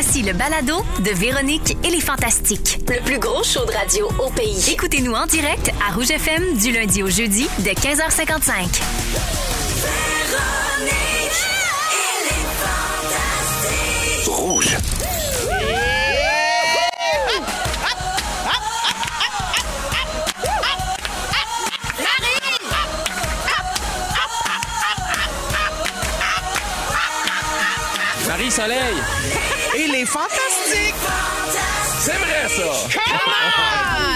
[0.00, 2.78] Voici le balado de Véronique et les Fantastiques.
[2.88, 4.70] Le plus gros show de radio au pays.
[4.70, 8.80] Écoutez-nous en direct à Rouge FM du lundi au jeudi de 15h55.
[14.28, 14.76] Rouge.
[28.28, 28.78] Marie-Soleil.
[28.78, 29.17] Et les fantastiques!
[29.98, 30.04] C'est
[32.12, 32.62] vrai, ça.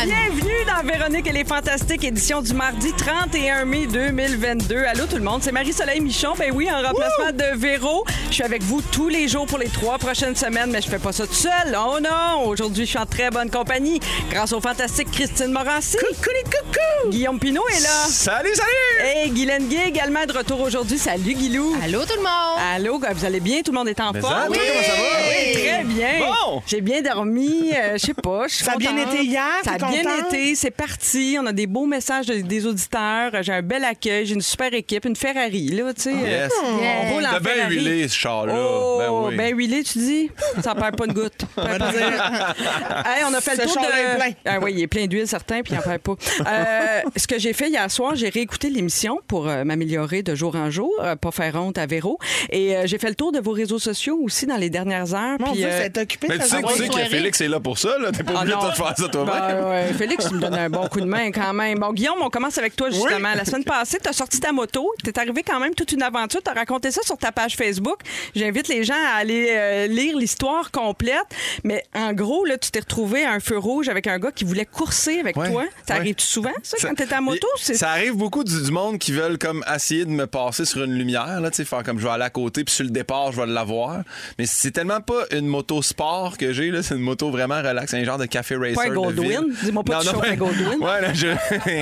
[0.06, 4.85] Bienvenue dans Véronique et les Fantastiques, édition du mardi 31 mai 2022.
[4.85, 6.35] Allô tout le monde, c'est Marie-Soleil Michon.
[6.39, 8.05] Ben oui, en remplacement de Véro.
[8.29, 10.98] Je suis avec vous tous les jours pour les trois prochaines semaines, mais je fais
[10.98, 11.77] pas ça tout seul.
[11.77, 12.45] Oh non!
[12.47, 15.97] Aujourd'hui, je suis en très bonne compagnie grâce au fantastique Christine Morancy.
[15.98, 17.11] Coucou les coucou!
[17.11, 18.07] Guillaume Pinot est là.
[18.09, 19.09] Salut, salut.
[19.25, 20.98] Et Guylaine Gay également de retour aujourd'hui.
[20.98, 21.77] Salut Guilou.
[21.83, 22.61] Allô tout le monde!
[22.75, 23.62] Allô, vous allez bien?
[23.62, 24.33] Tout le monde est en Mais forme?
[24.33, 25.09] ça, toi, comment ça va?
[25.29, 26.09] Oui, très bien.
[26.20, 26.62] Bon.
[26.67, 27.73] J'ai bien dormi.
[27.75, 28.47] euh, je sais pas.
[28.48, 30.55] je suis Ça a bien été hier, Ça a bien été.
[30.62, 31.36] C'est parti.
[31.41, 33.32] On a des beaux messages de- des auditeurs.
[33.42, 34.27] J'ai un bel accueil.
[34.27, 35.05] J'ai une super équipe.
[35.06, 36.12] Une Ferrari, là, tu sais.
[36.12, 36.52] Yes.
[36.64, 37.74] On roule en T'as bien Ferrari.
[37.74, 38.55] huilé, ce char-là.
[38.56, 39.36] Oh, ben oui.
[39.36, 40.30] ben huilé, tu dis?
[40.62, 41.44] Ça perd pas une goutte.
[41.56, 41.98] Perd pas de-
[43.08, 44.16] Hey, on a fait le Ce tour char-là est de...
[44.20, 44.30] plein.
[44.44, 46.14] Ah oui, il est plein d'huile, certain, puis il en perd pas.
[46.52, 50.55] Euh, ce que j'ai fait hier soir, j'ai réécouté l'émission pour euh, m'améliorer de jour
[50.55, 52.18] en jour, euh, pas faire honte à Véro.
[52.50, 55.36] Et euh, j'ai fait le tour de vos réseaux sociaux aussi dans les dernières heures.
[55.40, 57.08] Mon puis, Dieu, euh, occupé, Mais tu ça, sais, tu sais que soirée.
[57.08, 58.12] Félix est là pour ça, là.
[58.12, 58.64] T'es pas Ah obligé non.
[58.66, 59.34] de te faire ça toi-même.
[59.34, 61.78] Ben, ouais, Félix, tu me donnes un bon coup de main quand même.
[61.78, 63.34] Bon, Guillaume, on commence avec toi justement.
[63.34, 64.89] La semaine passée, tu as sorti ta moto.
[65.05, 66.41] Tu es arrivé quand même toute une aventure.
[66.42, 68.00] Tu as raconté ça sur ta page Facebook.
[68.34, 71.17] J'invite les gens à aller euh, lire l'histoire complète.
[71.64, 74.45] Mais en gros, là, tu t'es retrouvé à un feu rouge avec un gars qui
[74.45, 75.64] voulait courser avec Ouais, toi.
[75.86, 76.01] Ça ouais.
[76.01, 77.46] arrive-tu souvent, ça, Ça- quand tu étais à moto?
[77.57, 80.95] Ça arrive beaucoup du, du monde qui veulent comme essayer de me passer sur une
[80.95, 83.33] lumière, là, tu sais, faire comme je vais aller à côté, puis sur le départ,
[83.33, 84.02] je vais l'avoir.
[84.39, 87.90] Mais c'est tellement pas une moto sport que j'ai, là, c'est une moto vraiment relax,
[87.90, 88.74] c'est un genre de café racer.
[88.74, 89.42] Pas un Goldwyn?
[89.63, 90.48] Dis-moi pas Non, un ouais.
[90.55, 90.79] Goldwyn.
[90.86, 91.29] Ouais, là, je,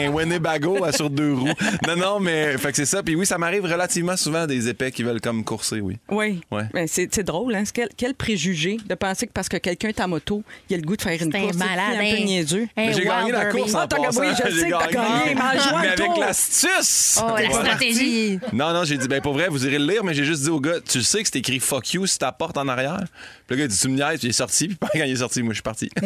[0.06, 1.48] un Winnebago à sur deux roues.
[1.86, 3.02] Non, non, mais fait que c'est ça.
[3.02, 5.98] Puis oui, ça m'arrive relativement souvent des épais qui veulent comme courser, oui.
[6.10, 6.40] Oui.
[6.50, 6.64] Ouais.
[6.72, 7.64] Ben, c'est c'est drôle, hein?
[7.72, 10.82] Quel, quel préjugé de penser que parce que quelqu'un est à moto, il a le
[10.84, 11.52] goût de faire une course.
[11.52, 12.24] C'est malade, un peu hein?
[12.24, 12.66] niaiseux.
[12.76, 14.20] Mais j'ai gagné la course en Ah, passant.
[14.20, 17.20] oui, je sais que t'as gagné, mais en Mais avec l'astuce!
[17.22, 18.38] Oh, la stratégie.
[18.52, 20.50] Non, non, j'ai dit, ben pour vrai, vous irez le lire, mais j'ai juste dit
[20.50, 23.00] au gars, tu sais que c'est écrit fuck you sur ta porte en arrière?
[23.46, 25.12] Puis le gars, il dit, tu me niaises, puis il est sorti, puis quand il
[25.12, 25.90] est sorti, moi, je suis parti.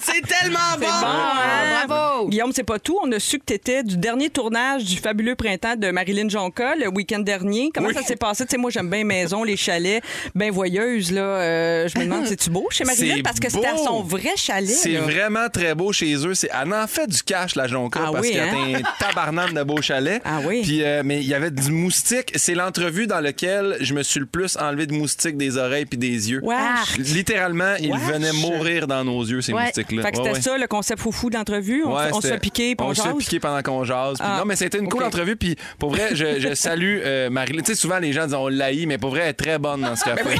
[0.00, 0.86] C'est tellement bon!
[0.86, 1.86] Bon, hein?
[1.86, 2.28] bravo.
[2.28, 2.98] Guillaume, c'est pas tout.
[3.02, 6.74] On a su que tu étais du dernier tournage du fabuleux printemps de Marilyn Jonca
[6.76, 7.70] le week-end dernier.
[7.74, 7.94] Comment Oui.
[7.94, 8.44] ça s'est passé?
[8.46, 10.02] Tu sais, moi, j'aime bien maison, les chalets,
[10.34, 11.10] bien voyeuses.
[11.12, 11.20] Là.
[11.22, 13.22] Euh, je me demande, c'est-tu beau chez Marilyn?
[13.22, 14.68] Parce que c'était à son vrai chalet.
[14.70, 16.34] C'est vraiment très beau chez eux.
[16.34, 18.74] C'est, elle en fait du cash, la Jonca, Ah parce oui, qu'elle hein?
[18.74, 20.20] a un tabarnane de beau chalet.
[20.24, 20.62] Ah oui.
[20.62, 22.32] Puis, euh, mais il y avait du moustique.
[22.36, 25.98] C'est l'entrevue dans laquelle je me suis le plus enlevé de moustique des oreilles puis
[25.98, 26.40] des yeux.
[26.42, 26.98] Wesh.
[26.98, 28.00] Littéralement, ils Wesh.
[28.02, 29.64] venaient mourir dans nos yeux, ces Ouais.
[29.64, 30.02] moustiques-là.
[30.02, 30.40] Fait que Ouais, c'était ouais.
[30.42, 31.84] ça, le concept foufou d'entrevue?
[31.84, 33.14] On, Ouais, se- on se c'était- fait piquer, puis on, on se jase?
[33.18, 34.18] piquer pendant qu'on jase.
[34.18, 35.08] Puis Ah, non, mais c'était une cool ok.
[35.08, 35.36] entrevue.
[35.36, 37.62] Puis pour vrai, je, je salue euh, Marilyn.
[37.62, 39.80] Tu sais, souvent les gens disent on l'haït, mais pour vrai, elle est très bonne
[39.82, 40.38] dans ce qu'elle fait.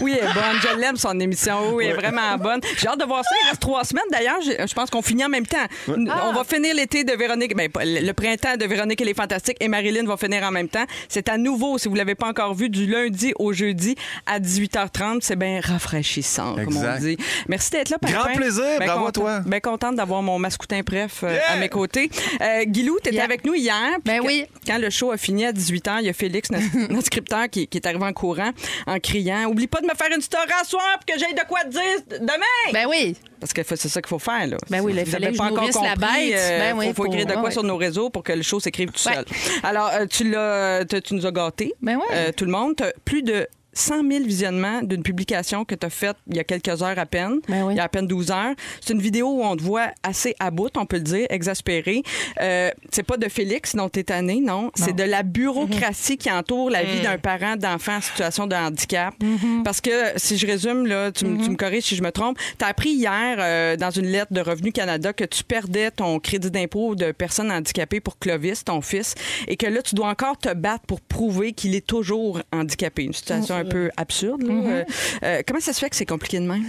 [0.00, 0.60] Oui, elle est bonne.
[0.62, 1.74] Je l'aime, son émission.
[1.74, 2.60] Oui, elle est vraiment bonne.
[2.78, 3.30] J'ai hâte de voir ça.
[3.44, 4.40] Il reste trois semaines, d'ailleurs.
[4.44, 5.58] Je je pense qu'on finit en même temps.
[5.88, 9.68] On va finir l'été de Véronique, ben, le printemps de Véronique et les Fantastiques et
[9.68, 10.84] Marilyn va finir en même temps.
[11.08, 13.94] C'est à nouveau, si vous l'avez pas encore vu, du lundi au jeudi
[14.26, 15.18] à 18h30.
[15.22, 17.16] C'est bien rafraîchissant, comme on dit.
[17.48, 18.36] Merci d'être là, Grand Pimpin.
[18.36, 18.64] plaisir.
[18.78, 19.40] Ben Bravo à toi.
[19.40, 21.52] Bien contente d'avoir mon mascoutin préf euh, Yeah!
[21.52, 22.10] à mes côtés.
[22.40, 23.24] Euh, Guilou, tu étais Yeah.
[23.24, 23.74] avec nous hier.
[24.04, 24.46] puis Ben que- oui.
[24.66, 27.66] Quand le show a fini à 18h, il y a Félix, notre, notre scripteur, qui,
[27.66, 28.50] qui est arrivé en courant,
[28.86, 31.46] en criant Oublie pas de me faire une story à soir pour que j'aille de
[31.48, 32.72] quoi te dire demain!
[32.72, 33.16] Ben oui.
[33.40, 34.46] Parce que c'est ça qu'il faut faire.
[34.46, 34.56] Là.
[34.68, 36.34] Ben oui, il fallait pas je encore nourrisse la compris, bête.
[36.38, 37.50] euh, Ben oui, faut, faut pour- écrire de quoi ouais.
[37.50, 39.14] sur nos réseaux pour que le show s'écrive tout Ouais.
[39.14, 39.24] seul.
[39.62, 42.02] Alors, euh, tu, l'as, tu, nous as gâtés, Ben ouais.
[42.12, 42.74] euh, tout le monde.
[43.06, 46.82] Plus de 100 000 visionnements d'une publication que tu as faite il y a quelques
[46.82, 47.74] heures à peine, Ben oui.
[47.74, 48.54] il y a à peine 12 heures.
[48.80, 52.02] C'est une vidéo où on te voit assez à bout, on peut le dire, exaspéré.
[52.40, 54.70] Euh, c'est pas de Félix dont tu es tanné, non.
[54.74, 59.14] C'est de la bureaucratie qui entoure la vie d'un parent d'enfant en situation de handicap.
[59.64, 62.38] Parce que, si je résume, là, tu, me- tu me corriges si je me trompe,
[62.58, 66.18] tu as appris hier euh, dans une lettre de Revenu Canada que tu perdais ton
[66.20, 69.14] crédit d'impôt de personnes handicapées pour Clovis, ton fils,
[69.48, 73.04] et que là, tu dois encore te battre pour prouver qu'il est toujours handicapé.
[73.04, 74.42] Une situation un peu absurde.
[74.42, 74.52] là.
[74.54, 74.84] Euh,
[75.22, 76.64] euh, comment ça se fait que c'est compliqué de même?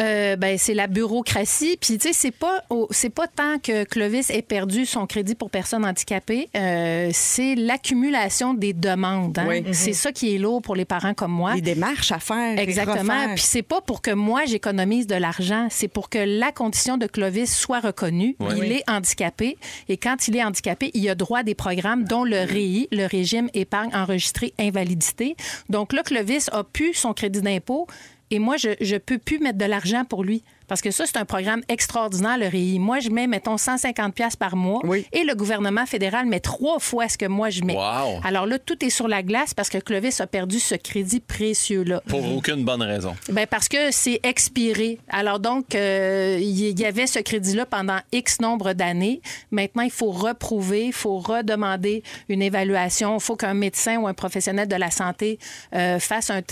[0.00, 1.76] Euh, ben, c'est la bureaucratie.
[1.80, 5.50] Puis, tu sais, c'est pas, c'est pas tant que Clovis ait perdu son crédit pour
[5.50, 9.38] personnes handicapées, euh, c'est l'accumulation des demandes.
[9.38, 9.46] hein.
[9.48, 9.64] Oui.
[9.72, 11.54] C'est ça qui est lourd pour les parents comme moi.
[11.54, 12.58] Les démarches à faire.
[12.58, 13.34] Exactement.
[13.34, 17.06] Puis c'est pas pour que moi j'économise de l'argent, c'est pour que la condition de
[17.06, 18.36] Clovis soit reconnue.
[18.56, 19.56] Il est handicapé
[19.88, 23.06] et quand il est handicapé, il a droit à des programmes dont le REI, le
[23.06, 25.36] régime épargne enregistré invalidité.
[25.68, 27.86] Donc là, Clovis a pu son crédit d'impôt
[28.30, 30.42] et moi je je peux plus mettre de l'argent pour lui.
[30.68, 32.78] Parce que ça, c'est un programme extraordinaire, le REI.
[32.78, 34.80] Moi, je mets, mettons, 150 pièces par mois.
[34.84, 35.06] Oui.
[35.12, 37.74] Et le gouvernement fédéral met trois fois ce que moi, je mets.
[37.74, 38.20] Wow.
[38.22, 42.02] Alors là, tout est sur la glace parce que Clovis a perdu ce crédit précieux-là.
[42.06, 43.16] Pour aucune bonne raison.
[43.30, 44.98] Ben parce que c'est expiré.
[45.08, 49.22] Alors donc, euh, il y avait ce crédit-là pendant X nombre d'années.
[49.50, 53.16] Maintenant, il faut reprouver, il faut redemander une évaluation.
[53.16, 55.38] Il faut qu'un médecin ou un professionnel de la santé
[55.74, 56.42] euh, fasse un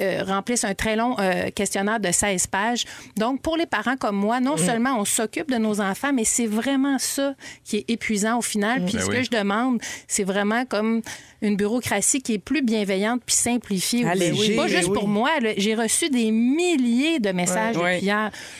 [0.00, 1.16] euh, remplisse un très long
[1.54, 2.84] questionnaire de 16 pages.
[3.16, 6.46] Donc, pour les parents comme moi, non seulement on s'occupe de nos enfants, mais c'est
[6.46, 7.34] vraiment ça
[7.64, 8.84] qui est épuisant au final.
[8.84, 9.16] Puis Ben ce oui.
[9.16, 11.02] que je demande, c'est vraiment comme
[11.42, 14.06] une bureaucratie qui est plus bienveillante puis simplifiée.
[14.06, 14.56] Allégée.
[14.56, 14.94] Pas Ben juste oui.
[14.94, 15.30] pour moi.
[15.56, 18.00] J'ai reçu des milliers de messages Ouais.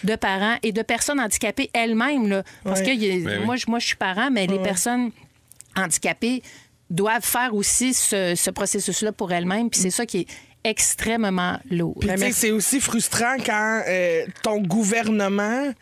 [0.05, 2.29] de parents et de personnes handicapées elles-mêmes.
[2.29, 2.43] là.
[2.65, 5.11] Parce que a- Ben moi, je, moi, je suis parent, mais les personnes
[5.77, 6.43] handicapées
[6.89, 9.71] doivent faire aussi ce, ce processus-là pour elles-mêmes.
[9.71, 10.27] Puis c'est ça qui est
[10.67, 12.03] extrêmement lourd.
[12.33, 15.73] C'est aussi frustrant quand euh, ton gouvernement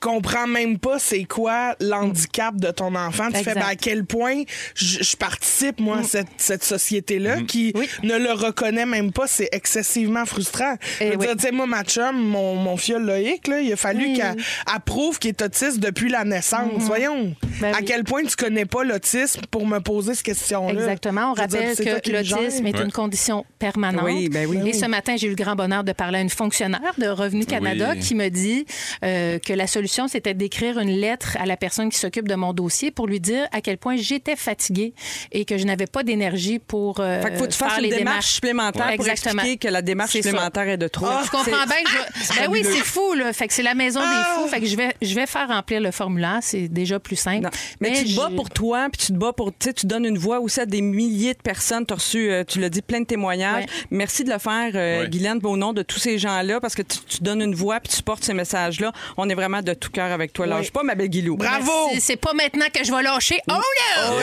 [0.00, 3.28] comprend même pas c'est quoi l'handicap de ton enfant.
[3.32, 4.42] Tu fais ben, à quel point
[4.74, 7.88] je, je participe, moi, à cette, cette société-là qui Oui.
[8.02, 9.26] ne le reconnaît même pas.
[9.26, 10.74] C'est excessivement frustrant.
[11.00, 11.26] Je Eh veux oui.
[11.26, 14.36] dire, tu sais, moi, ma chum, mon, mon fiole Loïc, là, il a fallu qu'elle
[14.66, 16.70] approuve qu'il est autiste depuis la naissance.
[16.82, 17.84] Voyons, Ben à oui.
[17.86, 20.72] quel point tu connais pas l'autisme pour me poser cette question-là?
[20.80, 21.32] Exactement.
[21.32, 22.84] On Je dire, rappelle qui que l'autisme est Ouais.
[22.84, 24.04] une condition permanente.
[24.04, 24.58] Oui, ben oui.
[24.68, 27.44] Et ce matin, j'ai eu le grand bonheur de parler à une fonctionnaire de Revenu
[27.44, 28.00] Canada Oui.
[28.00, 28.66] qui me dit
[29.04, 32.52] euh, que la solution, c'était d'écrire une lettre à la personne qui s'occupe de mon
[32.52, 34.92] dossier pour lui dire à quel point j'étais fatiguée
[35.32, 37.84] et que je n'avais pas d'énergie pour euh, Fait faut que tu faire fasses une
[37.84, 39.42] les démarche démarches supplémentaire Ouais, pour exactement.
[39.42, 40.22] expliquer que la démarche ça.
[40.22, 41.06] supplémentaire est de trop.
[41.24, 42.38] Je comprends bien que je...
[42.38, 43.32] Ben oui, c'est fou, là.
[43.32, 44.48] Fait que c'est la maison des fous.
[44.48, 46.38] Fait que je vais, je vais faire remplir le formulaire.
[46.42, 47.44] C'est déjà plus simple.
[47.44, 47.50] Non.
[47.80, 50.04] Mais, tu te bats pour toi, puis tu te bats pour, tu sais, tu donnes
[50.04, 51.84] une voix aussi à des milliers de personnes.
[51.86, 53.64] Tu as reçu, euh, tu l'as dit, plein de témoignages.
[53.64, 53.70] Ouais.
[53.90, 55.08] Merci de le faire, euh, Ouais.
[55.08, 57.92] Guylaine, au nom de tous ces gens-là, parce que tu, tu donnes une voix, puis
[57.94, 58.92] tu portes ces messages-là.
[59.16, 60.46] On est vraiment de tout cœur avec toi.
[60.46, 61.36] Lâche pas, ma belle Guilou.
[61.36, 61.72] Bravo!
[62.00, 63.38] C'est- pas maintenant que je vais lâcher.
[63.48, 64.18] Oh no!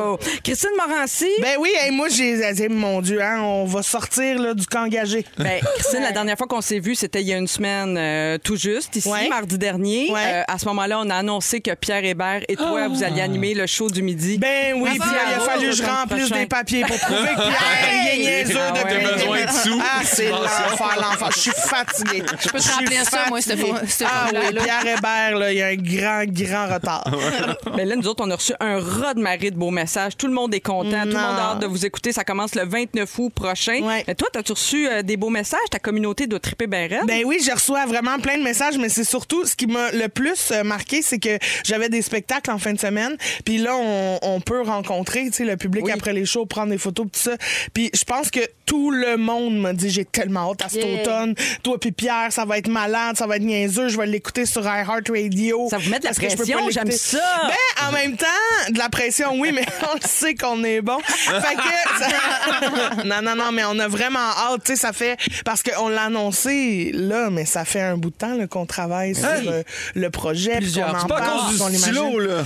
[0.00, 0.18] Oh.
[0.42, 1.28] Christine Morancy?
[1.40, 4.84] Ben oui, hey, moi, j'ai dit, mon Dieu, hein, on va sortir là, du camp
[4.84, 5.24] engagé.
[5.38, 8.38] Ben, Christine, la dernière fois qu'on s'est vu, c'était il y a une semaine euh,
[8.42, 9.28] tout juste, ici, Ouais.
[9.28, 10.10] mardi dernier.
[10.10, 10.20] Ouais.
[10.26, 13.54] Euh, à ce moment-là, on a annoncé que Pierre Hébert et toi, vous alliez animer
[13.54, 14.36] le show du midi.
[14.38, 15.14] Ben oui, puis Bravo.
[15.30, 18.58] il a fallu que je remplisse des papiers pour prouver que Pierre il est niaiseux
[18.60, 19.02] Ah depuis ouais.
[19.04, 19.46] le besoin début.
[19.48, 19.80] de sous.
[19.82, 21.28] Ah, c'est l'enfer, l'enfer.
[21.34, 22.22] Je suis fatigué.
[22.40, 24.62] Je peux te remplir ça, moi, ce fo- ce Ah oui, formulaire-là.
[24.62, 27.04] Pierre Là, il y a un grand, grand retard.
[27.76, 30.16] Ben là, nous autres, on a reçu un raz de marée de beaux messages.
[30.16, 31.02] Tout le monde est content.
[31.02, 32.12] Tout le monde a hâte de vous écouter.
[32.12, 33.80] Ça commence le 29 août prochain.
[33.82, 34.04] Ouais.
[34.08, 35.60] Mais toi, as-tu reçu euh, des beaux messages?
[35.70, 37.06] Ta communauté doit triper ben raide.
[37.06, 40.08] Ben oui, je reçois vraiment plein de messages, mais c'est surtout ce qui m'a le
[40.08, 44.18] plus euh, marqué, c'est que j'avais des spectacles en fin de semaine, puis là on,
[44.22, 45.92] on peut rencontrer, tu sais, le public Oui.
[45.92, 47.36] après les shows, prendre des photos, tout ça.
[47.74, 51.02] Puis je pense que tout le monde m'a dit j'ai tellement hâte à cet Yeah.
[51.02, 51.34] automne.
[51.62, 54.66] Toi puis Pierre, ça va être malade, ça va être niaiseux, je vais l'écouter sur
[54.82, 55.68] iHeartRadio.
[55.70, 57.18] Ça vous met de la pression, j'aime ça.
[57.48, 58.26] Ben en même temps,
[58.70, 60.98] de la pression, oui, mais on le sait qu'on est bon.
[61.00, 65.16] Fait que ça- non non non, mais on a vraiment hâte, tu sais, ça fait
[65.44, 69.14] parce qu'on l'a annoncé là, mais ça fait un bout de temps là, qu'on travaille
[69.14, 69.48] sur Hey.
[69.48, 69.62] euh,
[69.94, 71.94] le projet, C'est pas à parle, cause puis qu'on du l'imagine.
[71.94, 72.44] stylo, là.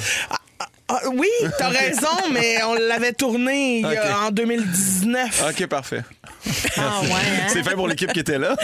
[0.88, 3.82] Ah, oui, t'as raison, mais on l'avait tourné
[4.26, 5.44] en 2019.
[5.48, 6.02] OK, parfait.
[6.76, 7.46] Ah ouais, hein?
[7.48, 8.54] C'est fait pour l'équipe qui était là.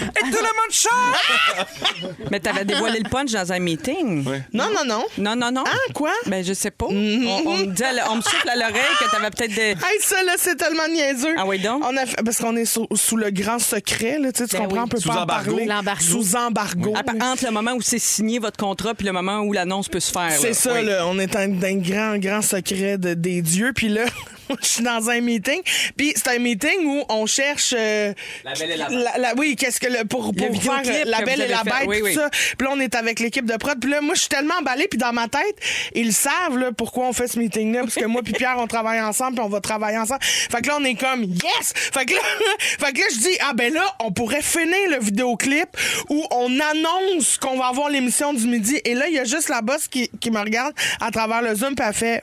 [0.00, 2.06] Et tout le monde chante!
[2.30, 4.26] Mais t'avais dévoilé le punch dans un meeting.
[4.26, 4.42] Ouais.
[4.52, 5.04] Non, non, non.
[5.18, 5.64] Non, non, non.
[5.66, 6.10] Ah, quoi?
[6.26, 6.86] Ben, je sais pas.
[6.88, 9.70] on, on me dit à l- on me souffle à l'oreille que t'avais peut-être des.
[9.70, 11.34] Hey, ça, là, c'est tellement niaiseux.
[11.38, 11.82] Ah oui, donc?
[11.84, 14.56] On a fait- parce qu'on est sous, sous le grand secret, là, tu sais, tu
[14.56, 14.82] Ben comprends, oui.
[14.84, 15.50] on peut Sous pas en embargo.
[15.52, 15.66] parler.
[15.66, 16.02] L'embargo.
[16.04, 16.94] Sous embargo.
[16.96, 20.00] À Entre le moment où c'est signé votre contrat puis le moment où l'annonce peut
[20.00, 20.32] se faire.
[20.32, 20.54] C'est là.
[20.54, 20.84] ça, Oui.
[20.84, 21.06] là.
[21.06, 23.72] On est dans un grand, grand secret de- des dieux.
[23.74, 24.04] Puis là,
[24.62, 25.60] je suis dans un meeting.
[25.96, 27.74] Puis c'est un meeting où on cherche.
[27.76, 28.12] euh,
[28.44, 30.04] La Belle et la la- oui, qu'est-ce que le.
[30.04, 31.64] Pour, pour faire euh, La Belle et la fait.
[31.70, 32.14] Bête, Oui, tout oui.
[32.14, 32.30] ça.
[32.30, 33.78] Puis là, on est avec l'équipe de prod.
[33.80, 34.88] Puis là, moi, je suis tellement emballée.
[34.88, 35.56] Puis dans ma tête,
[35.94, 37.80] ils savent, là, pourquoi on fait ce meeting-là.
[37.82, 39.34] Parce que moi, puis Pierre, on travaille ensemble.
[39.36, 40.20] Puis on va travailler ensemble.
[40.22, 41.72] Fait que là, on est comme, yes!
[41.74, 42.20] Fait que là,
[42.58, 45.68] fait que là je dis, ah ben là, on pourrait finir le vidéoclip
[46.08, 48.80] où on annonce qu'on va avoir l'émission du midi.
[48.84, 51.54] Et là, il y a juste la boss qui, qui me regarde à travers le
[51.54, 51.74] Zoom.
[51.74, 52.22] Puis elle fait,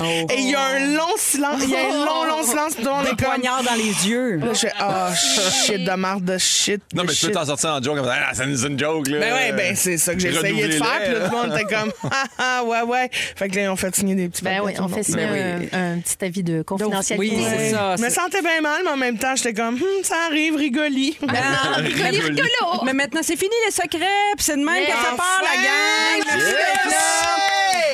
[0.00, 0.26] Oh.
[0.30, 1.62] Et il y a un long silence.
[1.62, 2.74] Il y a un long, long silence.
[2.74, 3.18] Puis tout le monde Des comme.
[3.34, 4.36] poignards dans les yeux.
[4.38, 6.82] Là, je fais, ah, shit de marde de shit.
[6.94, 8.14] Non, de mais tu peux t'en sortir en joke comme ça.
[8.28, 9.20] Ah, c'est une, joke, là.
[9.20, 11.00] Ben ouais, ben c'est ça que j'ai essayé de faire.
[11.04, 13.08] Puis là, tout le monde était comme, ah, ah, ouais, ouais.
[13.12, 15.60] Fait que là, ils ont fait signer des petits Ben oui, on fait signer Ben
[15.60, 15.68] oui.
[15.72, 17.36] un, un petit avis de confidentialité.
[17.36, 17.94] oui, c'est ça.
[17.96, 21.16] Je me sentais bien mal, mais en même temps, j'étais comme, Hum, ça arrive, rigoli.
[21.28, 21.32] Ah,
[21.76, 22.20] rigoli, Rigoli.
[22.20, 22.82] rigolo.
[22.84, 24.00] Mais maintenant, c'est fini les secrets,
[24.36, 26.94] puis c'est de même que ça part, la gang.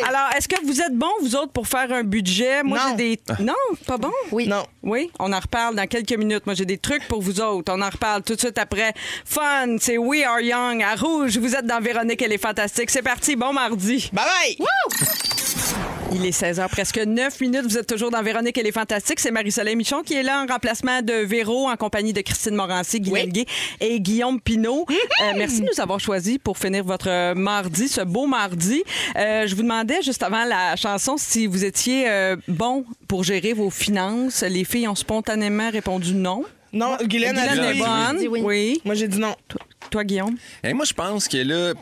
[0.09, 2.63] Alors, est-ce que vous êtes bons, vous autres, pour faire un budget?
[2.63, 2.85] Moi, Non.
[2.99, 3.21] j'ai des.
[3.41, 3.55] Non,
[3.87, 4.13] pas bon?
[4.33, 4.47] Oui.
[4.47, 4.65] Non.
[4.83, 6.47] Oui, on en reparle dans quelques minutes.
[6.47, 7.73] Moi, j'ai des trucs pour vous autres.
[7.75, 8.93] On en reparle tout de suite après.
[9.25, 11.39] Fun, c'est We Are Young à Rouge.
[11.39, 12.91] Vous êtes dans Véronique, elle est fantastique.
[12.91, 14.11] C'est parti, bon mardi.
[14.13, 14.25] Bye
[14.59, 16.00] bye!
[16.13, 17.63] Il est 16h, presque 9 minutes.
[17.63, 19.21] Vous êtes toujours dans Véronique, elle est fantastique.
[19.21, 23.01] C'est Marie-Soleil Michon qui est là en remplacement de Véro, en compagnie de Christine Morancy,
[23.01, 23.47] Guy Lenguet
[23.81, 24.87] et Guillaume Pinot.
[24.91, 28.83] Euh, merci de nous avoir choisis pour finir votre mardi, ce beau mardi.
[29.17, 33.53] Euh, je vous demandais juste avant la chanson si vous étiez euh, bon pour gérer
[33.53, 34.43] vos finances.
[34.43, 36.45] Les filles ont spontanément répondu non.
[36.73, 37.89] Non, Guylaine a Guylaine dit est oui.
[37.89, 38.17] bonne.
[38.19, 38.41] dit oui.
[38.45, 38.81] oui.
[38.85, 39.35] Moi, j'ai dit non.
[39.91, 40.37] Toi, Guillaume?
[40.63, 41.75] Et moi, je pense que là,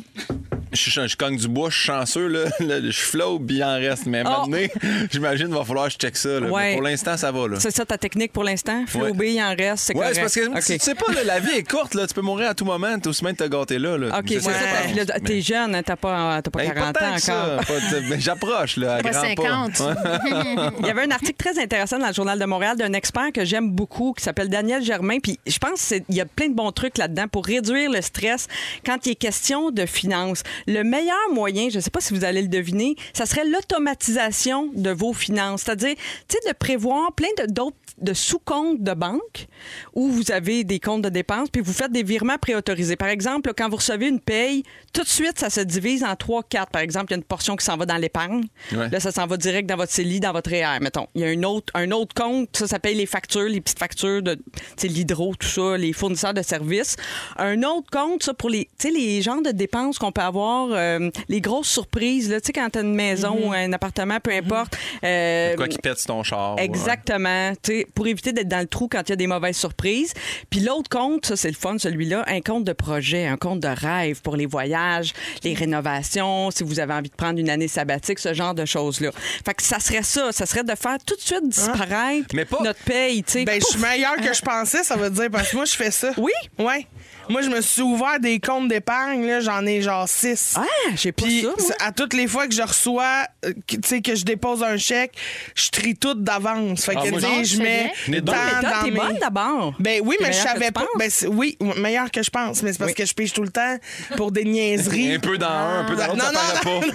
[0.73, 3.65] je, je, je cogne du bois, je suis chanceux, là, Là, je flotte, puis il
[3.65, 4.07] en reste.
[4.07, 4.47] Mais Oh.
[4.47, 4.59] maintenant,
[5.11, 6.29] j'imagine qu'il va falloir que je check ça.
[6.29, 6.41] là.
[6.41, 6.73] Mais Ouais.
[6.75, 7.49] pour l'instant, ça va.
[7.49, 7.57] Là.
[7.61, 8.85] C'est ça ta technique pour l'instant?
[8.87, 10.15] Flobé, il en reste, c'est Ouais, correct.
[10.29, 12.07] c'est parce que tu, sais pas, là, la vie est courte, là.
[12.07, 13.97] tu peux mourir à tout moment, t'es aussi bien de te gâter là.
[13.97, 14.19] là.
[14.19, 14.51] OK, C'est c'est ça.
[14.83, 15.23] je Puis là, pense.
[15.25, 17.59] T'es Mais- jeune, hein, t'as pas, t'as pas Ben, 40 pas tant ans que ça,
[17.61, 17.77] encore.
[18.09, 19.75] mais J'approche, là, à Pas grands pas.
[19.75, 19.83] 50.
[20.81, 23.45] Il y avait un article très intéressant dans le Journal de Montréal d'un expert que
[23.45, 25.19] j'aime beaucoup qui s'appelle Daniel Germain.
[25.21, 28.47] Puis je pense qu'il y a plein de bons trucs là-dedans pour réduire le stress
[28.85, 30.43] quand il est question de finances.
[30.67, 34.71] Le meilleur moyen, je ne sais pas si vous allez le deviner, ça serait l'automatisation
[34.75, 35.63] de vos finances.
[35.63, 35.95] C'est-à-dire,
[36.29, 39.49] tu sais, de prévoir plein de- d'autres de sous-comptes de banque
[39.93, 42.95] où vous avez des comptes de dépenses puis vous faites des virements préautorisés.
[42.95, 44.63] Par exemple, quand vous recevez une paye,
[44.93, 46.71] tout de suite, ça se divise en trois, quatre.
[46.71, 48.45] Par exemple, il y a une portion qui s'en va dans l'épargne.
[48.73, 48.89] Ouais.
[48.89, 51.09] Là, ça s'en va direct dans votre CELI, dans votre REER, mettons.
[51.17, 53.81] Il y a un autre, un autre compte, ça, ça paye les factures, les petites
[53.81, 54.39] factures de
[54.85, 56.95] l'hydro, tout ça, les fournisseurs de services.
[57.37, 61.41] Un autre compte, ça, pour les, les genres de dépenses qu'on peut avoir, euh, les
[61.41, 64.77] grosses surprises, tu sais, quand t'as une maison ou un appartement, peu importe.
[65.05, 66.57] euh, Quoi qui pète sur ton char.
[66.57, 66.65] ouais.
[66.65, 67.53] Exactement.
[67.63, 70.13] Tu sais, pour éviter d'être dans le trou quand il y a des mauvaises surprises.
[70.51, 73.69] Puis l'autre compte, ça c'est le fun, celui-là, un compte de projet, un compte de
[73.69, 75.13] rêve pour les voyages,
[75.45, 79.11] les rénovations, si vous avez envie de prendre une année sabbatique, ce genre de choses-là.
[79.45, 82.61] Fait que ça serait ça, ça serait de faire tout de suite disparaître Mais pas-
[82.63, 83.45] notre paye, tu sais.
[83.45, 83.89] Ben, je suis Pouf!
[83.91, 86.13] meilleure que je pensais, ça veut dire, parce que moi, je fais ça.
[86.17, 86.33] Oui?
[86.59, 86.87] Ouais.
[87.29, 90.55] Moi, je me suis ouvert des comptes d'épargne, là, j'en ai genre six.
[90.57, 90.63] Ah,
[90.97, 91.71] j'ai pas Puis ça, moi.
[91.81, 94.77] à toutes les fois que je reçois, euh, que- tu sais, que je dépose un
[94.77, 95.13] chèque,
[95.55, 96.85] je trie tout d'avance.
[96.85, 99.19] Fait Ah, que, moi, tu sais, je mets tant mais toi, dans t'es mes- bonne
[99.19, 99.75] d'abord.
[99.79, 100.81] Ben oui, T'es mais je meilleure que savais tu pas.
[100.81, 100.89] penses.
[100.99, 102.95] Ben, c'est- oui, meilleur que je pense, mais c'est parce Oui.
[102.95, 103.77] que je pige tout le temps
[104.17, 105.15] pour des niaiseries.
[105.17, 106.87] Un peu dans un, un peu dans l'autre, Non, ça non, paraît non, pas.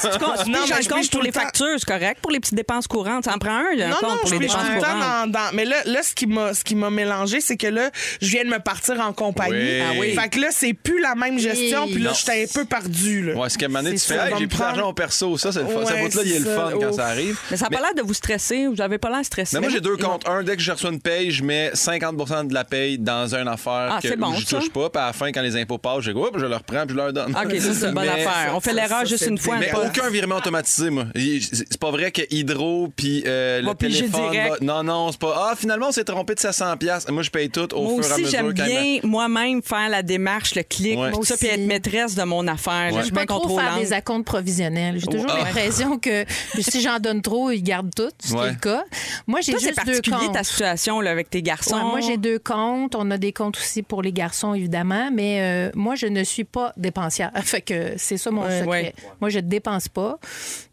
[0.00, 1.32] Si tu comptes- si tu Non, piges mais un je compte pour tout les le
[1.32, 1.40] temps.
[1.40, 2.20] factures, c'est correct.
[2.20, 4.34] Pour les petites dépenses courantes, ça en prend un, un Non, compte non, pour je
[4.34, 5.30] les pige tout le temps courantes?
[5.30, 7.90] dans, dans- Mais là, là ce qui m'a ce qui m'a mélangé, c'est que là,
[8.20, 9.43] je viens de me partir en compagnie.
[9.50, 9.80] Oui.
[9.80, 10.14] Ah oui.
[10.14, 13.22] Fait que là, c'est plus la même gestion, puis là, j'étais un peu perdu.
[13.26, 13.34] Là.
[13.34, 15.36] Ouais, c'est qu'à un moment donné, tu fais, ça, hey, j'ai plus d'argent au perso.
[15.38, 15.80] Ça, c'est le fun.
[15.80, 16.76] Ouais, Ce bout-là, il est le c'est fun ça.
[16.80, 17.38] quand ça arrive.
[17.50, 18.66] Mais ça n'a pas l'air de vous stresser.
[18.66, 19.56] Vous n'avez pas l'air stressé.
[19.56, 20.26] Mais moi, j'ai deux comptes.
[20.28, 23.48] Un, dès que je reçois une paye, je mets 50% de la paye dans une
[23.48, 24.58] affaire Ah, que c'est bon, je ça.
[24.58, 24.90] touche pas.
[24.90, 26.90] Puis à la fin, quand les impôts passent, je, dis, Oups, je le reprends puis
[26.90, 27.30] je leur donne.
[27.32, 28.52] OK, ça, c'est une bonne affaire.
[28.54, 29.56] On fait ça, l'erreur ça, juste une fois.
[29.58, 31.04] Mais pas- aucun virement automatisé, moi.
[31.14, 34.32] C'est pas vrai que Hydro puis euh, le téléphone.
[34.34, 35.34] va- Non, non, c'est pas.
[35.50, 37.08] Ah, finalement, on s'est trompé de 700 pièces.
[37.08, 38.30] Moi, je paye tout au Moi fur et à aussi, mesure.
[38.38, 38.98] j'aime quand bien
[39.34, 41.10] moi-même faire la démarche, le clic, Ouais.
[41.12, 41.60] tout ça, Moi puis aussi.
[41.60, 42.92] être maîtresse de mon affaire.
[42.92, 42.98] là.
[42.98, 43.80] Je suis bien pas trop faire contrôlante.
[43.80, 44.98] des acomptes provisionnels.
[45.00, 45.38] J'ai toujours Ah.
[45.44, 46.24] l'impression que
[46.60, 48.48] si j'en donne trop, ils gardent tout, ce qui Ouais.
[48.48, 48.84] est le cas.
[49.26, 50.34] Moi, j'ai Toi, c'est juste deux particulier comptes.
[50.34, 51.74] ta situation là, avec tes garçons.
[51.76, 52.94] Ouais, moi, j'ai deux comptes.
[52.94, 55.10] On a des comptes aussi pour les garçons, évidemment.
[55.12, 57.30] Mais euh, moi, je ne suis pas dépensière.
[57.44, 58.68] Fait que c'est ça mon Ouais, secret.
[58.70, 58.94] ouais.
[59.20, 60.18] Moi, je ne dépense pas.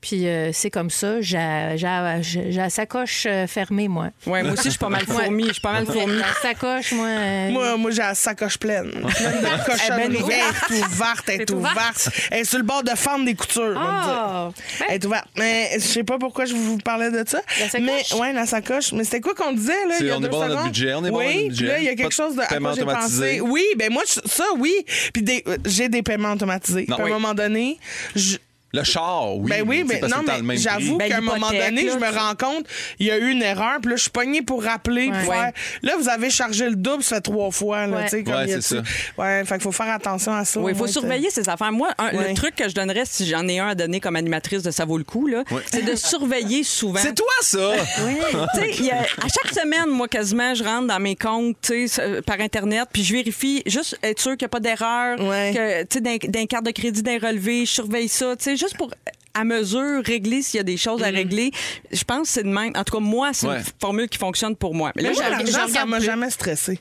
[0.02, 1.22] Puis euh, c'est comme ça.
[1.22, 4.10] J'ai j'ai- j'ai la sacoche euh, fermée, moi.
[4.26, 5.46] Ouais, moi aussi, je suis pas mal fourmi.
[5.48, 6.18] Je suis pas mal fourmi.
[6.18, 7.08] La sacoche, moi.
[7.08, 8.90] euh, Moi, moi j'ai la sacoche pleine.
[8.92, 10.06] Pleine de cochonneries.
[10.06, 12.10] Elle est ouverte, elle est ouverte.
[12.32, 13.76] Elle est sur le bord de fendre des coutures.
[13.78, 14.50] Ah!
[14.80, 15.26] Ben, Elle est ouverte.
[15.38, 17.42] Mais je sais pas pourquoi je vous parlais de ça.
[17.60, 17.86] La sacoche?
[18.14, 18.92] Mais ouais, la sacoche.
[18.94, 20.64] Mais c'était quoi qu'on disait là C'est- il y a on est bon dans notre
[20.64, 21.68] budget, on est bon oui, dans notre puis budget.
[21.68, 23.28] là il y a quelque chose de à paiement quoi j'ai automatisé.
[23.40, 23.42] pensé.
[23.42, 24.74] Oui, ben moi ça oui.
[25.14, 26.86] Puis des- euh, j'ai des paiements automatisés.
[26.88, 27.12] Non, Puis à oui.
[27.12, 27.78] un moment donné,
[28.16, 28.38] je
[28.74, 29.50] Le char, oui.
[29.50, 30.98] ben oui, c'est mais parce que non, c'est dans le mais même j'avoue.
[30.98, 32.66] Ben, qu'à un moment donné, là, je me rends compte,
[33.00, 35.38] il y a eu une erreur, puis là, je suis pognée pour rappeler, pour Ouais.
[35.38, 35.52] faire.
[35.82, 38.04] Là, vous avez chargé le double, ça fait trois fois, là, Ouais.
[38.06, 38.84] tu sais, comme Ouais, il y a c'est tout-
[39.18, 40.60] Ouais, fait qu'il faut faire attention à ça.
[40.60, 41.72] Oui, il faut surveiller ces affaires.
[41.72, 42.30] Moi, un- Ouais.
[42.30, 44.86] le truc que je donnerais, si j'en ai un à donner comme animatrice de Ça
[44.86, 47.00] vaut le coup, là, c'est de surveiller souvent.
[47.02, 47.72] C'est toi, ça!
[48.56, 51.58] Tu sais, il y a- à chaque semaine, moi, quasiment, je rentre dans mes comptes
[51.62, 55.20] tu sais, par Internet, puis je vérifie, juste être sûr qu'il n'y a pas d'erreur,
[55.20, 55.52] Ouais.
[55.54, 58.58] que, tu sais, d'un d'un carte de crédit, d'un relevé, je surveille ça, tu sais,
[58.62, 58.92] juste pour
[59.34, 61.52] à mesure, régler s'il y a des choses à régler.
[61.92, 62.74] Je pense que c'est de même.
[62.76, 63.58] En tout cas, moi, c'est Ouais.
[63.60, 64.92] une formule qui fonctionne pour moi.
[64.96, 66.06] Mais là, moi, j'ai- l'argent, ça m'a plus.
[66.06, 66.80] jamais stressé.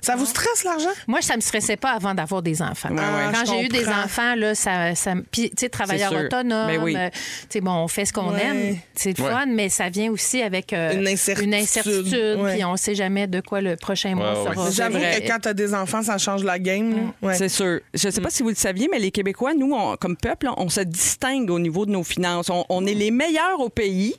[0.00, 0.88] Ça vous stresse, l'argent?
[1.06, 2.88] Moi, ça me stressait pas avant d'avoir des enfants.
[2.90, 2.96] ouais.
[3.32, 4.92] Quand j'ai eu des enfants, là, ça,
[5.30, 6.96] puis, tu sais, travailleur autonome, Ben oui.
[6.96, 7.18] euh, tu
[7.50, 8.42] sais, bon, on fait ce qu'on Ouais.
[8.44, 9.30] aime, c'est le Ouais.
[9.30, 11.54] fun, mais ça vient aussi avec euh, Une incertitude.
[11.54, 12.54] incertitude, Ouais.
[12.54, 14.54] puis on sait jamais de quoi le prochain mois Ouais, ouais.
[14.54, 14.70] sera.
[14.70, 17.12] J'avoue que quand t'as des enfants, ça change la game.
[17.22, 17.34] Ouais.
[17.34, 17.80] C'est sûr.
[17.94, 20.48] Je ne sais pas si vous le saviez, mais les Québécois, nous, on- comme peuple,
[20.56, 22.48] on se distingue au niveau de nos finances.
[22.50, 24.14] On, on est les meilleurs au pays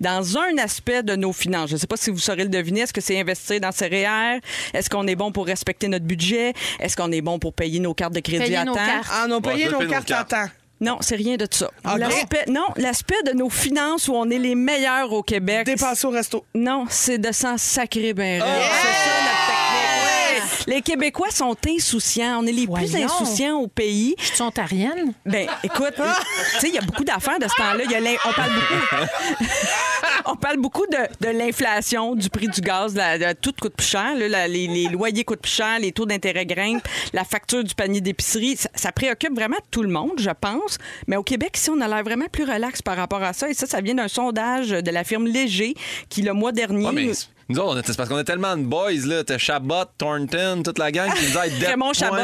[0.00, 1.70] dans un aspect de nos finances.
[1.70, 2.80] Je ne sais pas si vous saurez le deviner.
[2.80, 4.40] Est-ce que c'est investir dans ses REER?
[4.74, 6.52] Est-ce qu'on est bon pour respecter notre budget?
[6.80, 8.84] Est-ce qu'on est bon pour payer nos cartes de crédit Payer à nos temps?
[8.86, 9.08] cartes.
[9.10, 10.48] Ah, on a payé je nos nos cartes à temps.
[10.80, 11.66] Non, c'est rien de ça.
[11.84, 11.96] OK.
[11.98, 15.64] L'aspect, non, l'aspect de nos finances où on est les meilleurs au Québec.
[15.64, 16.44] Dépenser au resto.
[16.56, 18.50] Non, c'est de s'en sacrer ben raide.
[18.50, 18.68] Yeah!
[18.82, 20.61] C'est ça notre technique.
[20.66, 22.40] Les Québécois sont insouciants.
[22.42, 24.14] On est les plus insouciants au pays.
[24.18, 25.12] Je suis ontarienne.
[25.26, 27.84] Ben, écoute, tu sais, il y a beaucoup d'affaires de ce temps-là.
[28.24, 29.44] On parle beaucoup.
[30.26, 34.14] on parle beaucoup de, de l'inflation, du prix du gaz, la- tout coûte plus cher.
[34.16, 34.28] là.
[34.28, 38.00] La- les, les loyers coûtent plus cher, les taux d'intérêt grimpent, la facture du panier
[38.00, 38.56] d'épicerie.
[38.56, 40.78] Ça, ça préoccupe vraiment tout le monde, je pense.
[41.06, 43.48] Mais au Québec, ici, on a l'air vraiment plus relax par rapport à ça.
[43.48, 45.74] Et ça, ça vient d'un sondage de la firme Léger
[46.08, 46.86] qui, le mois dernier.
[46.86, 47.10] Ouais, mais
[47.48, 49.24] nous autres, c'est parce qu'on a tellement de boys, là.
[49.24, 52.16] T'as Chabot, Thornton, toute la gang qui nous aide Raymond Chabot.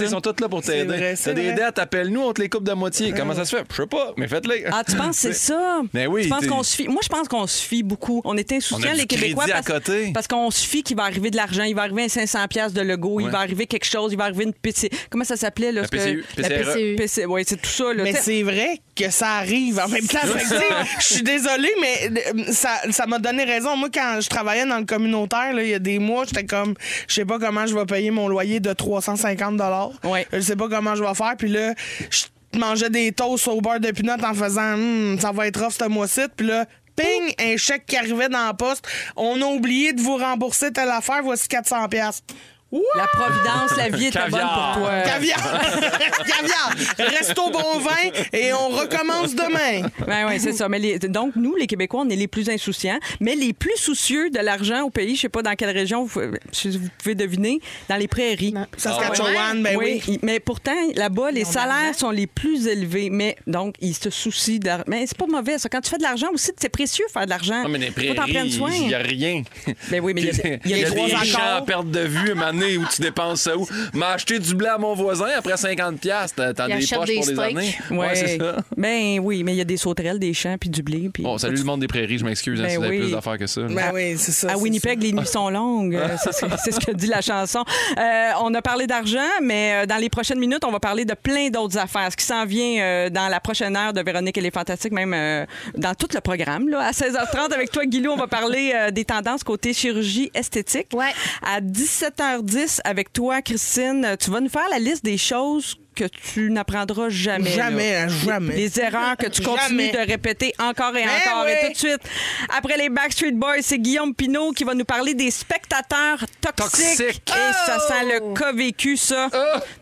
[0.00, 0.96] Ils sont tous là pour t'aider.
[0.98, 3.12] T'as c'est des dettes, appelle-nous, on te les coupe de moitié.
[3.16, 3.64] Comment ça se fait?
[3.70, 4.64] Je sais pas, mais faites-les.
[4.70, 5.80] Ah, tu penses que c'est ça?
[5.92, 6.88] Mais oui, Tu penses t'es- qu'on se fie?
[6.88, 8.20] Moi, je pense qu'on se fie beaucoup.
[8.24, 9.44] On est insouciants, les Québécois.
[9.50, 10.12] parce, côté.
[10.12, 11.64] parce qu'on se fie qu'il va arriver de l'argent.
[11.64, 13.20] Il va arriver un 500$ piastres de logo.
[13.20, 14.12] Il va arriver quelque chose.
[14.12, 14.90] Il va arriver une PC.
[15.10, 15.72] Comment ça s'appelait?
[15.72, 16.72] Là, La PCU, La PCRE.
[16.72, 16.96] PCU.
[16.96, 17.92] PC, ouais, c'est tout ça.
[17.94, 18.02] Là.
[18.02, 20.18] Mais c'est vrai que ça arrive en même temps.
[21.00, 23.76] Je suis désolée, mais euh, ça ça m'a donné raison.
[23.76, 26.74] Moi, quand je travaillais dans le communautaire, il y a des mois, j'étais comme,
[27.08, 29.56] je sais pas comment je vais payer mon loyer de 350
[30.04, 30.26] Ouais.
[30.32, 31.34] Je sais pas comment je vais faire.
[31.38, 31.72] Puis là,
[32.10, 35.72] je mangeais des toasts au beurre de pinot en faisant, Hum, ça va être rough
[35.78, 36.22] ce mois-ci.
[36.36, 38.86] Puis là, ping, un chèque qui arrivait dans la poste.
[39.16, 41.22] On a oublié de vous rembourser telle affaire.
[41.22, 41.88] Voici 400
[42.72, 45.00] La providence, la vie était bonne pour toi.
[45.04, 45.60] Caviar!
[46.26, 46.74] Caviar!
[46.98, 49.88] Resto bon vin et on recommence demain.
[50.06, 50.68] Ben oui, c'est ça.
[50.68, 54.30] Mais les- donc, nous, les Québécois, on est les plus insouciants, mais les plus soucieux
[54.30, 55.14] de l'argent au pays.
[55.14, 56.20] Je sais pas dans quelle région, vous,
[56.98, 58.52] pouvez deviner, dans les prairies.
[58.76, 60.02] Saskatchewan, ben oui.
[60.08, 63.10] il- mais pourtant, là-bas, les salaires sont les plus élevés.
[63.10, 64.84] Mais donc, ils se soucient de l'argent.
[64.88, 65.68] Mais c'est pas mauvais, ça.
[65.68, 67.62] Quand tu fais de l'argent aussi, c'est précieux faire de l'argent.
[67.62, 68.70] Non, mais les prairies, soin.
[68.74, 69.42] il n'y a rien.
[69.90, 70.48] Ben oui, mais il y a-
[70.78, 71.56] y a des des trois champs accords.
[71.56, 73.66] à perte de vue, une année où tu dépenses ça où?
[73.94, 77.04] M'a acheté du blé à mon voisin après 50$, piastres, t'as des poches des pour
[77.06, 77.38] des steaks.
[77.38, 77.78] années?
[77.90, 78.14] Ouais.
[78.14, 78.56] c'est ça.
[78.76, 81.10] Ben oui, mais il y a des sauterelles, des champs, puis du blé.
[81.12, 83.02] Puis Bon, salut le monde des prairies, je m'excuse, hein, Ben si vous avez oui.
[83.04, 83.62] plus d'affaires que ça.
[83.62, 84.52] Ben oui, c'est ça.
[84.52, 85.98] À Winnipeg, les nuits sont longues.
[86.62, 87.64] C'est ce que- dit la chanson.
[87.98, 91.14] Euh, on a parlé d'argent, mais euh, dans les prochaines minutes, on va parler de
[91.14, 92.08] plein d'autres affaires.
[92.10, 95.46] Ce qui s'en vient euh, dans la prochaine heure de Véronique et les Fantastiques, même
[95.76, 96.68] dans tout le programme.
[96.68, 96.80] Là.
[96.80, 100.88] À 16h30, avec toi, Guilou, on va parler des tendances côté chirurgie esthétique.
[100.94, 101.12] Ouais.
[101.42, 101.60] À
[102.46, 107.08] 17h10, avec toi, Christine, tu vas nous faire la liste des choses que tu n'apprendras
[107.08, 107.50] jamais.
[107.50, 108.02] Jamais, là.
[108.04, 108.54] hein, jamais.
[108.54, 109.92] Les, les erreurs que tu continues Jamais.
[109.92, 111.44] de répéter encore et Ben encore.
[111.46, 111.52] oui.
[111.52, 112.00] Et tout de suite,
[112.56, 116.96] après les Backstreet Boys, c'est Guillaume Pinot qui va nous parler des spectateurs toxiques.
[116.98, 117.22] Toxiques.
[117.30, 119.28] Et ça sent le cas vécu, ça.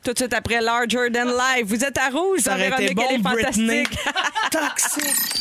[0.02, 1.64] Tout de suite après Larger Than Life.
[1.66, 3.98] Vous êtes à rouge, Ça dans aurait été Véronique, bon, elle est fantastique.
[4.50, 5.40] Toxique.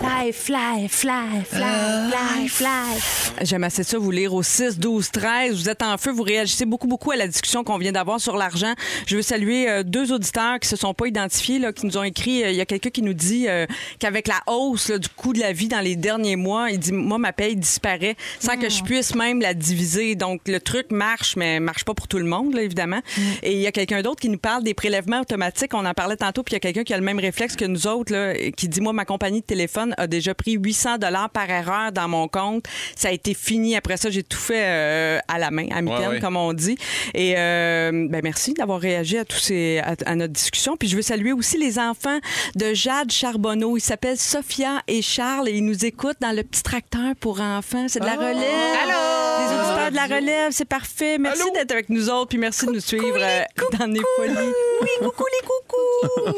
[0.00, 3.00] Fly, fly, fly, fly, fly, fly.
[3.42, 5.56] J'aime assez ça vous lire au 6, 12, 13.
[5.56, 8.36] Vous êtes en feu, vous réagissez beaucoup, beaucoup à la discussion qu'on vient d'avoir sur
[8.36, 8.74] l'argent.
[9.06, 12.02] Je veux saluer euh, deux auditeurs qui se sont pas identifiés, là, qui nous ont
[12.02, 12.44] écrit.
[12.44, 13.66] euh, Il y a quelqu'un qui nous dit euh,
[13.98, 16.92] qu'avec la hausse là, du coût de la vie dans les derniers mois, il dit
[16.92, 20.14] Moi, ma paye disparaît sans que je puisse même la diviser.
[20.14, 23.00] Donc, le truc marche, mais marche pas pour tout le monde, là, évidemment.
[23.42, 25.74] Et il y a quelqu'un d'autre qui nous parle des prélèvements automatiques.
[25.74, 27.64] On en parlait tantôt, puis il y a quelqu'un qui a le même réflexe que
[27.64, 31.30] nous autres, là, qui dit Moi, ma compagnie de téléphone a déjà pris 800 dollars
[31.30, 32.64] par erreur dans mon compte.
[32.96, 33.76] Ça a été fini.
[33.76, 36.20] Après ça, j'ai tout fait euh, à la main, à mi-terme, Ouais, ouais.
[36.20, 36.76] comme on dit.
[37.14, 40.76] Et euh, ben merci d'avoir réagi à tous ces à, à notre discussion.
[40.76, 42.18] Puis je veux saluer aussi les enfants
[42.56, 43.76] de Jade Charbonneau.
[43.76, 47.86] Ils s'appellent Sophia et Charles et ils nous écoutent dans le petit tracteur pour enfants.
[47.88, 48.34] C'est de la relève.
[48.36, 51.18] Les auditeurs de la relève, c'est parfait.
[51.18, 52.28] Merci d'être avec nous autres.
[52.28, 53.42] Puis merci de nous suivre euh,
[53.78, 54.52] dans les folies.
[54.82, 56.34] Oui, coucou les coucous.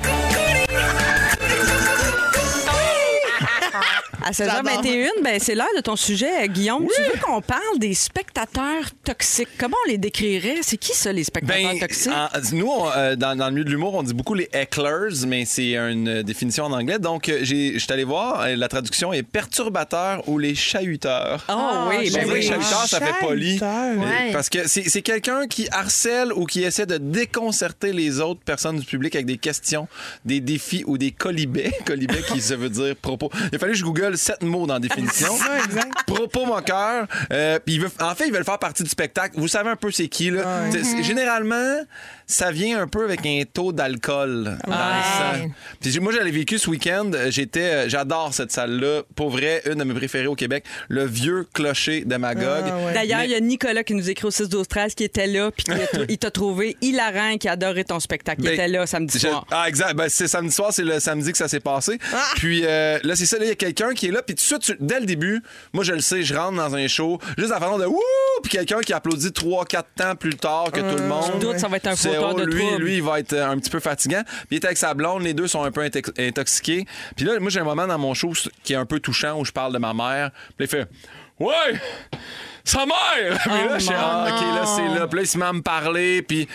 [4.26, 6.86] À 16h21, ben, c'est l'heure de ton sujet, Guillaume.
[6.96, 9.48] Tu veux qu'on parle des spectateurs toxiques?
[9.58, 10.60] Comment on les décrirait?
[10.62, 12.10] C'est qui ça, les spectateurs Ben, toxiques?
[12.10, 15.26] en- nous, on, euh, dans, dans le milieu de l'humour, on dit beaucoup les hecklers,
[15.26, 16.98] mais c'est une euh, définition en anglais.
[16.98, 21.44] Donc, euh, je suis allé voir, euh, la traduction est perturbateur ou les chahuteurs.
[21.50, 22.42] Oh oui, Ben oui, oui.
[22.42, 23.58] chahuteur, ça fait poli.
[23.60, 24.32] Ouais.
[24.32, 28.78] Parce que c'est c'est quelqu'un qui harcèle ou qui essaie de déconcerter les autres personnes
[28.78, 29.86] du public avec des questions,
[30.24, 31.72] des défis ou des colibets.
[31.84, 33.30] Colibets qui ça veut dire propos.
[33.52, 35.32] Il a fallu que je google sept mots dans la définition.
[36.06, 37.06] Propos moqueur.
[37.32, 39.34] Euh, puis il veut, en fait, ils veulent faire partie du spectacle.
[39.38, 40.70] Vous savez un peu c'est qui, là.
[41.02, 41.80] Généralement,
[42.26, 45.50] ça vient un peu avec un taux d'alcool dans le sang.
[45.80, 47.10] Puis moi, j'avais vécu ce week-end.
[47.14, 49.02] euh, J'étais, euh, j'adore cette salle-là.
[49.14, 50.64] Pour vrai, une de mes préférées au Québec.
[50.88, 52.64] Le vieux clocher de Magog.
[52.66, 52.94] Ah, ouais.
[52.94, 55.26] D'ailleurs, Mais- il y a Nicolas qui nous écrit au 6 12 13 qui était
[55.26, 55.64] là puis
[56.08, 58.40] il t'a trouvé hilarant et qui adorait ton spectacle.
[58.42, 59.46] Il Ben, était là samedi je- soir.
[59.50, 59.94] Ah, exact.
[59.94, 61.98] Ben, c'est samedi soir, c'est le samedi que ça s'est passé.
[62.36, 64.22] Puis euh, là, c'est ça, là, il y a quelqu'un qui est là.
[64.22, 66.86] Puis tout de suite, dès le début, moi, je le sais, je rentre dans un
[66.88, 68.00] show, juste à la façon de wouh!
[68.42, 71.30] Puis quelqu'un qui applaudit 3-4 temps plus tard que tout le monde.
[71.34, 73.58] Tu doutes, ça va être un oh, de lui, lui, il va être euh, un
[73.58, 74.22] petit peu fatigant.
[74.24, 76.86] Puis il est avec sa blonde, les deux sont un peu intox- intoxiqués.
[77.16, 79.44] Puis là, moi, j'ai un moment dans mon show qui est un peu touchant où
[79.44, 80.30] je parle de ma mère.
[80.56, 80.88] Puis il fait
[81.40, 81.80] Ouais!
[82.62, 83.38] Sa mère!
[83.42, 85.06] Puis là, je fais, ah, OK, là, c'est là.
[85.06, 86.22] Puis là, il se met à me parler.
[86.22, 86.48] Puis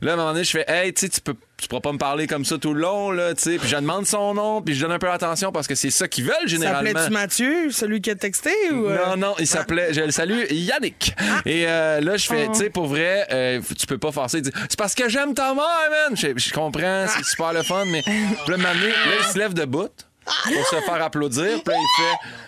[0.00, 1.34] là, à un moment donné, je fais, hey, tu sais, tu peux.
[1.58, 3.58] Tu pourras pas me parler comme ça tout le long, là, tu sais.
[3.58, 6.06] Puis je demande son nom, puis je donne un peu d'attention parce que c'est ça
[6.06, 6.90] qu'ils veulent généralement.
[6.90, 8.50] S'appelais-tu Mathieu, celui qui a texté?
[8.72, 9.06] Ou euh?
[9.06, 11.16] Non, non, il s'appelait, je le salue, Yannick.
[11.46, 14.78] Et euh, là, je fais, tu sais, pour vrai, euh, tu peux pas dit, c'est
[14.78, 16.14] parce que j'aime ta mère, man.
[16.16, 18.02] Je, je comprends, c'est super le fun, mais.
[18.02, 18.14] Puis
[18.48, 18.72] là, là,
[19.20, 19.88] il se lève debout
[20.26, 21.62] pour se faire applaudir.
[21.64, 22.45] Puis là, il fait.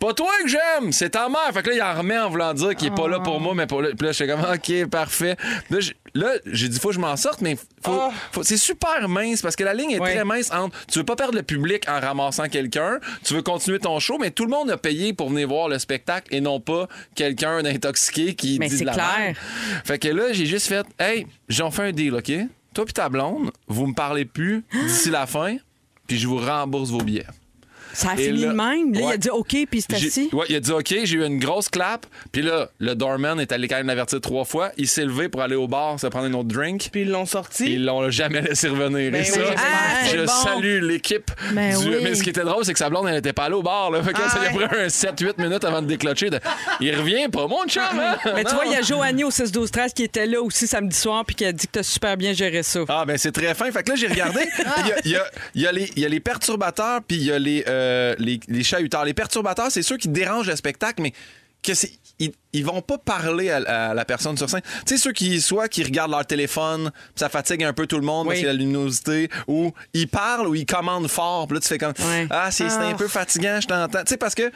[0.00, 1.50] C'est pas toi que j'aime, c'est ta mère.
[1.52, 3.52] Fait que là, il en remet en voulant dire qu'il est pas là pour moi,
[3.56, 3.94] mais pour le.
[3.94, 5.36] Puis là, je fais comme, OK, parfait.
[5.70, 9.08] Là, je- là, j'ai dit, faut que je m'en sorte, mais faut, faut- c'est super
[9.08, 10.14] mince parce que la ligne est Ouais.
[10.14, 13.80] très mince entre tu veux pas perdre le public en ramassant quelqu'un, tu veux continuer
[13.80, 16.60] ton show, mais tout le monde a payé pour venir voir le spectacle et non
[16.60, 19.18] pas quelqu'un d'intoxiqué qui Mais dit c'est de la clair.
[19.18, 19.36] merde.
[19.84, 22.30] Fait que là, j'ai juste fait, hey, j'en fais un deal, OK?
[22.72, 25.56] Toi puis ta blonde, vous me parlez plus d'ici la fin,
[26.06, 27.26] puis je vous rembourse vos billets.
[27.92, 28.92] Ça a Et fini là- de même?
[28.94, 30.28] Là, il a dit OK, puis c'est assis.
[30.32, 32.06] Ouais, il a dit OK, j'ai eu une grosse clap.
[32.32, 34.70] Puis là, le doorman est allé quand même l'avertir trois fois.
[34.76, 36.88] Il s'est levé pour aller au bar, se prendre un autre drink.
[36.92, 37.72] Puis ils l'ont sorti.
[37.74, 39.10] Ils l'ont jamais laissé revenir.
[39.10, 40.26] Ben Et ça, oui, Ah, je bon.
[40.44, 41.30] salue l'équipe.
[41.52, 41.96] Ben du- oui.
[42.02, 43.90] Mais ce qui était drôle, c'est que sa blonde, elle n'était pas allée au bar.
[43.90, 44.02] Là.
[44.02, 46.30] Fait que Ah ça lui a pris un 7-8 minutes avant de déclencher.
[46.30, 46.40] De...
[46.80, 47.82] Il revient pas, mon chum.
[47.98, 48.16] hein?
[48.34, 50.66] Mais tu vois, il y a Joanie au 6 12 13 qui était là aussi
[50.66, 52.80] samedi soir puis qui a dit que tu as super bien géré ça.
[52.88, 53.70] Ah, ben c'est très fin.
[53.70, 54.40] Fait que là, j'ai regardé.
[54.84, 57.00] Il y a, il y a- il y a les- il y a les perturbateurs,
[57.06, 57.77] puis il y a les, euh,
[58.18, 59.04] les, les chahuteurs.
[59.04, 61.12] Les perturbateurs, c'est ceux qui dérangent le spectacle, mais
[61.62, 61.90] que c'est.
[62.20, 64.62] Ils, ils vont pas parler à, à la personne sur scène.
[64.84, 68.02] Tu sais, ceux qui, soit qui regardent leur téléphone, ça fatigue un peu tout le
[68.04, 68.40] monde parce Oui.
[68.40, 71.68] qu'il y a la luminosité, ou ils parlent ou ils commandent fort, puis là, tu
[71.68, 71.92] fais comme.
[72.30, 74.00] Ah, c'est un peu fatigant, je t'entends.
[74.02, 74.50] Tu sais, parce que.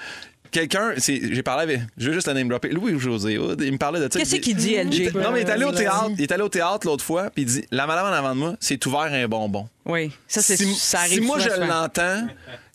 [0.51, 3.79] Quelqu'un, j'ai parlé avec, je veux juste le name dropper, Louis José, Hood, il me
[3.79, 4.19] parlait de ça.
[4.19, 5.15] Qu'est-ce il- qu'il dit, LG?
[5.15, 6.11] non, mais il est allé au théâtre.
[6.19, 8.39] Il est allé au théâtre l'autre fois, puis il dit La madame en avant de
[8.39, 9.67] moi, c'est ouvert un bonbon.
[9.85, 12.27] Oui, ça, c'est, si, ça arrive si moi je souvent, l'entends,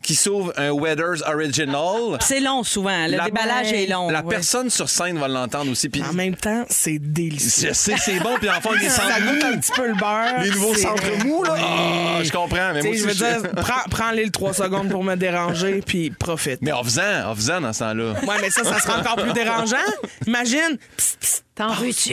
[0.03, 3.07] qui s'ouvre un Weathers Original, C'est long souvent.
[3.07, 4.09] Le La- déballage est long.
[4.09, 4.29] la ouais.
[4.35, 5.87] personne sur scène va l'entendre aussi.
[5.87, 7.69] Puis En même temps, c'est délicieux.
[7.69, 10.41] je sais, c'est bon, puis enfin, les Ça centres goûte un petit peu le beurre.
[10.43, 11.55] Les nouveaux centres mous, là.
[11.57, 14.89] Ah, je comprends, mais moi aussi, je veux je- dire, prends, prends-les le 3 secondes
[14.89, 16.61] pour me déranger, puis profite.
[16.61, 18.13] Mais en faisant, en faisant dans ce temps-là.
[18.27, 19.77] Ouais, mais ça, ça sera encore plus dérangeant.
[20.25, 22.09] Imagine, psst, psst, T'en veux-tu?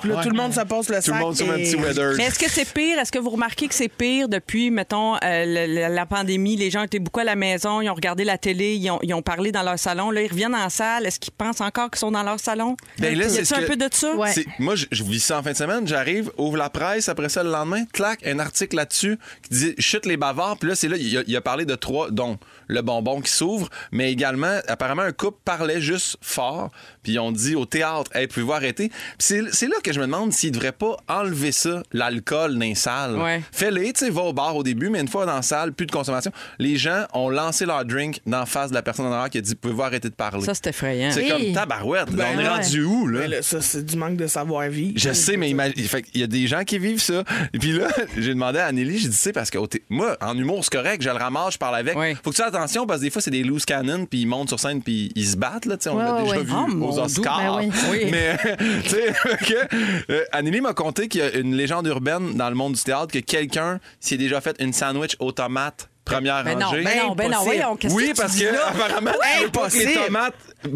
[0.00, 1.04] puis là, tout le monde se passe le sac.
[1.04, 2.14] Tout le monde sur un et- petit Weathers.
[2.16, 2.98] Mais est-ce que c'est pire?
[2.98, 6.56] Est-ce que vous remarquez que c'est pire depuis, mettons, euh, le- le- la pandémie?
[6.56, 9.12] Les gens étaient beaucoup à la maison, ils ont regardé la télé, ils ont, ils
[9.14, 10.10] ont parlé dans leur salon.
[10.10, 11.06] Là, ils reviennent en salle.
[11.06, 12.76] Est-ce qu'ils pensent encore qu'ils sont dans leur salon?
[12.98, 14.14] Ben là, y c'est a-tu ce un que- peu de ça?
[14.16, 14.32] Ouais.
[14.32, 15.86] C'est- Moi, je, je vis ça en fin de semaine.
[15.86, 20.06] J'arrive, ouvre la presse, après ça, le lendemain, clac, un article là-dessus qui dit chute
[20.06, 20.56] les bavards.
[20.58, 23.30] Puis là, c'est là, il a, il a parlé de trois, dont le bonbon qui
[23.30, 26.70] s'ouvre, mais également, apparemment, un couple parlait juste fort.
[27.08, 28.90] Puis ils ont dit au théâtre, hey, pouvez-vous arrêter?
[29.16, 32.74] Puis c'est, là que je me demande s'ils devraient pas enlever ça, l'alcool dans les
[32.74, 33.16] salles.
[33.16, 33.40] Ouais.
[33.50, 35.86] Fais-les, tu sais, va au bar au début, mais une fois dans la salle, plus
[35.86, 36.30] de consommation.
[36.58, 39.38] Les gens ont lancé leur drink dans la face de la personne en arrière qui
[39.38, 40.44] a dit, pouvez-vous arrêter de parler?
[40.44, 41.10] Ça, c'est effrayant.
[41.10, 42.12] c'est comme tabarouette.
[42.12, 42.48] là, on est ouais.
[42.48, 43.20] rendu où, là?
[43.20, 44.92] Mais là, ça, c'est du manque de savoir-vivre.
[44.96, 47.24] Je sais, mais qu'il y a des gens qui vivent ça.
[47.54, 49.56] Et puis là, j'ai demandé à Anneli, j'ai dit, c'est parce que
[49.88, 51.94] moi, en humour, c'est correct, je le ramasse, je parle avec.
[52.22, 54.26] Faut que tu fasses attention parce que des fois, c'est des loose cannons, puis ils
[54.26, 56.36] montent sur scène, puis ils se battent, là, tu sais, on Ouais, l'a ouais, déjà
[56.36, 56.42] ouais.
[56.44, 56.66] vu Oh,
[56.98, 57.60] aux Oscars.
[57.60, 57.70] doux.
[57.70, 58.06] Ben oui.
[58.10, 58.36] Mais,
[58.84, 59.14] tu sais,
[60.10, 63.12] euh, Anneli m'a conté qu'il y a une légende urbaine dans le monde du théâtre
[63.12, 66.82] que quelqu'un s'est déjà fait une sandwich aux tomates première Ben non, rangée.
[66.84, 67.44] ben non, ben non, Impossible.
[67.44, 68.68] voyons, qu'est-ce Oui, que parce que là?
[68.68, 70.34] apparemment, tu veux pas que les tomates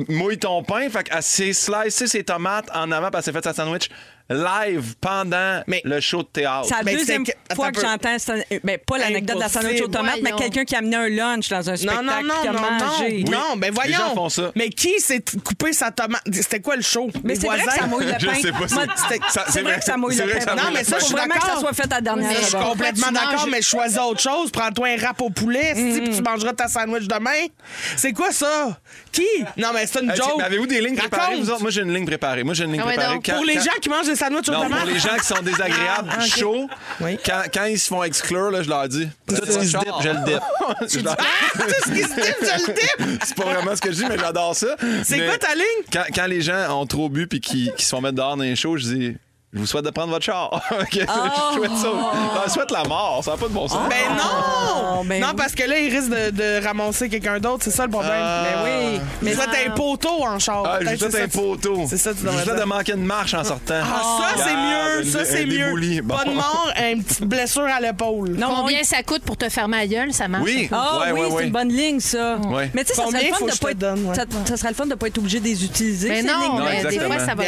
[0.09, 0.91] mouillent ton pain.
[0.91, 3.89] Fait qu'elle s'est slicé ses tomates en avant parce qu'elle s'est fait sa sandwich
[4.33, 6.67] live pendant Mais- le show de théâtre.
[6.69, 9.49] C'est la Ben, deuxième c'est fois attends que j'entends, cette- ben, pas l'anecdote de la
[9.49, 12.23] sandwich aux tomates, mais quelqu'un qui a amené un lunch dans un Non, spectacle non,
[12.23, 13.25] non, qui a non, mangé.
[13.25, 13.31] non.
[13.33, 13.97] Non, ben voyons.
[13.99, 14.53] gens font ça.
[14.55, 16.23] Mais qui s'est coupé sa tomate?
[16.33, 17.11] C'était quoi le show?
[17.25, 18.35] Mais Les c'est vrai que ça mouille le Je pain.
[18.35, 18.69] sais pas, Moi,
[19.09, 19.21] c'est-
[19.53, 20.45] ça- vrai que ça mouille c'est le vrai pain.
[20.45, 21.55] que ça Non, mais ça, je suis vraiment que d'accord.
[21.55, 24.51] ça soit fait à la dernière Mais Je suis complètement d'accord, mais choisis autre chose.
[24.51, 27.31] Prends-toi un rap au poulet, si, puis tu mangeras ta sandwich demain.
[27.97, 28.79] C'est quoi ça?
[29.11, 29.27] Qui?
[29.57, 30.35] Non, mais c'est une joke.
[30.39, 31.37] mais Avez-vous des lignes préparées?
[31.61, 32.45] Moi, j'ai une ligne préparée.
[32.45, 33.19] Moi, j'ai une ligne Ah préparée.
[33.21, 34.79] Pour les gens qui mangent des sandwichs aux Non, tomates?
[34.81, 36.39] pour les gens qui sont désagréables, Ah, ok.
[36.39, 36.69] chauds,
[37.01, 37.19] Oui.
[37.25, 39.89] quand, quand ils se font exclure, là, je leur dis Tout ce qui se dip,
[40.03, 40.41] je le dip.
[40.89, 43.19] Je leur- Ah, tout ce qui se dit, je le dis.
[43.25, 44.69] C'est pas vraiment ce que je dis, mais j'adore ça.
[45.05, 45.65] C'est Mais quoi ta ligne?
[45.93, 48.43] Quand, quand les gens ont trop bu puis qui, qui se font mettre dehors dans
[48.43, 49.17] les shows, je dis
[49.55, 50.51] je vous souhaite de prendre votre char.
[50.91, 51.89] Je souhaite ça.
[51.89, 53.21] Je leur souhaite la mort.
[53.23, 53.81] Ça n'a pas de bon sens.
[53.89, 55.05] Ben non!
[55.05, 55.35] ben non, oui.
[55.37, 57.65] parce que là, il risque de, de ramasser quelqu'un d'autre.
[57.65, 58.13] C'est ça le problème.
[58.15, 58.45] Ah.
[58.45, 59.01] Ben oui.
[59.21, 60.63] Mais Mais ça, t'as un poteau en char.
[60.67, 61.85] Ah, je souhaite un ça, tu- poteau.
[61.89, 62.65] C'est ça, tu Je devrais souhaite dire.
[62.65, 63.81] de manquer une marche en sortant.
[63.83, 65.05] Ah, ça, c'est mieux.
[65.11, 66.03] Ça, un c'est mieux.
[66.03, 66.17] Bon.
[66.17, 68.31] Pas de mort, une petite blessure à l'épaule.
[68.31, 70.13] non, Combien ça coûte pour te fermer la gueule?
[70.15, 70.45] Ça marche?
[70.45, 70.69] Oui.
[70.73, 72.39] Ah oui, c'est une bonne ligne, ça.
[72.75, 74.87] Mais tu sais, ça serait le fun de je pas être- ça, serait le fun
[74.87, 76.09] de pas être obligé de les utiliser.
[76.09, 77.43] Mais non, mais des fois, ça va.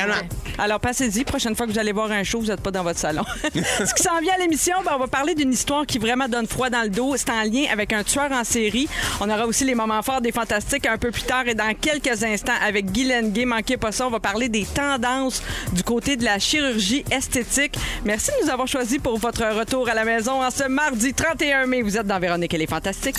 [0.59, 1.25] Alors, passez-y.
[1.25, 3.25] Prochaine fois que vous allez voir un show, vous n'êtes pas dans votre salon.
[3.55, 6.47] Ce qui s'en vient à l'émission, ben, on va parler d'une histoire qui vraiment donne
[6.47, 7.15] froid dans le dos.
[7.17, 8.89] C'est en lien avec un tueur en série.
[9.21, 12.23] On aura aussi les moments forts des fantastiques un peu plus tard et dans quelques
[12.23, 13.47] instants avec Guy Lenguet.
[13.47, 14.07] Manquez pas ça.
[14.07, 17.79] On va parler des tendances du côté de la chirurgie esthétique.
[18.05, 21.67] Merci de nous avoir choisis pour votre retour à la maison en ce mardi 31
[21.67, 21.83] mai.
[21.83, 23.17] Vous êtes dans Véronique et les Fantastiques.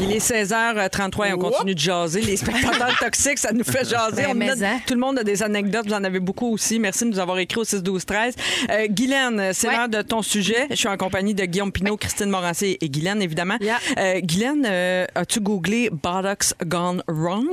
[0.00, 2.20] Il est 16h33 et on continue de jaser.
[2.22, 4.22] Les spectateurs toxiques, ça nous fait jaser.
[4.34, 4.80] Ben, On hein.
[4.86, 5.86] tout le monde a des anecdotes.
[5.86, 6.78] Vous en avez beaucoup aussi.
[6.78, 8.34] Merci de nous avoir écrit au 6 12 13
[8.70, 9.76] euh, Guylaine, c'est Ouais.
[9.76, 10.66] l'heure de ton sujet.
[10.70, 13.56] Je suis en compagnie de Guillaume Pinot, Christine Morancé et Guylaine, évidemment.
[13.60, 13.78] Yeah.
[13.98, 17.46] Euh, Guylaine, euh, as-tu googlé Botox Gone Wrong?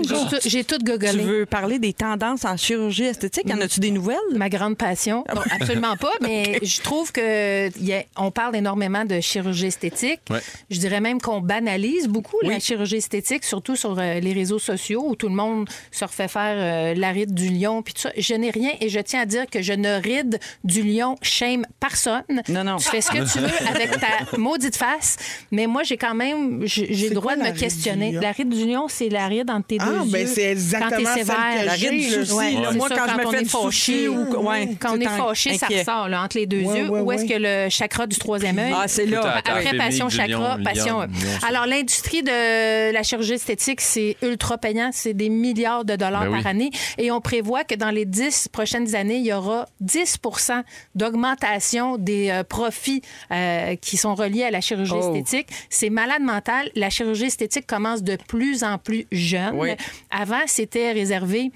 [0.45, 3.45] J'ai tout- tout Tu veux parler des tendances en chirurgie esthétique?
[3.51, 4.17] En as-tu des nouvelles?
[4.35, 5.23] Ma grande passion.
[5.33, 10.21] Non, absolument pas, mais je trouve que y a- on parle énormément de chirurgie esthétique.
[10.29, 10.39] Ouais.
[10.69, 15.03] Je dirais même qu'on banalise beaucoup la chirurgie esthétique, surtout sur euh, les réseaux sociaux
[15.07, 18.11] où tout le monde se refait faire euh, la ride du lion puis tout ça.
[18.17, 21.65] Je n'ai rien et je tiens à dire que je ne ride du lion shame
[21.79, 22.23] personne.
[22.49, 22.77] Non, non.
[22.77, 25.17] Tu fais ce que tu veux avec ta maudite face,
[25.51, 28.11] mais moi j'ai quand même j'ai le droit quoi de me questionner.
[28.13, 30.27] La ride du lion, c'est la ride entre tes Ah, deux ben yeux.
[30.27, 31.65] c'est exactement quand celle que sévère.
[31.65, 32.33] La ride du souci.
[32.33, 34.47] Ouais, Moi, ça, quand, quand je on me fais ou...
[34.47, 35.79] Ouais, Quand on est fâché, ça inquiet.
[35.79, 36.89] ressort là, entre les deux Ouais, yeux.
[36.89, 38.73] ouais, Où est-ce que le chakra du troisième œil?
[38.75, 39.37] Ah, c'est là.
[39.45, 41.01] Après passion chakra, passion.
[41.01, 41.07] lion.
[41.47, 44.89] Alors, l'industrie de la chirurgie esthétique, c'est ultra payant.
[44.91, 46.41] C'est des milliards de dollars Ben oui.
[46.41, 46.71] par année.
[46.97, 50.63] Et on prévoit que dans les dix prochaines années, il y aura 10%
[50.95, 55.15] d'augmentation des euh, profits euh, qui sont reliés à la chirurgie Oh.
[55.15, 55.47] esthétique.
[55.69, 56.69] C'est malade mental.
[56.75, 59.53] La chirurgie esthétique commence de plus en plus jeune.
[59.55, 59.69] Oui.
[60.09, 61.51] Avant, c'était réservé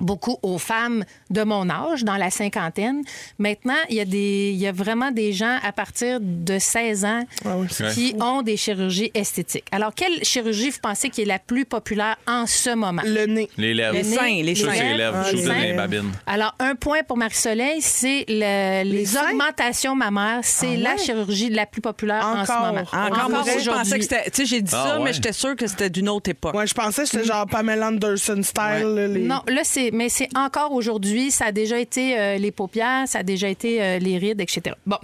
[0.00, 3.02] beaucoup aux femmes de mon âge, dans la cinquantaine.
[3.38, 7.04] Maintenant, il y a, des, il y a vraiment des gens à partir de 16
[7.04, 9.64] ans Ah oui, qui ont des chirurgies esthétiques.
[9.72, 13.02] Alors, quelle chirurgie vous pensez qui est la plus populaire en ce moment?
[13.04, 13.48] Le nez.
[13.56, 13.92] Les lèvres.
[13.94, 14.72] Le Les seins, les les seins.
[14.72, 15.22] Les lèvres.
[15.24, 16.12] Ah, les babines.
[16.26, 19.30] Alors, un point pour Marie-Soleil, c'est le- les, seins?
[19.30, 20.40] augmentations mammaires.
[20.42, 20.98] C'est Ah la ouais?
[20.98, 22.66] chirurgie la plus populaire en ce Encore.
[22.66, 22.80] moment.
[22.92, 24.02] Encore, moi aussi, je pensais que aujourd'hui.
[24.02, 24.24] c'était...
[24.30, 25.04] Tu sais, j'ai dit Ah, ça, ouais.
[25.04, 26.54] mais j'étais sûre que c'était d'une autre époque.
[26.54, 29.10] Ouais, je pensais que c'était genre Pamela Anderson style.
[29.12, 31.30] les- Non, là, c'est, mais c'est encore aujourd'hui.
[31.30, 34.74] Ça a déjà été euh, les paupières, ça a déjà été euh, les rides, etc.
[34.86, 34.96] Bon.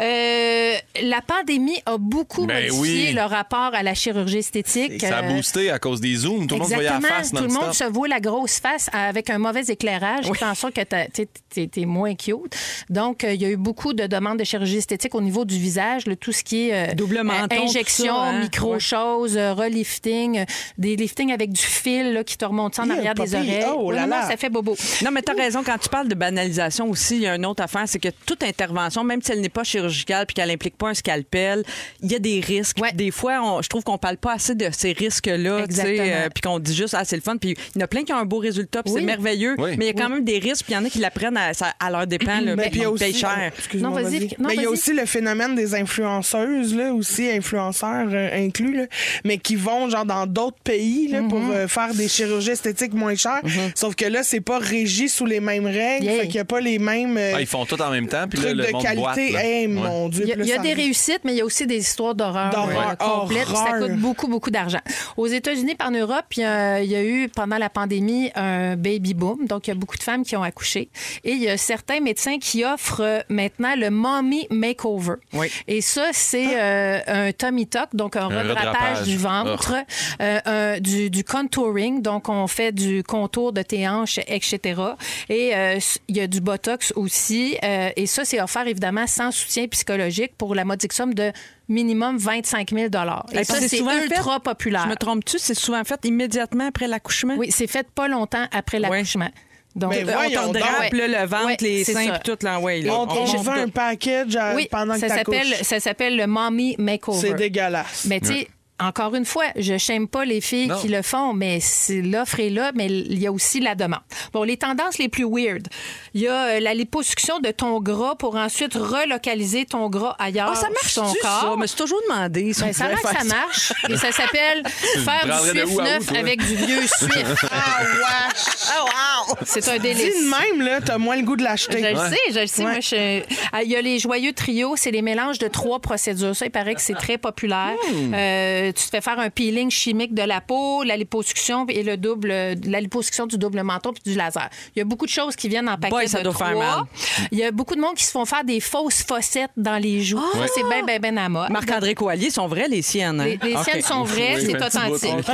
[0.00, 0.72] Euh,
[1.02, 3.12] la pandémie a beaucoup Ben modifié oui.
[3.12, 5.00] le rapport à la chirurgie esthétique.
[5.00, 6.46] Ça a boosté à cause des zooms.
[6.46, 9.30] Tout le monde voyait la face Tout le monde se voit la grosse face avec
[9.30, 12.54] un mauvais éclairage en sorte que t'es- moins cute.
[12.88, 15.58] Donc, euh, il y a eu beaucoup de demandes de chirurgie esthétique au niveau du
[15.58, 18.40] visage, le, tout ce qui est euh, Double menton, injection, hein?
[18.42, 20.44] micro-choses, euh, relifting, euh,
[20.78, 23.64] des liftings avec du fil là, qui te remonte ça en arrière des oreilles.
[23.72, 24.26] Oh Oui, là non, là.
[24.30, 24.76] Non, ça fait bobo.
[25.04, 25.62] Non, mais tu as raison.
[25.64, 28.42] Quand tu parles de banalisation aussi, il y a une autre affaire, c'est que toute
[28.42, 31.62] intervention, même si elle n'est pas chirurgicale puis qu'elle n'implique pas un scalpel,
[32.02, 32.78] il y a des risques.
[32.80, 32.92] Ouais.
[32.92, 36.58] Des fois, on- je trouve qu'on parle pas assez de ces risques-là, euh, puis qu'on
[36.58, 37.36] dit juste, ah, c'est le fun.
[37.36, 39.00] Puis il y en a plein qui ont un beau résultat, puis Oui.
[39.00, 39.54] c'est merveilleux.
[39.58, 39.76] Oui.
[39.76, 41.36] Mais il y a quand même des risques, puis il y en a qui l'apprennent
[41.36, 43.50] à, à leur dépens, là, Mais puis aussi, payent cher.
[43.74, 48.76] Non, Mais il y a aussi le phénomène des influenceuses, là, aussi, influenceurs euh, inclus,
[48.76, 48.84] là,
[49.24, 51.52] mais qui vont genre dans d'autres pays là, pour Mm-hmm.
[51.52, 53.40] euh, faire des chirurgies esthétiques moins chères.
[53.74, 56.04] Sauf que là, c'est pas régi sous les mêmes règles.
[56.04, 56.20] Yeah.
[56.20, 58.24] Fait qu'il n'y a pas les mêmes euh, Ah, ils font tout en même temps,
[58.28, 59.00] puis là, le de monde qualité.
[59.00, 59.44] boite, là.
[59.44, 59.72] Hey, Ouais.
[59.72, 60.22] mon Dieu.
[60.24, 62.50] Il y a, là, y des réussites, mais il y a aussi des histoires d'horreur
[62.50, 62.90] D'horreur.
[62.92, 63.48] euh, complètes.
[63.48, 64.80] Ça coûte beaucoup, beaucoup d'argent.
[65.16, 68.30] Aux États-Unis, par en Europe, il y, a, il y a eu, pendant la pandémie,
[68.34, 69.46] un baby boom.
[69.46, 70.88] Donc, il y a beaucoup de femmes qui ont accouché.
[71.24, 75.14] Et il y a certains médecins qui offrent euh, maintenant le mommy makeover.
[75.32, 75.48] Oui.
[75.68, 79.02] Et ça, c'est euh, un tummy tuck, donc un, redrapage, redrapage.
[79.08, 79.74] du ventre,
[80.20, 82.02] euh, un- du, du contouring.
[82.02, 84.80] Donc, on fait du contour de tes hanches hanches, etc.
[85.28, 87.56] Et euh, il y a du Botox aussi.
[87.62, 91.32] euh, et ça, c'est offert évidemment sans soutien psychologique pour la modique somme de
[91.68, 92.86] minimum 25 000
[93.32, 94.82] Et Et ça, c'est souvent ultra fait- populaire.
[94.84, 95.38] Je me trompe-tu?
[95.38, 97.34] C'est souvent fait immédiatement après l'accouchement?
[97.38, 99.30] Oui, c'est fait pas longtemps après l'accouchement.
[99.76, 102.92] Donc, Mais Euh, on te drape le ventre, Ouais, les seins, tout là, ouais, là.
[102.92, 107.20] On, vend un package euh, oui, pendant que ça s'appelle ça s'appelle le mommy makeover.
[107.28, 108.04] C'est dégueulasse.
[108.06, 108.48] Mais tu sais,
[108.80, 110.78] encore une fois, je n'aime pas les filles Non.
[110.80, 114.00] qui le font, mais c'est- l'offre est là, mais il y a aussi la demande.
[114.32, 115.66] Bon, les tendances les plus weird.
[116.14, 120.50] Il y a euh, la liposuction de ton gras pour ensuite relocaliser ton gras ailleurs
[120.52, 121.28] Ah, ça sur ton marche-tu, ça?
[121.42, 121.54] corps.
[121.56, 122.52] Je me suis toujours demandé.
[122.52, 123.72] si Ben, ça l'air que ça marche.
[123.88, 124.62] Et ça s'appelle
[125.04, 127.44] faire du suif neuf avec du vieux suif.
[127.50, 128.70] Ah, wesh!
[128.72, 128.84] Ah,
[129.28, 129.36] wow!
[129.44, 130.24] C'est un Dis délice.
[130.24, 131.80] de même, là, t'as moins le goût de Je l'acheter.
[131.80, 132.64] le sais, je le sais.
[132.64, 132.70] Ouais.
[132.72, 136.34] Moi, je- Ah, Il y a les joyeux trios, c'est les mélanges de trois procédures.
[136.34, 137.74] Ça, il paraît que c'est très populaire.
[137.92, 138.14] Hmm.
[138.14, 141.96] Euh, tu te fais faire un peeling chimique de la peau, la liposuction et le
[141.96, 144.48] double, la liposuction du double menton puis du laser.
[144.74, 146.50] Il y a beaucoup de choses qui viennent en paquet Boy, ça de doit faire
[146.52, 146.76] trois.
[146.76, 146.84] mal.
[147.32, 150.02] Il y a beaucoup de monde qui se font faire des fausses fossettes dans les
[150.02, 150.20] joues.
[150.34, 151.50] Ça, c'est bien, bien, bien à mode.
[151.50, 153.20] Marc-André Coallier sont vraies, les siennes.
[153.20, 153.36] hein?
[153.42, 155.28] Les, siennes sont vraies, Oui, c'est authentique.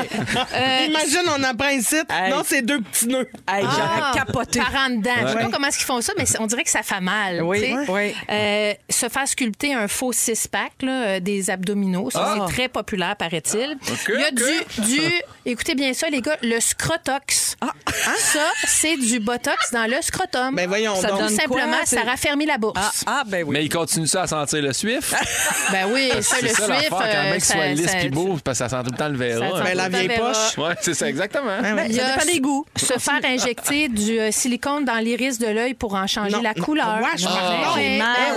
[0.54, 1.96] Euh, Imagine, on apprend ici.
[2.08, 2.30] Hey.
[2.30, 3.28] Non, c'est deux petits nœuds.
[3.48, 3.70] Hey, Ah,
[4.14, 4.60] J'aurais capoté.
[4.60, 5.10] Par en dedans.
[5.22, 5.42] Je sais Ouais.
[5.44, 7.42] pas comment est-ce qu'ils font ça, mais on dirait que ça fait mal.
[7.42, 8.14] Oui, oui.
[8.30, 12.46] Euh, se faire sculpter un faux six-pack, euh, des abdominaux, ça, Ah.
[12.46, 13.76] c'est très populaire, paraît-il.
[13.90, 15.00] OK, Il y a du, du,
[15.46, 17.56] écoutez bien ça, les gars, le scrotox.
[17.60, 17.72] Ah.
[18.18, 20.54] Ça, c'est du botox dans le scrotum.
[20.54, 21.18] Ben voyons ça donc.
[21.20, 21.42] Tout donne quoi?
[21.44, 23.04] simplement, ça C'est- raffermit la Ah, bourse.
[23.06, 23.52] ah, ben oui.
[23.54, 25.12] Mais il continue ça à sentir le suif.
[25.72, 26.68] Ben oui, ça, le c'est ça suif.
[26.68, 28.84] l'affaire, quand euh, le mec ça- soit lisse ça- puis beau, parce que ça sent
[28.84, 30.58] tout le temps le ça sent Ben, la vieille poche.
[30.58, 31.58] Ouais, c'est ça, exactement.
[31.58, 31.86] Ouais.
[31.88, 32.66] Il y a Ça dépend des goûts.
[32.76, 36.54] Se faire injecter du euh, silicone dans l'iris de l'œil pour en changer Non, la
[36.54, 36.62] non.
[36.64, 36.86] couleur.
[36.86, 37.74] Ah,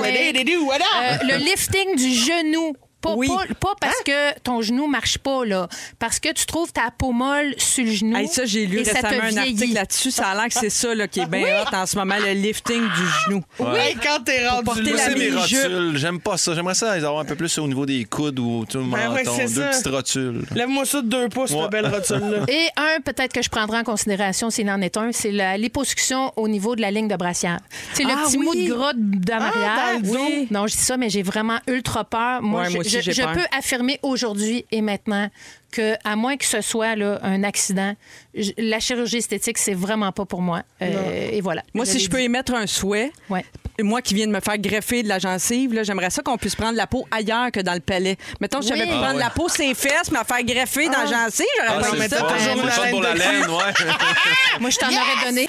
[0.02, 0.82] ouais, hey, what up?
[1.02, 2.74] Euh, le lifting du genou.
[3.02, 3.28] Pas, Oui.
[3.28, 4.04] pas- pas parce Hein?
[4.36, 5.70] que ton genou marche pas, là.
[6.00, 8.18] Parce que tu trouves ta peau molle sur le genou.
[8.18, 9.40] Hey, ça, j'ai lu récemment un vieillit.
[9.40, 10.12] article là-dessus.
[10.12, 12.34] Ça a l'air que c'est ça là, qui est bien hot en ce moment, le
[12.34, 13.42] lifting du genou.
[13.78, 14.98] Hey, quand t'es rendu là.
[14.98, 15.94] C'est mes rotules.
[15.98, 16.54] J'aime pas ça.
[16.56, 19.10] J'aimerais ça les avoir un peu plus au niveau des coudes ou tout le Ben
[19.10, 19.38] menton.
[19.38, 19.68] deux ça.
[19.70, 20.46] petites rotules.
[20.54, 21.62] Lève-moi ça de deux pouces, Ouais.
[21.62, 22.40] cette belle rotule-là.
[22.50, 26.34] Et un, peut-être que je prendrai en considération s'il en est un, c'est la liposuction
[26.36, 27.60] au niveau de la ligne de brassière.
[27.94, 28.46] C'est le Ah petit oui.
[28.46, 29.94] mot de gras d'en Ah.
[30.04, 30.48] Oui.
[30.52, 32.42] Non, je dis ça, mais j'ai vraiment ultra peur.
[32.42, 35.30] Moi, Ouais, je, moi aussi, je- peux affirmer aujourd'hui et maintenant
[35.72, 37.94] que, à moins que ce soit là, un accident,
[38.34, 40.64] je- la chirurgie esthétique, c'est vraiment pas pour moi.
[40.82, 41.64] Euh, et voilà.
[41.74, 43.46] Moi, si je peux émettre un souhait, Ouais.
[43.82, 46.76] moi qui viens de me faire greffer de la gencive, j'aimerais ça qu'on puisse prendre
[46.76, 48.18] la peau ailleurs que dans le palais.
[48.42, 48.78] Mettons, je Oui.
[48.80, 49.24] savais pu Ah prendre ouais.
[49.24, 52.18] la peau ses fesses, me la faire greffer dans la gencive, j'aurais Ah, pas ça.
[52.22, 53.28] toujours la le fun laine pour la dessus.
[53.28, 53.74] laine, ouais.
[54.60, 55.48] Moi, je t'en aurais donné.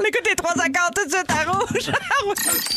[0.00, 1.90] On écoute les trois accords tout de suite à rouge.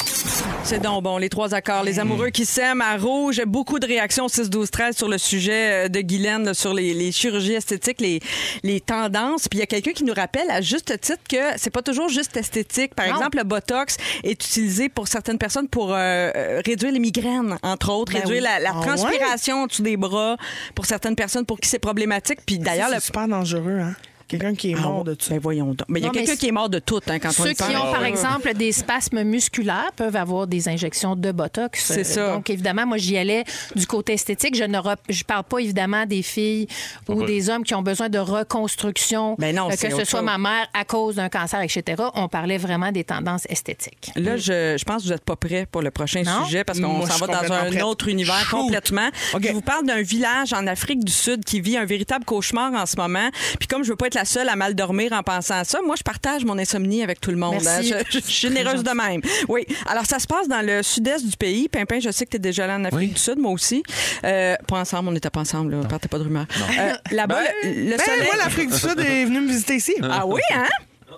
[0.63, 1.83] C'est donc bon, les trois accords.
[1.83, 3.41] Les amoureux qui s'aiment à rouge.
[3.45, 7.12] Beaucoup de réactions au 6-12-13 sur le sujet euh, de Guylaine, là, sur les, les
[7.12, 8.19] chirurgies esthétiques, les,
[8.63, 9.47] les tendances.
[9.47, 12.10] Puis il y a quelqu'un qui nous rappelle à juste titre que c'est pas toujours
[12.10, 12.93] juste esthétique.
[12.95, 13.15] Par Non.
[13.15, 15.97] exemple, le Botox est utilisé pour certaines personnes pour euh,
[16.36, 18.43] euh, réduire les migraines, entre autres, Ben réduire oui.
[18.43, 18.86] la, la Ah ouais?
[18.86, 20.38] transpiration en dessous des bras
[20.75, 22.39] pour certaines personnes pour qui c'est problématique.
[22.45, 23.01] Puis d'ailleurs, C'est le...
[23.01, 23.95] super dangereux, hein?
[24.29, 25.31] Quelqu'un qui est Ah, mort de ça.
[25.31, 25.79] Ben voyons donc.
[25.89, 27.63] Mais il y a quelqu'un qui est mort de tout hein, quand on Ceux qui
[27.75, 31.83] ont, par exemple, des spasmes musculaires peuvent avoir des injections de Botox.
[31.83, 32.33] C'est Euh, ça.
[32.35, 33.43] Donc, évidemment, moi, j'y allais
[33.75, 34.55] du côté esthétique.
[34.55, 34.77] Je ne
[35.09, 36.67] je parle pas, évidemment, des filles
[37.07, 40.19] ou des hommes qui ont besoin de reconstruction, Ben non, euh, c'est que ce soit
[40.19, 40.25] chose.
[40.25, 42.03] ma mère à cause d'un cancer, etc.
[42.15, 44.11] On parlait vraiment des tendances esthétiques.
[44.15, 46.45] Là, je, je pense que vous n'êtes pas prêts pour le prochain Non?
[46.45, 47.83] sujet parce qu'on s'en va dans un prête.
[47.83, 49.09] autre univers complètement.
[49.41, 52.85] Je vous parle d'un village en Afrique du Sud qui vit un véritable cauchemar en
[52.85, 53.29] ce moment.
[53.59, 55.79] Puis comme je veux pas être la seule à mal dormir en pensant à ça,
[55.82, 57.58] moi, je partage mon insomnie avec tout le monde.
[57.63, 57.93] Merci.
[57.93, 57.99] hein.
[58.10, 59.21] Je, je suis généreuse de même.
[59.47, 59.65] Oui.
[59.88, 61.69] Alors, ça se passe dans le sud-est du pays.
[61.69, 63.08] Pimpin, je sais que tu es déjà allé en Afrique Oui.
[63.13, 63.82] du Sud, moi aussi.
[64.25, 65.71] Euh, pas ensemble, on n'était pas ensemble.
[65.75, 65.88] Là.
[65.88, 66.45] Partez pas de rumeur.
[66.79, 68.23] Euh, Là-bas, le, le Ben, soleil...
[68.25, 69.95] moi, l'Afrique du Sud est venue me visiter ici.
[70.03, 70.65] Ah oui, hein?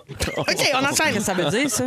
[0.36, 1.12] OK, on enchaîne.
[1.12, 1.84] Qu'est-ce que ça veut dire, ça?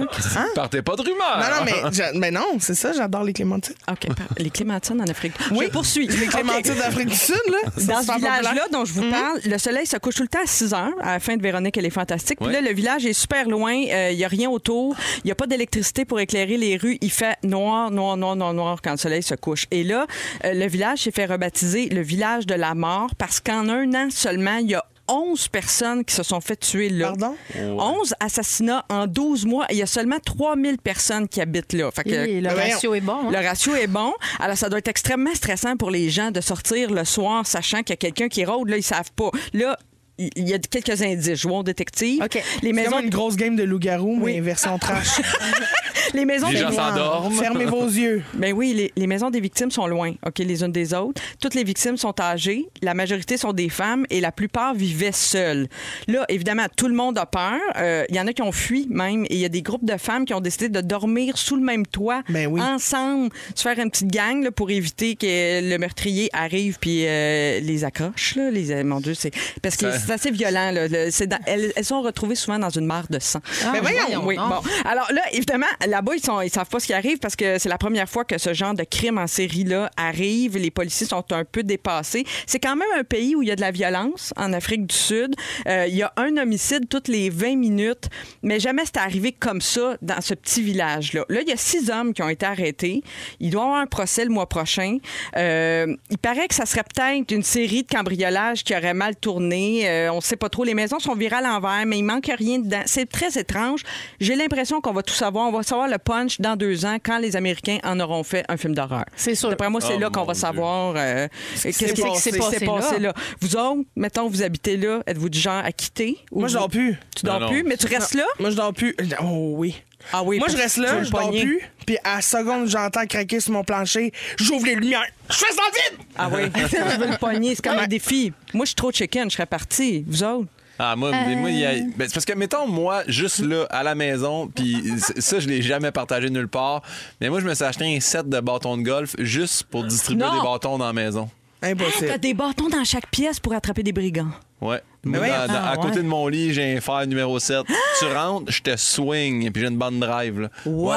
[0.56, 1.38] Partez pas de rumeurs.
[1.40, 3.76] Non, non, mais, je- mais non, c'est ça, j'adore les clémentines.
[3.90, 4.08] OK.
[4.16, 5.34] par- Les clémentines en Afrique.
[5.52, 5.66] Oui.
[5.68, 6.08] Je poursuis.
[6.08, 6.78] Les clémentines OK.
[6.80, 7.58] d'Afrique du Sud, là.
[7.78, 8.40] c'est Dans ce super populaire.
[8.40, 10.90] village-là dont je vous parle, le soleil se couche tout le temps à 6 heures.
[11.02, 12.40] À la fin de Véronique, elle est fantastique.
[12.40, 12.54] Puis Ouais.
[12.54, 13.74] là, le village est super loin.
[13.74, 14.96] Euh, Il n'y a rien autour.
[15.24, 16.98] Il n'y a pas d'électricité pour éclairer les rues.
[17.02, 19.66] Il fait noir, noir, noir, noir, noir quand le soleil se couche.
[19.72, 20.06] Et là,
[20.46, 24.08] euh, le village s'est fait rebaptiser le village de la mort parce qu'en un an
[24.10, 27.08] seulement, il y a 11 personnes qui se sont fait tuer là.
[27.08, 27.36] Pardon?
[27.58, 29.66] 11 assassinats en 12 mois.
[29.70, 31.92] Il y a seulement 3000 personnes qui habitent là.
[31.92, 33.28] Fait que- Et le Ben ratio est bon.
[33.28, 33.32] hein?
[33.32, 34.14] le ratio est bon.
[34.40, 37.92] Alors, ça doit être extrêmement stressant pour les gens de sortir le soir sachant qu'il
[37.92, 38.70] y a quelqu'un qui rôde.
[38.70, 39.30] Là, ils savent pas.
[39.54, 39.78] Là,
[40.18, 41.42] il y a quelques indices.
[41.42, 42.22] Jouons au détective.
[42.24, 42.36] OK.
[42.36, 45.20] Les C'est maisons, comme une grosse game de loup-garou, mais version trash.
[46.14, 47.36] les maisons Les des gens s'endorment.
[47.38, 48.24] Fermez vos yeux.
[48.34, 51.22] Ben oui, les, les maisons des victimes sont loin, OK, les unes des autres.
[51.42, 55.68] Toutes les victimes sont âgées, la majorité sont des femmes et la plupart vivaient seules.
[56.08, 57.60] Là, évidemment, tout le monde a peur.
[57.78, 59.86] Euh, Il y en a qui ont fui même et il y a des groupes
[59.86, 62.62] de femmes qui ont décidé de dormir sous le même toit, Ben oui.
[62.62, 65.26] ensemble, se faire une petite gang là, pour éviter que
[65.70, 68.36] le meurtrier arrive puis euh, les accroche.
[68.36, 70.72] Là, les, mon Dieu, c'est parce que Ça- c'est assez violent.
[70.72, 73.40] Là, Le- c'est dans- elles, elles sont retrouvées souvent dans une mare de sang.
[73.74, 74.50] Mais voyons Oui, donc.
[74.50, 74.62] bon.
[74.86, 77.70] Alors là, évidemment, là-bas, ils sont, ils savent pas ce qui arrive parce que c'est
[77.70, 80.58] la première fois que ce genre de crime en série-là arrive.
[80.58, 82.26] Les policiers sont un peu dépassés.
[82.46, 84.96] C'est quand même un pays où il y a de la violence, en Afrique du
[84.96, 85.36] Sud.
[85.68, 88.06] Euh, il y a un homicide toutes les 20 minutes,
[88.44, 91.26] mais jamais c'est arrivé comme ça dans ce petit village-là.
[91.30, 93.02] Là, il y a six hommes qui ont été arrêtés.
[93.40, 94.98] Il doit y avoir un procès le mois prochain.
[95.38, 99.82] Euh, il paraît que ça serait peut-être une série de cambriolages qui aurait mal tourné.
[99.90, 100.64] Euh, on sait pas trop.
[100.64, 102.82] Les maisons sont virées à l'envers, mais il manque rien dedans.
[102.86, 103.82] C'est très étrange.
[104.20, 105.48] J'ai l'impression qu'on va tout savoir.
[105.48, 108.58] On va savoir le punch dans deux ans quand les Américains en auront fait un
[108.58, 109.06] film d'horreur.
[109.16, 109.50] C'est sûr.
[109.50, 110.42] D'après moi, c'est Oh, là qu'on va Dieu.
[110.42, 111.28] savoir euh,
[111.62, 112.38] qu'est-ce qui s'est passé.
[112.38, 113.14] passé, passé là.
[113.42, 116.18] Vous autres, mettons, vous habitez là, êtes-vous du genre à quitter?
[116.32, 116.98] ou Moi, je vous- dors plus.
[117.16, 117.52] Tu dors Non, non.
[117.52, 118.26] plus, mais tu restes là?
[118.40, 118.96] Moi, je dors plus.
[119.22, 119.76] Oh oui.
[120.14, 120.40] Ah oui.
[120.40, 121.62] Moi, je reste là, je dors plus.
[121.86, 125.06] Puis à la seconde, j'entends craquer sur mon plancher, j'ouvre les lumières.
[125.30, 126.00] Je fais ça vite!
[126.18, 126.44] Ah oui.
[126.56, 127.56] je veux le pogner.
[127.56, 128.32] C'est comme un défi.
[128.54, 129.30] Moi, je suis trop chicken.
[129.30, 130.04] Je serais partie.
[130.08, 130.48] Vous autres?
[130.78, 133.66] Ah, moi, mais moi, il y a- ben, c'est parce que, mettons, moi, juste là,
[133.70, 134.84] à la maison, puis
[135.20, 136.82] ça, je l'ai jamais partagé nulle part,
[137.22, 140.26] mais moi, je me suis acheté un set de bâtons de golf juste pour distribuer
[140.26, 140.34] Non.
[140.36, 141.30] des bâtons dans la maison.
[141.62, 142.18] T'as Impossible.
[142.20, 144.32] des bâtons dans chaque pièce pour attraper des brigands.
[144.60, 144.82] Ouais.
[145.06, 146.04] Moi, dans- dans- Ah, à côté ouais.
[146.04, 147.60] de mon lit, j'ai un fer numéro 7.
[148.00, 150.42] tu rentres, je te swing, puis j'ai une bande drive.
[150.42, 150.48] Là.
[150.66, 150.90] Wow!
[150.90, 150.96] Ouais,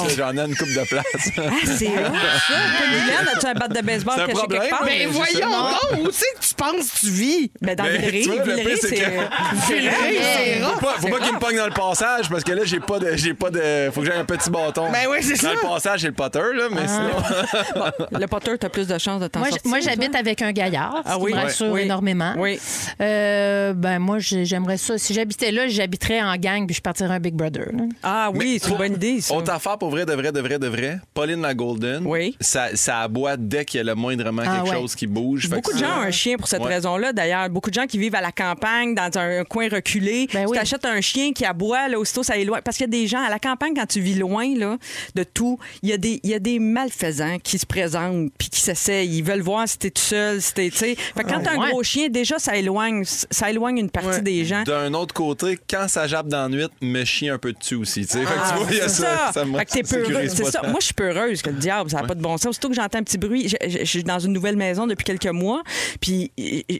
[0.00, 1.04] j'ai mis ça, J'en ai une coupe de place.
[1.38, 2.54] Ah, c'est hot, ça.
[2.54, 4.82] Toi, Liliane, as-tu un bat de baseball C'est un caché problème, quelque part?
[4.84, 6.06] mais- Mais je voyons donc!
[6.06, 7.50] Où c'est que tu penses que tu vis?
[7.62, 11.08] Ben, dans Ben, Villeray, tu vois, le Villeray, pire, c'est Villeray, c'est Faut pas, faut
[11.08, 13.16] pas qu'il me pogne dans le passage parce que là, j'ai pas de.
[13.16, 13.90] J'ai pas de.
[13.92, 14.90] Faut que j'ai un petit bâton.
[14.90, 15.54] Ben oui, c'est Dans ça.
[15.54, 17.84] le passage, j'ai le potter, là, mais sinon.
[18.20, 19.68] Le potter, t'as plus de chances de t'en Moi, j- sortir.
[19.70, 21.32] moi, j'habite avec un gaillard, ce Ah qui oui?
[21.34, 21.82] me rassure Oui.
[21.82, 22.34] énormément.
[22.36, 22.58] Oui.
[23.00, 23.43] Euh,
[23.74, 24.98] ben moi, j'ai- j'aimerais ça.
[24.98, 27.66] Si j'habitais là, j'habiterais en gang puis je partirais un Big Brother.
[27.72, 27.84] là.
[28.02, 29.34] Ah oui, c'est une bonne idée, ça.
[29.34, 30.98] Autre affaire pour vrai, de vrai, de vrai, de vrai.
[31.14, 32.04] Pauline la Golden.
[32.06, 32.36] Oui.
[32.40, 34.76] Ça, ça aboie dès qu'il y a le moindrement Ah quelque ouais.
[34.76, 35.48] chose qui bouge.
[35.48, 36.74] Fait Beaucoup que de ça- gens ont un chien pour cette Ouais.
[36.74, 37.48] raison-là, d'ailleurs.
[37.50, 40.28] Beaucoup de gens qui vivent à la campagne, dans un coin reculé.
[40.32, 40.58] Ben tu oui.
[40.58, 42.60] t'achètes un chien qui aboie, là, aussitôt ça est loin.
[42.64, 44.76] Parce qu'il y a des gens, à la campagne, quand tu vis loin là,
[45.14, 48.48] de tout, il y, a des- il y a des malfaisants qui se présentent puis
[48.48, 49.08] qui s'essayent.
[49.18, 50.94] Ils veulent voir si t'es tout seul, si t'es, tu sais.
[50.96, 51.70] Fait que quand t'as un ouais.
[51.70, 54.20] gros chien, déjà, ça éloigne, ça éloigne une partie Ouais.
[54.22, 54.62] des gens.
[54.64, 58.02] D'un autre côté, quand ça jappe dans la nuit, me chie un peu dessus aussi.
[58.06, 58.20] tu sais.
[58.20, 59.30] Fait que tu vois, il y a Ah, C'est ça.
[59.34, 59.44] ça.
[59.44, 60.32] me Fait que t'es sécurise peureuse.
[60.34, 60.62] C'est ça.
[60.62, 62.54] Moi, je suis peureuse que le diable, ça n'a pas de bon sens.
[62.54, 63.48] Surtout que j'entends un petit bruit.
[63.48, 65.62] Je, je- je suis dans une nouvelle maison depuis quelques mois.
[66.00, 66.30] Puis,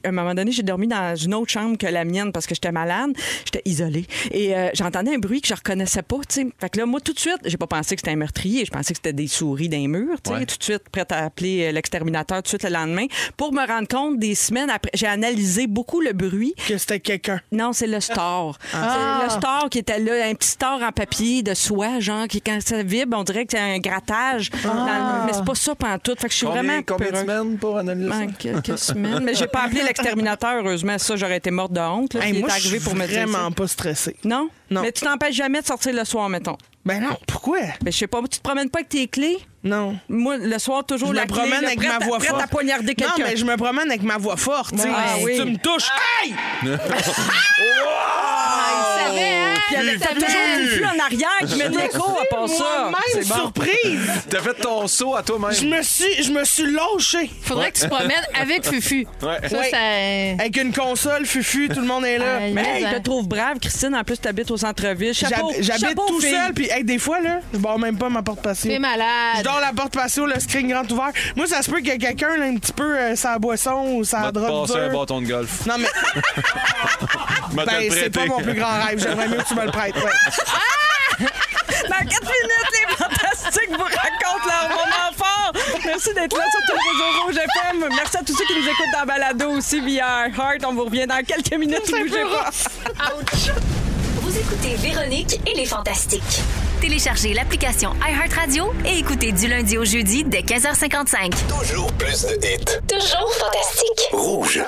[0.04, 2.54] à un moment donné, j'ai dormi dans une autre chambre que la mienne parce que
[2.54, 3.10] j'étais malade.
[3.44, 4.06] J'étais isolée.
[4.30, 6.16] Et euh, j'entendais un bruit que je reconnaissais pas.
[6.30, 8.64] Fait que là, moi, tout de suite, j'ai pas pensé que c'était un meurtrier.
[8.64, 10.16] Je pensais que c'était des souris d'un mur.
[10.28, 10.46] Ouais.
[10.46, 13.06] Tout de suite, prête à appeler euh, l'exterminateur tout de suite le lendemain.
[13.36, 16.43] Pour me rendre compte, des semaines après, j'ai analysé beaucoup le bruit.
[16.68, 17.40] Que c'était quelqu'un.
[17.52, 18.58] Non, c'est le store.
[18.74, 19.18] Ah.
[19.20, 22.40] C'est le store qui était là, un petit store en papier de soie, genre, qui,
[22.42, 24.50] quand ça vibre, on dirait que c'est un grattage.
[24.62, 26.20] dans le- Mais c'est pas ça pantoute.
[26.20, 28.18] Fait que je suis Combien, vraiment combien de semaines pour analyser ça?
[28.18, 29.22] Ben, quelques semaines.
[29.24, 30.98] Mais j'ai pas appelé l'exterminateur, heureusement.
[30.98, 32.14] Ça, j'aurais été morte de honte.
[32.14, 34.16] Là, Hey, moi, est je suis arrivé pour me dire vraiment pas stressé.
[34.24, 34.48] Non?
[34.70, 34.82] Non.
[34.82, 36.56] Mais tu t'empêches jamais de sortir le soir, mettons.
[36.84, 37.58] Ben non, pourquoi?
[37.82, 39.38] Ben, je sais pas, tu te promènes pas avec tes clés?
[39.64, 39.96] Non.
[40.08, 42.30] Moi, le soir, toujours Je la me clé, promène là, avec prête ma voix prête
[42.30, 42.42] forte.
[42.42, 43.30] à poignarder Non, quelqu'un.
[43.30, 44.74] mais je me promène avec ma voix forte.
[44.86, 45.24] Ah Si.
[45.40, 45.88] Tu me touches.
[46.22, 46.34] Aïe!
[48.76, 49.54] Il savait, hein?
[49.66, 52.90] Puis toujours une en arrière qui met de l'écho à part ça.
[52.90, 53.34] Moi-même C'est bon.
[53.36, 54.10] surprise.
[54.30, 55.52] T'as fait ton saut à toi-même.
[55.52, 57.30] Je me suis, je me suis lâché.
[57.42, 59.06] Faudrait que tu te promènes avec Fufu.
[59.22, 59.48] Ouais.
[59.48, 59.70] Ça, Ouais.
[59.70, 60.42] ça...
[60.42, 62.36] Avec une console, fufu, tout le monde est là.
[62.36, 62.52] Aïe.
[62.52, 63.94] Mais hey, je te trouve brave, Christine.
[63.94, 65.12] En plus, tu habites au centre-ville.
[65.14, 68.70] J'habite tout seul, puis hey, des fois, là, je barre même pas ma porte patio.
[68.70, 69.42] T'es malade.
[69.60, 71.10] La porte patio, le screen grand ouvert.
[71.36, 73.84] Moi, ça se peut qu'il y ait quelqu'un, là, un petit peu, euh, sa boisson
[73.96, 74.98] ou sa Va te drogue passer un dure.
[75.00, 75.66] bâton de golf.
[75.66, 75.88] Non, mais
[77.64, 78.98] te ben, c'est pas mon plus grand rêve.
[79.00, 79.94] J'aimerais mieux que tu me le prêtes.
[79.96, 81.26] ouais.
[81.88, 85.52] Dans 4 minutes, les fantastiques vous racontent leur moment fort.
[85.84, 87.88] Merci d'être là sur tous les réseaux Rouge FM.
[87.94, 90.64] Merci à tous ceux qui nous écoutent dans Balado aussi via Heart.
[90.66, 91.88] On vous revient dans quelques minutes.
[91.90, 92.50] Bougez pas.
[94.22, 96.40] Vous écoutez Véronique et les Fantastiques.
[96.84, 101.32] Téléchargez l'application iHeartRadio et écoutez du lundi au jeudi dès 15h55.
[101.48, 102.78] Toujours plus de hits.
[102.86, 104.08] Toujours fantastique.
[104.12, 104.62] Rouge.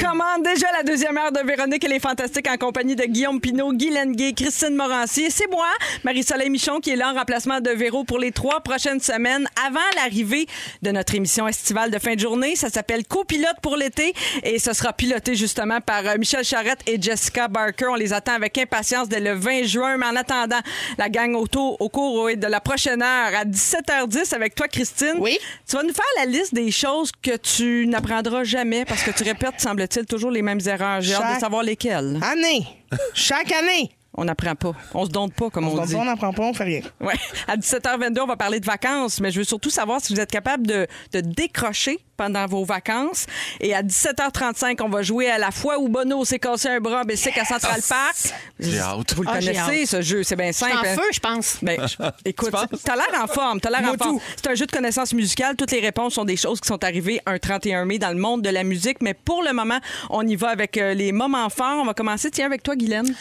[0.00, 3.72] Commandez déjà la deuxième heure de Véronique et les Fantastiques en compagnie de Guillaume Pinot,
[3.72, 5.22] Guy Lenguet, Christine Morancy.
[5.22, 5.66] Et c'est moi,
[6.04, 9.80] Marie-Soleil Michon, qui est là en remplacement de Véro pour les trois prochaines semaines avant
[9.96, 10.46] l'arrivée
[10.82, 12.54] de notre émission estivale de fin de journée.
[12.54, 17.00] Ça s'appelle Copilote pour l'été et ce sera piloté justement par euh, Michel Charrette et
[17.00, 17.86] Jessica Barker.
[17.90, 19.96] On les attend avec impatience dès le 20 juin.
[19.96, 20.60] Mais en attendant,
[20.98, 25.16] la gang auto au cours de la prochaine heure à 17h10 avec toi, Christine.
[25.18, 25.38] Oui.
[25.68, 29.24] Tu vas nous faire la liste des choses que tu n'apprendras jamais parce que tu
[29.24, 31.00] répètes, semble-t-il, toujours les mêmes erreurs.
[31.00, 32.18] J'ai hâte de savoir lesquelles.
[32.22, 32.66] Année.
[33.14, 33.90] Chaque année.
[34.14, 34.72] On n'apprend pas.
[34.92, 35.94] On se donne pas, comme on, On dit.
[35.94, 36.80] on n'apprend pas, on fait rien.
[37.00, 37.14] Ouais.
[37.48, 40.30] À 17h22, on va parler de vacances, mais je veux surtout savoir si vous êtes
[40.30, 43.24] capable de, de décrocher pendant vos vacances.
[43.60, 47.02] Et à 17h35, on va jouer à la fois où Bono s'est cassé un bras,
[47.06, 48.16] mais c'est qu'à Central Park.
[48.60, 49.14] J'ai hâte.
[49.14, 50.22] Vous le Ah, connaissez, ce jeu.
[50.22, 50.76] C'est bien simple.
[50.76, 50.94] en hein?
[50.94, 51.56] feu, je pense.
[51.62, 51.80] Ben,
[52.26, 52.50] écoute,
[52.84, 54.18] t'as l'air en forme, t'as l'air en forme.
[54.36, 55.56] C'est un jeu de connaissances musicales.
[55.56, 58.42] Toutes les réponses sont des choses qui sont arrivées un 31 mai dans le monde
[58.42, 58.98] de la musique.
[59.00, 59.78] Mais pour le moment,
[60.10, 61.78] on y va avec euh, les moments forts.
[61.80, 63.14] On va commencer, tiens, avec toi, Guylaine.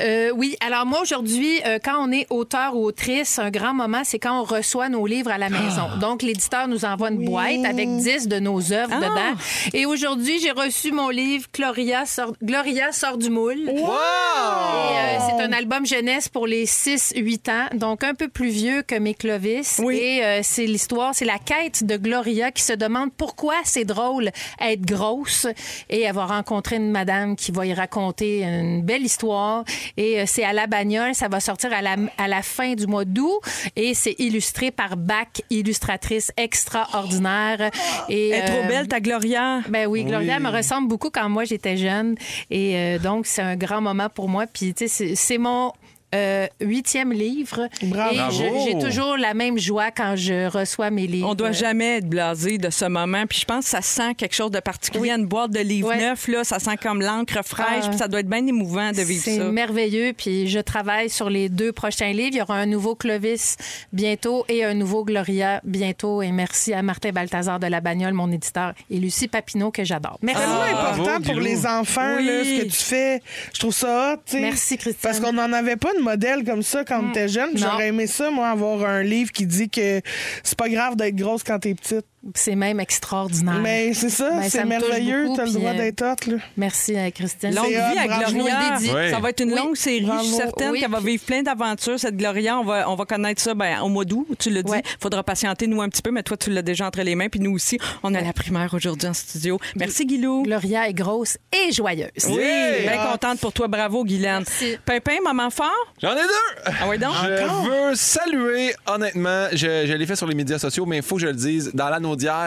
[0.00, 4.02] Euh, oui, alors moi aujourd'hui, euh, quand on est auteur ou autrice, un grand moment,
[4.04, 5.88] c'est quand on reçoit nos livres à la maison.
[6.00, 9.00] Donc l'éditeur nous envoie une boîte avec 10 de nos œuvres Ah.
[9.00, 9.40] dedans.
[9.72, 13.68] Et aujourd'hui, j'ai reçu mon livre Gloria sort, Gloria sort du moule.
[13.68, 18.82] Et, euh, c'est un album jeunesse pour les 6-8 ans, donc un peu plus vieux
[18.82, 19.80] que mes Clovis.
[19.82, 19.96] Oui.
[19.96, 24.30] Et euh, c'est l'histoire, c'est la quête de Gloria qui se demande pourquoi c'est drôle
[24.60, 25.46] être grosse.
[25.90, 29.64] Et elle va rencontrer une madame qui va y raconter une belle histoire.
[29.96, 32.86] Et euh, c'est à la bagnole, ça va sortir à la, à la fin du
[32.86, 33.40] mois d'août.
[33.76, 37.70] Et c'est illustré par Bach, illustratrice extraordinaire.
[38.08, 39.60] Et, Elle est trop euh, belle, ta Gloria.
[39.68, 42.16] ben oui, Gloria me ressemble beaucoup quand moi j'étais jeune.
[42.50, 44.46] Et euh, donc, c'est un grand moment pour moi.
[44.46, 45.72] Puis, tu sais, c'est- c'est mon
[46.16, 47.68] euh, huitième livre.
[47.82, 48.14] Bravo.
[48.14, 51.28] Et je- j'ai toujours la même joie quand je reçois mes livres.
[51.28, 53.24] On doit jamais être blasé de ce moment.
[53.28, 55.10] Puis je pense que ça sent quelque chose de particulier.
[55.10, 55.98] Une boîte de livres Ouais.
[56.10, 57.84] neufs, là, ça sent comme l'encre fraîche.
[57.84, 57.88] Ah.
[57.88, 59.44] Puis ça doit être bien émouvant de vivre C'est ça.
[59.50, 60.12] merveilleux.
[60.16, 62.30] Puis je travaille sur les deux prochains livres.
[62.32, 63.56] Il y aura un nouveau Clovis
[63.92, 66.22] bientôt et un nouveau Gloria bientôt.
[66.22, 70.18] Et merci à Martin Balthazar de La Bagnole, mon éditeur, et Lucie Papineau, que j'adore.
[70.22, 70.42] Merci.
[70.42, 71.44] C'est tellement bravo, important pour Guilou.
[71.46, 72.26] les enfants, Oui.
[72.26, 73.22] là, ce que tu fais.
[73.52, 74.40] Je trouve ça hot, tu sais.
[74.40, 75.00] Merci, Christine.
[75.02, 77.56] Parce qu'on n'en avait pas de modèle comme ça quand on était jeune.
[77.56, 80.00] J'aurais aimé ça, moi, avoir un livre qui dit que
[80.42, 82.06] c'est pas grave d'être grosse quand t'es petite.
[82.34, 83.60] C'est même extraordinaire.
[83.62, 85.24] Mais c'est ça, Ben, c'est merveilleux.
[85.24, 86.36] beaucoup, T'as le droit euh, d'être hot, là.
[86.56, 87.54] Merci, euh, Christine.
[87.54, 88.06] Longue vie à.
[88.28, 88.76] Gloria.
[88.80, 89.10] Oui.
[89.10, 89.58] Ça va être une Oui.
[89.58, 90.06] longue série.
[90.20, 92.58] Je suis certaine Oui, qu'elle va vivre plein d'aventures, cette Gloria.
[92.58, 94.70] On va, on va connaître ça ben, au mois d'août, tu l'as dit.
[94.70, 94.82] Ouais.
[95.00, 97.28] faudra patienter, nous, un petit peu, mais toi, tu l'as déjà entre les mains.
[97.28, 99.58] Puis nous aussi, on a la primaire aujourd'hui en studio.
[99.76, 100.42] Merci, Guilou.
[100.42, 102.08] Gloria est grosse et joyeuse.
[102.28, 102.36] Oui,
[102.82, 103.68] bien contente pour toi.
[103.68, 104.44] Bravo, Guylaine.
[104.46, 104.78] Merci.
[104.84, 105.70] Pimpin, maman fort?
[106.02, 106.62] J'en ai deux!
[106.66, 107.12] Ah oui, donc?
[107.22, 111.16] Je veux saluer, honnêtement, je, je l'ai fait sur les médias sociaux, mais il faut
[111.16, 111.70] que je le dise.
[111.74, 111.88] Dans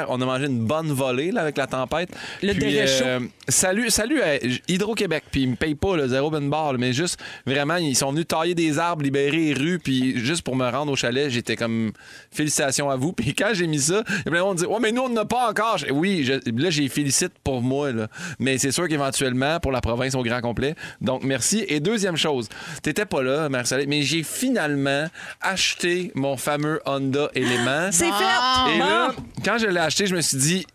[0.09, 2.09] on a mangé une bonne volée là, avec la tempête.
[2.41, 3.05] Le Puis, déréchaud.
[3.47, 4.35] salut, salut à
[4.67, 5.23] Hydro-Québec.
[5.31, 8.27] Puis ils me payent pas le zéro ben bar, mais juste vraiment, ils sont venus
[8.27, 11.91] tailler des arbres, libérer les rues, puis juste pour me rendre au chalet, j'étais comme
[12.31, 13.13] félicitations à vous.
[13.19, 14.91] Puis quand j'ai mis ça, il y a plein de monde qui dit Ouais, mais
[14.91, 15.77] nous, on n'en a pas encore.
[15.91, 18.07] Oui, je- là, j'ai félicite pour moi, là.
[18.39, 20.75] mais c'est sûr qu'éventuellement, pour la province au grand complet.
[21.01, 21.65] Donc, merci.
[21.67, 22.47] Et deuxième chose,
[22.81, 25.07] t'étais pas là, Marcel, mais j'ai finalement
[25.41, 27.89] acheté mon fameux Honda Element.
[27.91, 28.75] C'est fait!
[28.75, 29.11] Et là,
[29.43, 30.67] quand je l'ai acheté, je me suis dit,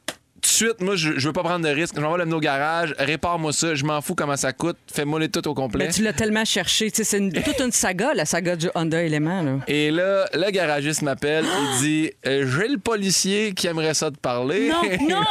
[0.45, 1.95] de suite, moi, je, je veux pas prendre de risque.
[1.97, 5.19] Je m'en vais l'amener au garage, répare-moi ça, je m'en fous comment ça coûte, fais-moi
[5.21, 5.87] les tout au complet.
[5.87, 6.91] Ben, tu l'as tellement cherché.
[6.91, 9.43] Tu sais, C'est une- toute une saga, la saga du Honda Element.
[9.43, 9.53] Là.
[9.69, 14.19] Et là, le garagiste m'appelle, il dit euh, J'ai le policier qui aimerait ça te
[14.19, 14.69] parler.
[14.69, 15.25] Non, non!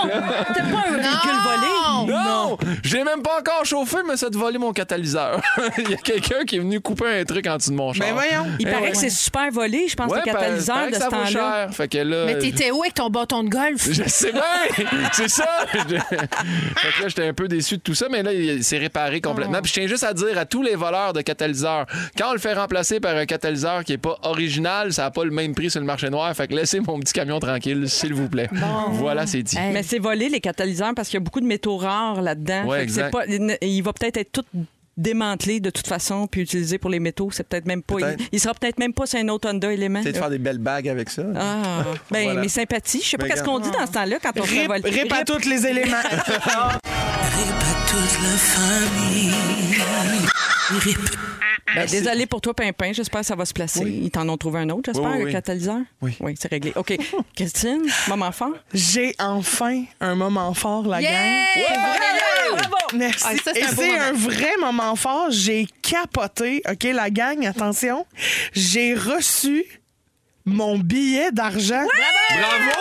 [0.48, 2.12] T'as pas un véhicule volé?
[2.14, 2.58] Non!
[2.84, 5.42] J'ai même pas encore chauffé, mais ça te volé mon catalyseur.
[5.78, 8.06] Il y a quelqu'un qui est venu couper un truc en dessous de mon char.
[8.08, 8.46] Ben voyons.
[8.60, 8.92] Il Eh paraît ouais.
[8.92, 11.28] que c'est super volé, je pense, Ouais, le catalyseur paraît de ce ça vaut temps-là.
[11.30, 11.70] cher.
[11.74, 13.88] Fait que là, Mais t'étais où avec ton bâton de golf?
[13.92, 14.42] Je sais bien!
[15.14, 15.48] C'est ça!
[15.74, 15.94] Fait que
[17.04, 19.62] là, j'étais un peu déçu de tout ça, mais là, il s'est réparé complètement.
[19.62, 21.86] Puis je tiens juste à dire à tous les voleurs de catalyseurs,
[22.18, 25.24] quand on le fait remplacer par un catalyseur qui est pas original, ça n'a pas
[25.26, 26.34] le même prix sur le marché noir.
[26.36, 28.50] Fait que laissez mon petit camion tranquille, s'il vous plaît.
[28.92, 29.58] Voilà, c'est dit.
[29.58, 29.74] Hey.
[29.74, 32.66] Mais c'est volé, les catalyseurs, parce qu'il y a beaucoup de métaux rares là-dedans.
[32.66, 33.12] Ouais, Fait que c'est exact.
[33.12, 33.26] pas-
[33.62, 34.44] il va peut-être être tout
[34.98, 37.30] démantelé de toute façon puis utilisé pour les métaux.
[37.32, 37.96] C'est peut-être même pas.
[37.96, 38.20] Peut-être.
[38.20, 40.02] Il, il sera peut-être même pas sur un autre Honda élément.
[40.04, 41.24] Peut-être faire des belles bagues avec ça.
[41.36, 42.42] Ah, ben, Voilà.
[42.42, 43.02] mes sympathies.
[43.04, 44.90] Je sais pas Ben, qu'est-ce qu'on dit dans ce temps-là quand on Rip, voler.
[44.90, 45.26] rip à Rip.
[45.26, 45.98] tous les éléments.
[51.76, 52.92] Ben, désolé pour toi, Pimpin.
[52.94, 53.82] J'espère que ça va se placer.
[53.86, 55.32] Ils t'en ont trouvé un autre, j'espère, Oui, oui, un oui.
[55.32, 55.80] catalyseur?
[56.02, 56.18] Oui.
[56.20, 56.74] Oui, c'est réglé.
[56.76, 56.94] OK.
[57.36, 58.54] Christine, moment fort?
[58.74, 61.12] J'ai enfin un moment fort, la gang.
[61.70, 62.76] Bravo!
[62.96, 63.26] Merci.
[63.28, 65.28] Ah, ça, c'est Et c'est un vrai moment fort.
[65.32, 66.62] J'ai capoté.
[66.70, 68.06] OK, la gang, attention.
[68.54, 69.66] J'ai reçu
[70.46, 71.84] mon billet d'argent.
[72.30, 72.80] Bravo!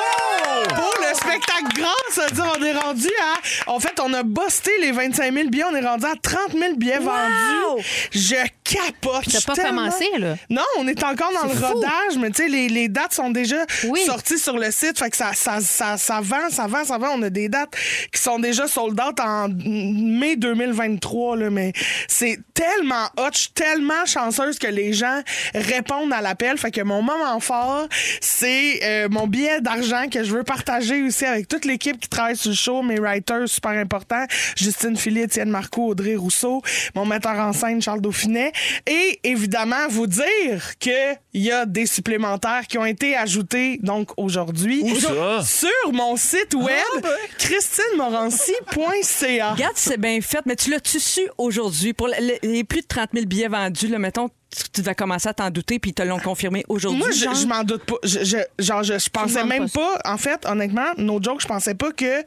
[0.68, 3.70] Pour le spectacle grand, ça veut dire on est rendu à.
[3.70, 6.76] En fait, on a busté les 25 000 billets, on est rendu à 30 000
[6.76, 7.84] billets vendus.
[8.12, 8.36] Je
[8.72, 9.24] capote.
[9.30, 10.36] T'as pas tellement- commencé, là?
[10.50, 11.66] Non, on est encore dans le fou.
[11.74, 14.00] rodage, mais tu sais, les, les dates sont déjà Oui.
[14.06, 14.98] sorties sur le site.
[14.98, 17.10] Fait que ça, ça, ça, ça vend, ça vend, ça vend.
[17.16, 17.74] On a des dates
[18.12, 21.72] qui sont déjà sold out en mai 2023, là, mais
[22.08, 23.28] c'est tellement hot.
[23.32, 25.20] Je suis tellement chanceuse que les gens
[25.54, 26.56] répondent à l'appel.
[26.58, 27.86] Fait que mon moment fort,
[28.20, 32.36] c'est euh, mon billet d'argent que je veux partager aussi avec toute l'équipe qui travaille
[32.36, 34.24] sur le show, mes writers super importants,
[34.56, 36.62] Justine Philly, Étienne Marcoux, Audrey Rousseau,
[36.94, 38.52] mon metteur en scène Charles Dauphinet,
[38.86, 44.10] et évidemment vous dire que il y a des supplémentaires qui ont été ajoutés donc
[44.16, 44.82] aujourd'hui
[45.42, 47.04] sur mon site web
[47.38, 49.52] christinemorancy.ca.
[49.54, 51.92] Regarde, c'est bien fait, mais tu l'as-tu su aujourd'hui?
[51.92, 55.28] Pour le- les plus de 30 000 billets vendus, là, mettons, tu, tu vas commencer
[55.28, 56.98] à t'en douter, puis ils te l'ont confirmé aujourd'hui.
[57.00, 57.34] Moi, je, genre?
[57.34, 57.94] je m'en doute pas.
[58.04, 61.46] Je, je- genre, je, je pensais même pas pas, en fait, honnêtement, no joke, je
[61.46, 62.22] pensais pas que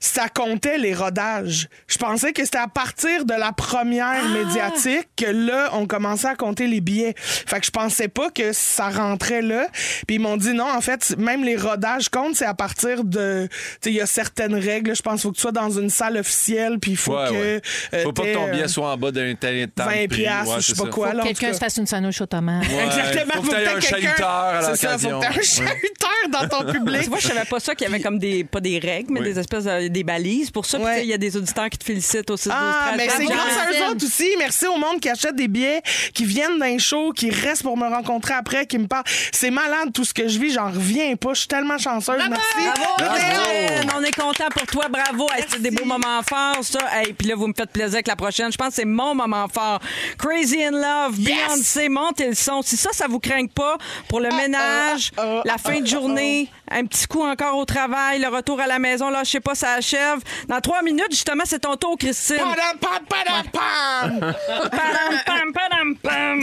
[0.00, 1.68] ça comptait les rodages.
[1.88, 4.28] Je pensais que c'était à partir de la première Ah!
[4.28, 7.14] médiatique que là, on commençait à compter les billets.
[7.16, 9.66] Fait que je pensais pas que ça rentrait là.
[10.06, 13.48] Puis ils m'ont dit non, en fait, même les rodages comptent, c'est à partir de.
[13.50, 14.94] Tu sais, il y a certaines règles.
[14.94, 17.28] Je pense qu'il faut que tu sois dans une salle officielle, puis il faut Ouais,
[17.28, 17.32] que.
[17.32, 17.60] ouais.
[17.94, 19.94] euh, Faut pas que ton euh, billet soit en bas d'un tel temps de 20
[20.08, 20.22] prix.
[20.22, 20.90] piastres, Ouais, je sais pas ça.
[20.90, 21.12] quoi.
[21.14, 22.64] là, se fasse une sandwich aux tomates.
[22.68, 23.32] Ouais, Exactement.
[23.34, 25.20] faut que t'aies un que quelqu'un- chaluteur à C'est ça, faut l'occasion.
[25.20, 27.02] que t'aies un chaluteur dans ton public.
[27.02, 29.20] Tu vois, je savais pas ça qu'il y avait comme des, pas des règles, mais
[29.20, 29.26] Oui.
[29.32, 30.50] des espèces de, des balises.
[30.50, 31.02] Pour ça, Ouais.
[31.04, 33.32] il y a des auditeurs qui te félicitent au 6 Ah, mais c'est Bravo.
[33.32, 34.28] grâce à eux autres aussi.
[34.38, 35.82] Merci au monde qui achète des billets,
[36.14, 39.04] qui viennent d'un show, qui restent pour me rencontrer après, qui me parlent.
[39.32, 40.52] C'est malade tout ce que je vis.
[40.52, 41.34] J'en reviens pas.
[41.34, 42.16] Je suis tellement chanceuse.
[42.28, 42.42] Merci.
[42.56, 43.16] Bravo, Bravo.
[43.16, 43.90] Hélène!
[43.96, 44.86] On est content pour toi.
[44.90, 45.26] Bravo.
[45.34, 46.80] Hey, c'est des beaux moments forts, ça.
[46.92, 48.50] Hey, puis là, vous me faites plaisir avec la prochaine.
[48.52, 49.80] Je pense que c'est mon moment fort.
[50.18, 51.78] Crazy in Love, Yes!
[51.90, 52.62] Montez le son.
[52.62, 53.76] Si ça, ça vous craint pas
[54.08, 58.20] pour le ménage, ah, ah, la fin de journée, un petit coup encore au travail,
[58.20, 60.18] le retour à la maison, là, je sais pas, ça achève.
[60.48, 62.36] Dans trois minutes, justement, c'est ton tour, Christine.
[62.38, 64.34] Padam, pam, padam, pam.
[64.70, 66.40] Padam, pam, padam, pam.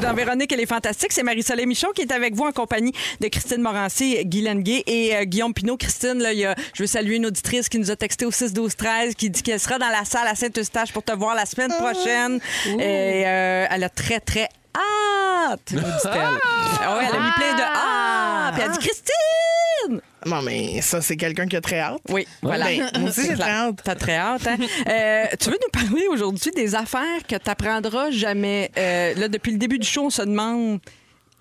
[0.00, 1.12] Dans Véronique, elle est fantastique.
[1.12, 5.16] C'est Marie-Soleil Michon qui est avec vous en compagnie de Christine Morancy, Guy Lenguet et
[5.16, 5.76] euh, Guillaume Pinot.
[5.76, 8.52] Christine, là, y a- je veux saluer une auditrice qui nous a texté au 6
[8.52, 11.46] 12 13 qui dit qu'elle sera dans la salle à Saint-Eustache pour te voir la
[11.46, 12.38] semaine prochaine.
[12.78, 16.40] Et euh, elle a très, très hâte, nous dit-elle.
[16.82, 18.50] Ah ouais, elle a mis plein de ah!
[18.52, 20.00] Puis elle dit Christine!
[20.26, 22.00] Non, mais ça, c'est quelqu'un qui a très hâte.
[22.08, 22.64] Oui, voilà.
[22.64, 23.76] Ben, moi aussi, j'ai très hâte.
[23.84, 24.56] T'as très hâte, hein?
[24.88, 28.72] Euh, tu veux nous parler aujourd'hui des affaires que t'apprendras jamais?
[28.76, 30.80] Euh, là, depuis le début du show, on se demande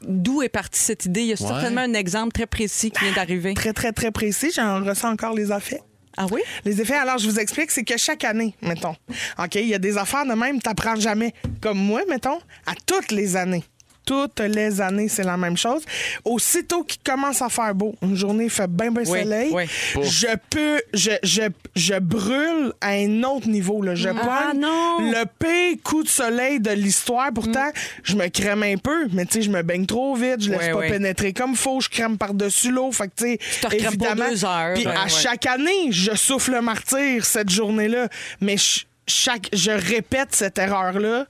[0.04, 1.22] d'où est partie cette idée.
[1.22, 3.56] Il y a certainement un exemple très précis qui vient d'arriver.
[3.56, 4.52] Très, très, très précis.
[4.56, 5.82] J'en ressens encore les effets.
[6.18, 6.42] Ah oui?
[6.66, 8.96] Les effets, alors je vous explique, c'est que chaque année, mettons,
[9.38, 11.34] OK, il y a des affaires de même, t'apprends jamais.
[11.62, 13.64] Comme moi, mettons, à toutes les années.
[14.08, 15.84] Toutes les années, c'est la même chose.
[16.26, 19.66] Aussitôt qu'il commence à faire beau, une journée il fait bien, bien Oui, soleil, oui.
[20.02, 21.42] je peux, je, je,
[21.76, 23.82] je brûle à un autre niveau.
[23.82, 23.96] Là.
[23.96, 25.00] Je Ah, non!
[25.12, 27.32] le pire coup de soleil de l'histoire.
[27.36, 27.70] Pourtant,
[28.04, 30.70] je me crème un peu, mais tu sais, je me baigne trop vite, je laisse
[30.74, 32.92] pas pénétrer comme faut, je crème par-dessus l'eau.
[32.94, 33.38] Fait que, tu
[33.70, 34.30] sais, évidemment.
[34.30, 35.10] deux heures, Puis ben, à ouais.
[35.10, 38.08] chaque année, je souffle le martyr cette journée-là,
[38.40, 41.26] mais ch- chaque, je répète cette erreur-là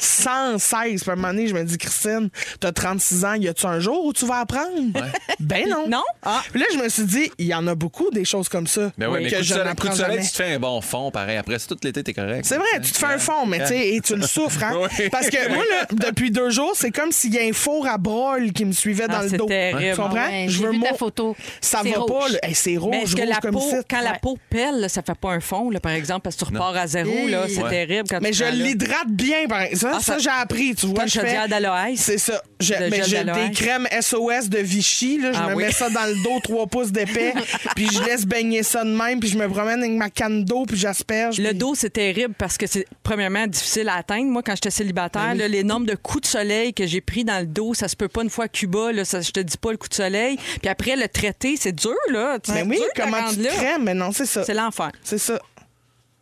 [0.00, 1.02] sans cesse.
[1.02, 2.28] Puis à un moment donné, je me dis, Christine,
[2.58, 4.70] t'as 36 ans, y a-tu un jour où tu vas apprendre?
[5.40, 5.88] Ben non.
[5.88, 6.02] Non?
[6.22, 6.42] Ah.
[6.50, 8.92] Puis là, je me suis dit, il y en a beaucoup des choses comme ça
[8.98, 10.22] Ben oui, mais que coup je soleil, coup de soleil, jamais.
[10.26, 11.38] tu te fais un bon fond, pareil.
[11.38, 12.44] Après, c'est tout l'été, t'es correct.
[12.44, 14.72] C'est vrai, tu te fais un fond, mais tu sais, et tu le souffres, hein?
[14.98, 15.08] Oui.
[15.10, 17.96] Parce que moi, là, depuis deux jours, c'est comme s'il y a un four à
[17.98, 19.46] broil qui me suivait dans Ah, le c'est dos.
[19.46, 19.94] terrible.
[19.94, 20.26] Tu comprends?
[20.28, 21.34] Ouais, je veux vu ta photo.
[21.60, 22.32] Ça C'est va pas, rouge.
[22.32, 22.38] là.
[22.42, 25.02] Hey, c'est rouge, Mais est-ce que rouge la comme peau, quand la peau pèle, ça
[25.02, 27.68] fait pas un fond, là, par exemple, parce que tu repars à zéro, là, c'est
[27.68, 28.08] terrible.
[28.20, 29.89] Mais je l'hydrate bien, par exemple.
[29.92, 31.04] Ça, Ah, ça, ça- j'ai appris, tu vois.
[31.04, 31.96] Fais- chaudière d'aloès?
[31.98, 32.42] C'est ça.
[32.60, 35.18] Je- De mais j'ai des crèmes SOS de Vichy.
[35.18, 35.64] Là, je Ah me oui.
[35.64, 37.32] mets ça dans le dos, 3 pouces d'épais.
[37.76, 39.20] puis je laisse baigner ça de même.
[39.20, 40.64] Puis je me promène avec ma canne d'eau.
[40.66, 41.38] Puis j'asperge.
[41.38, 44.26] Le puis- dos, c'est terrible parce que c'est premièrement difficile à atteindre.
[44.30, 47.24] Moi, quand j'étais Ben célibataire, là, les nombres de coups de soleil que j'ai pris
[47.24, 48.92] dans le dos, ça se peut pas une fois à Cuba.
[48.92, 50.36] Là, ça, je te dis pas le coup de soleil.
[50.60, 51.90] Puis après, le traiter, c'est dur.
[52.10, 52.38] là.
[52.46, 53.84] Ben C'est oui, dur comment tu te crèmes?
[53.84, 54.44] Mais non, c'est ça.
[54.44, 54.90] C'est l'enfer.
[55.02, 55.38] C'est ça.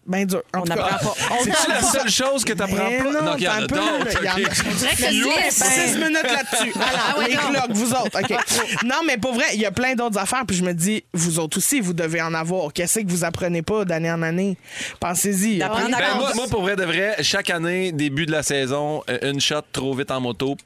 [0.08, 0.42] Ben dur.
[0.54, 1.14] En On n'apprend pas.
[1.44, 3.22] C'est la seule chose que t'apprends pas?
[3.22, 4.20] non, il y en a un peu, d'autres.
[4.20, 4.64] là, il y en a- ok.
[4.70, 5.96] On dirait que c'est Yes, six.
[5.98, 6.72] minutes là-dessus.
[6.80, 7.40] Ah ouais, les non.
[7.50, 8.18] cloques, vous autres.
[8.20, 8.30] OK.
[8.84, 10.44] non, mais pour vrai, il y a plein d'autres affaires.
[10.46, 12.72] Puis je me dis, vous autres aussi, vous devez en avoir.
[12.72, 14.56] Qu'est-ce que vous apprenez pas d'année en année?
[15.00, 15.58] Pensez-y.
[15.58, 18.42] D'apprendre Apprenez- à Ben, moi, moi, pour vrai de vrai, chaque année, début de la
[18.42, 20.56] saison, euh, une shot trop vite en moto.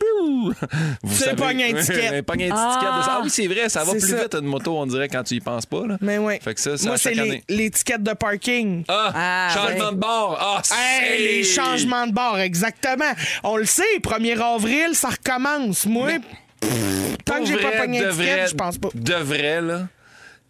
[1.03, 2.11] Vous savez- pognes un ticket.
[2.11, 2.79] Ouais, pogne un Ah.
[2.79, 3.09] ticket de ça.
[3.17, 4.23] Ah oui, c'est vrai, ça va plus ça.
[4.23, 5.87] vite une moto, on dirait, quand tu y penses pas.
[5.87, 5.97] Là.
[6.01, 6.35] Mais oui.
[6.43, 7.13] Fait que ça, c'est Moi, c'est
[7.73, 8.85] tickets de parking.
[8.89, 9.93] Ah, Ah, changement ouais.
[9.93, 10.39] de bord.
[10.41, 13.13] Ah, Hey, les changements de bord, exactement.
[13.43, 15.87] On le sait, 1er avril, ça recommence.
[15.87, 16.09] Moi,
[16.61, 18.89] pff, Tant que j'ai pas pogné de je pense pas.
[18.95, 19.87] De vrai, là.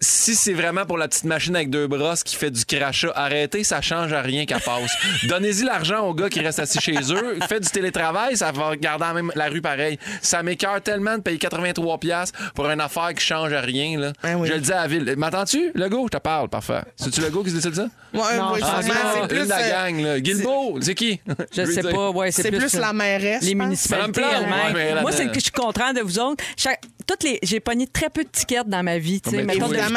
[0.05, 3.63] Si c'est vraiment pour la petite machine avec deux brosses qui fait du crachat, arrêtez,
[3.63, 4.91] ça change à rien qu'elle passe.
[5.29, 7.39] Donnez-y l'argent aux gars qui restent assis chez eux.
[7.49, 10.01] Faites du télétravail, ça va regarder la, même, la rue pareil.
[10.21, 13.97] Ça m'écœure tellement de payer 83$ piastres pour une affaire qui change à rien.
[13.97, 14.13] Là.
[14.25, 14.49] Ben oui.
[14.49, 15.15] Je le dis à la ville.
[15.17, 15.99] M'entends-tu, le gars?
[16.03, 16.83] Je te parle, parfait.
[16.97, 17.87] C'est-tu le gars qui décide ça?
[18.13, 18.25] Ouais, ouais,
[18.61, 20.21] Ah, sûrement, c'est c'est plus, une de la euh, gang, là.
[20.21, 21.21] Guilbeault, c'est qui?
[21.57, 21.93] Je sais dire.
[21.93, 23.43] pas, ouais, c'est c'est plus la mairesse.
[23.45, 24.75] les municipalités elles-mêmes.
[24.75, 26.43] ouais, Moi, c'est que je suis contrainte de vous autres.
[26.57, 29.21] Chaque- toutes les, j'ai pogné très peu de tickets dans ma vie.
[29.21, 29.43] tu sais.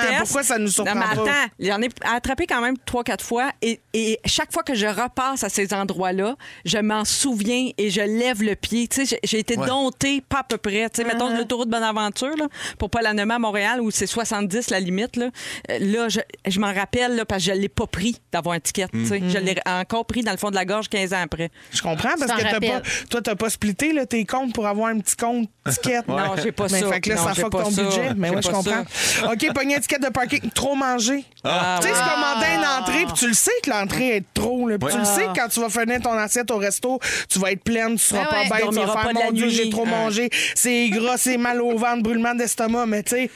[0.03, 0.19] Vitesse.
[0.19, 1.21] pourquoi ça nous surprend non, mais pas?
[1.23, 3.51] attends, j'en ai attrapé quand même trois, quatre fois.
[3.61, 6.35] Et, et chaque fois que je repasse à ces endroits-là,
[6.65, 8.87] je m'en souviens et je lève le pied.
[8.87, 9.67] Tu sais, j'ai- été Ouais.
[9.67, 10.89] domptée, pas à peu près.
[10.89, 11.37] Tu sais, mettons Uh-huh.
[11.37, 12.47] l'autoroute Bonaventure, là,
[12.79, 15.15] pour pas la nommer à Montréal, où c'est 70 la limite.
[15.17, 15.29] Là,
[15.69, 18.59] Euh, là je, je m'en rappelle là, parce que je l'ai pas pris d'avoir un
[18.59, 18.87] ticket.
[18.91, 19.21] tu sais.
[19.27, 21.49] Je l'ai encore pris dans le fond de la gorge 15 ans après.
[21.71, 22.81] Je comprends parce que t'as rappelles.
[22.81, 26.01] pas, toi, t'as pas splitté là, tes comptes pour avoir un petit compte ticket.
[26.07, 26.89] Non, j'ai pas Mais ça.
[26.91, 27.83] fait que là, Non, ça fuck pas ton ça.
[27.83, 28.09] budget.
[28.15, 28.81] Mais ouais, je pas comprends.
[29.33, 29.53] OK,
[29.87, 31.23] ticket de parking, trop manger.
[31.43, 34.67] Ah, tu sais, c'est commander une entrée, puis tu le sais que l'entrée est trop.
[34.67, 37.39] Là, puis tu le sais que quand tu vas finir ton assiette au resto, tu
[37.39, 38.61] vas être pleine, tu seras Ouais, pas ouais.
[38.63, 39.89] bête, tu vas faire mon Dieu, j'ai trop Ouais.
[39.89, 42.85] mangé, c'est gras, c'est mal au ventre, brûlement d'estomac.
[42.87, 43.29] Mais tu sais,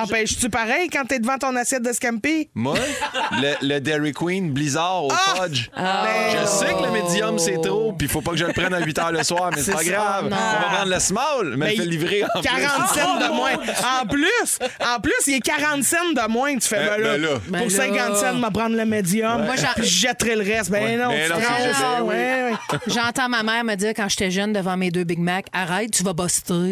[0.00, 2.48] t'empêches-tu pareil quand t'es devant ton assiette de scampi?
[2.54, 2.74] Moi,
[3.32, 5.42] le, le Dairy Queen Blizzard au Ah!
[5.42, 5.70] fudge.
[5.76, 5.84] Ben,
[6.40, 8.74] Je sais que le médium, c'est trop, puis il faut pas que je le prenne
[8.74, 10.28] à 8 h le soir, mais c'est pas grave.
[10.28, 10.36] Non.
[10.36, 13.00] On va prendre le small, mais Ben, il fait livrer en 40 plus.
[13.00, 13.52] cents de moins.
[13.52, 16.54] En plus, en plus, il est 40 cents de moins.
[16.56, 17.28] Tu fais, Euh, ben là, ben là.
[17.48, 17.76] Ben pour là.
[17.76, 19.44] 50 cents, je vais prendre le médium.
[19.44, 20.70] Moi, j'en- puis je jetterai le reste.
[20.70, 22.14] Ben non, Ben tu non, te c'est rends juste- ça, ben oui.
[22.14, 22.78] ouais, ouais.
[22.86, 26.02] J'entends ma mère me dire quand j'étais jeune devant mes deux Big Mac, arrête, tu
[26.02, 26.52] vas buster.
[26.54, 26.70] ouais.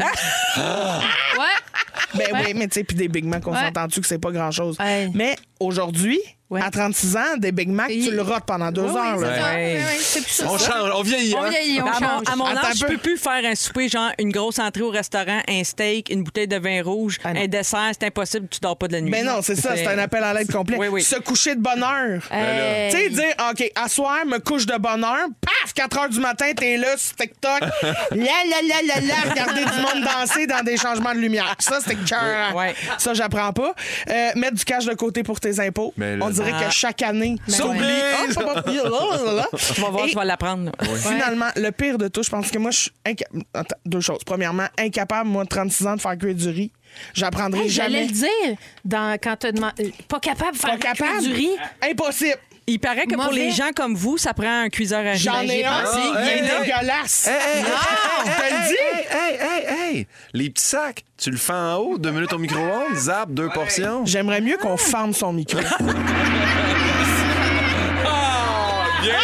[2.14, 2.42] Ben Ouais.
[2.46, 4.76] oui, mais tu sais, puis des Big Mac, on s'entend-tu que c'est pas grand-chose.
[4.80, 5.08] Ouais.
[5.14, 6.60] Mais aujourd'hui, Ouais.
[6.62, 9.16] à 36 ans, des Big Mac, tu le rotes pendant deux Oui, heures.
[9.16, 9.54] oui, là.
[9.54, 10.18] c'est.
[10.18, 10.44] Oui, plus ça.
[10.46, 11.34] On change, on vieillit.
[11.34, 11.48] On hein?
[11.48, 12.22] vieillit, on à, mon, change.
[12.30, 12.92] à mon Attends âge, je peu.
[12.92, 16.46] peux plus faire un souper, genre une grosse entrée au restaurant, un steak, une bouteille
[16.46, 17.90] de vin rouge, Ah un dessert.
[17.98, 19.10] C'est impossible, tu dors pas de la nuit.
[19.10, 20.76] Ben non, c'est ça, c'est un appel à l'aide complet.
[20.78, 21.02] Oui, oui.
[21.02, 22.20] Se coucher de bonne heure.
[22.30, 22.92] Hey.
[22.92, 26.20] Tu sais, dire, OK, à soir, me couche de bonne heure, paf, 4 heures du
[26.20, 28.22] matin, t'es là sur TikTok, la la
[28.68, 31.56] la la la, regarder du monde danser dans des changements de lumière.
[31.58, 32.54] Ça, c'était cœur.
[32.54, 32.74] Ouais.
[32.98, 33.74] Ça, j'apprends pas.
[34.10, 35.94] Euh, mettre du cash de côté pour tes impôts.
[35.96, 37.78] Mais là- On dirait que chaque année, s'oublie.
[37.80, 38.02] ouais.
[38.36, 39.46] Ah, là.
[39.74, 40.72] Tu vas voir, Et tu vas l'apprendre.
[40.96, 43.68] Finalement, le pire de tout, je pense que moi, je suis incapable.
[43.86, 44.24] Deux choses.
[44.24, 46.72] Premièrement, incapable, moi, de 36 ans, de faire cuire du riz.
[47.12, 48.06] J'apprendrai Hey, J'allais jamais.
[48.06, 49.92] le dire dans, quand tu demandé.
[50.08, 51.18] Pas capable de faire Pas capable.
[51.18, 51.50] cuire du riz.
[51.82, 52.38] Impossible.
[52.66, 55.18] Il paraît que pour les gens comme vous, ça prend un cuiseur à riz.
[55.18, 55.82] J'en ai un.
[55.82, 55.98] pensé.
[55.98, 56.60] Il est hey, hey.
[56.60, 57.26] dégueulasse.
[57.26, 57.64] Hey, hey,
[58.24, 58.74] Je te le dis.
[58.84, 60.06] hey, hey, hey, hey!
[60.32, 64.06] Les petits sacs, tu le fais en haut, deux minutes au micro-ondes, zap, deux portions.
[64.06, 65.58] J'aimerais mieux qu'on ferme son micro.
[69.02, 69.18] Bien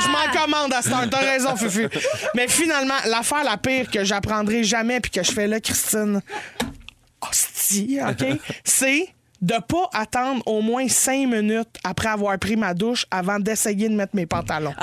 [0.00, 1.08] Je m'en commande à cette heure.
[1.10, 1.88] T'as raison, Fufu.
[2.34, 6.20] Mais finalement, l'affaire la pire que j'apprendrai jamais puis que je fais là, Christine,
[7.20, 8.24] hostie, OK,
[8.62, 9.08] c'est
[9.46, 13.94] de pas attendre au moins cinq minutes après avoir pris ma douche avant d'essayer de
[13.94, 14.74] mettre mes pantalons.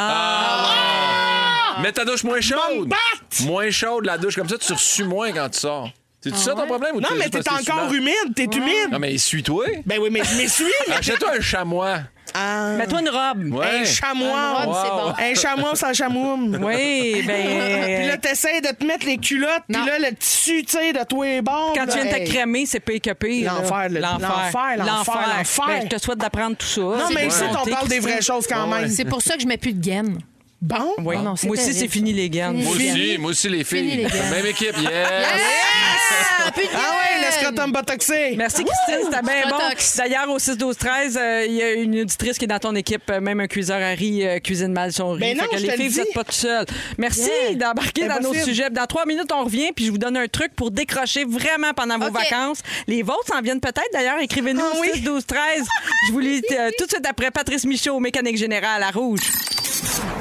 [1.82, 2.94] Mets ta douche moins chaude.
[3.42, 5.90] Moins chaude, la douche, comme ça, tu reçus moins quand tu sors.
[6.24, 6.96] C'est ça ton problème?
[6.96, 8.90] Ou non, mais t'es encore humide, t'es humide.
[8.92, 9.66] Non, mais essuie-toi.
[9.86, 12.00] Ben oui, mais je m'essuie, mais Achète-toi un chamois.
[12.36, 13.54] Ah, Mets-toi une robe.
[13.54, 13.82] Ouais.
[13.82, 14.62] un chamois.
[14.84, 15.14] C'est bon.
[15.20, 16.56] Un chamois sans chamoum.
[16.64, 17.98] Oui, ben.
[17.98, 21.04] Puis là, t'essayes de te mettre les culottes, puis là, le tissu, tu sais, de
[21.08, 21.74] tous les bords.
[21.76, 22.28] Quand tu viens de te hey.
[22.30, 23.54] crémer, c'est pire que pire.
[23.54, 25.66] L'enfer, le- l'enfer, l'enfer, l'enfer.
[25.68, 26.82] Ben, je te souhaite d'apprendre tout ça.
[26.82, 28.88] Non, mais ici, on parle des vraies choses quand même.
[28.90, 30.18] C'est pour ça que je mets plus de gaines.
[30.64, 30.94] Bon?
[31.00, 31.16] Oui.
[31.20, 32.54] Ah non, Moi aussi, c'est fini les gaines.
[32.62, 32.64] Fini.
[32.64, 32.92] Moi Fini.
[32.92, 33.98] aussi, moi aussi, les Fini, filles.
[33.98, 34.30] les gars.
[34.32, 35.08] Même équipe, yes!
[36.46, 38.36] Ah, plus de Ah ouais, le scrotum botoxé.
[38.38, 39.58] Merci Christine, c'était bien bon.
[39.98, 42.76] D'ailleurs, au 6 12 13 euh, il y a une auditrice qui est dans ton
[42.76, 45.20] équipe, euh, même un cuiseur à riz euh, cuisine mal son riz.
[45.20, 45.98] Ben non, Fait que je les le vous dis.
[46.00, 46.66] n'êtes pas tout seuls.
[46.98, 47.56] Merci Yeah.
[47.56, 48.70] d'embarquer dans nos sujets.
[48.70, 51.98] Dans trois minutes, on revient, puis je vous donne un truc pour décrocher vraiment pendant
[52.00, 52.60] vos vacances.
[52.88, 53.90] Les vôtres s'en viennent peut-être.
[53.94, 54.90] D'ailleurs, écrivez-nous Ah au oui.
[54.94, 55.40] 6 12 13
[56.08, 59.20] Je vous lis euh, tout de suite après Patrice Michaud, mécanique générale à Rouge.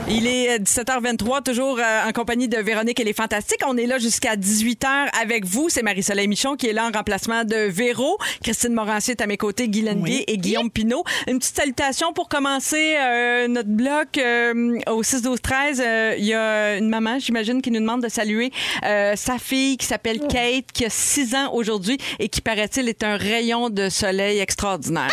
[0.08, 3.60] Il est euh, 17h23, toujours euh, en compagnie de Véronique et les Fantastiques.
[3.66, 4.86] On est là jusqu'à 18h
[5.20, 5.68] avec vous.
[5.68, 8.18] C'est Marie-Soleil Michon qui est là en remplacement de Véro.
[8.42, 11.04] Christine Morancier est à mes côtés, Guy Lenguier et Guillaume Pinault.
[11.28, 15.80] Une petite salutation pour commencer euh, notre bloc euh, au 6-12-13.
[15.80, 18.50] Euh, Il y a une maman, j'imagine, qui nous demande de saluer
[18.84, 23.02] euh, sa fille qui s'appelle Kate, qui a 6 ans aujourd'hui et qui, paraît-il, est
[23.02, 25.12] un rayon de soleil extraordinaire.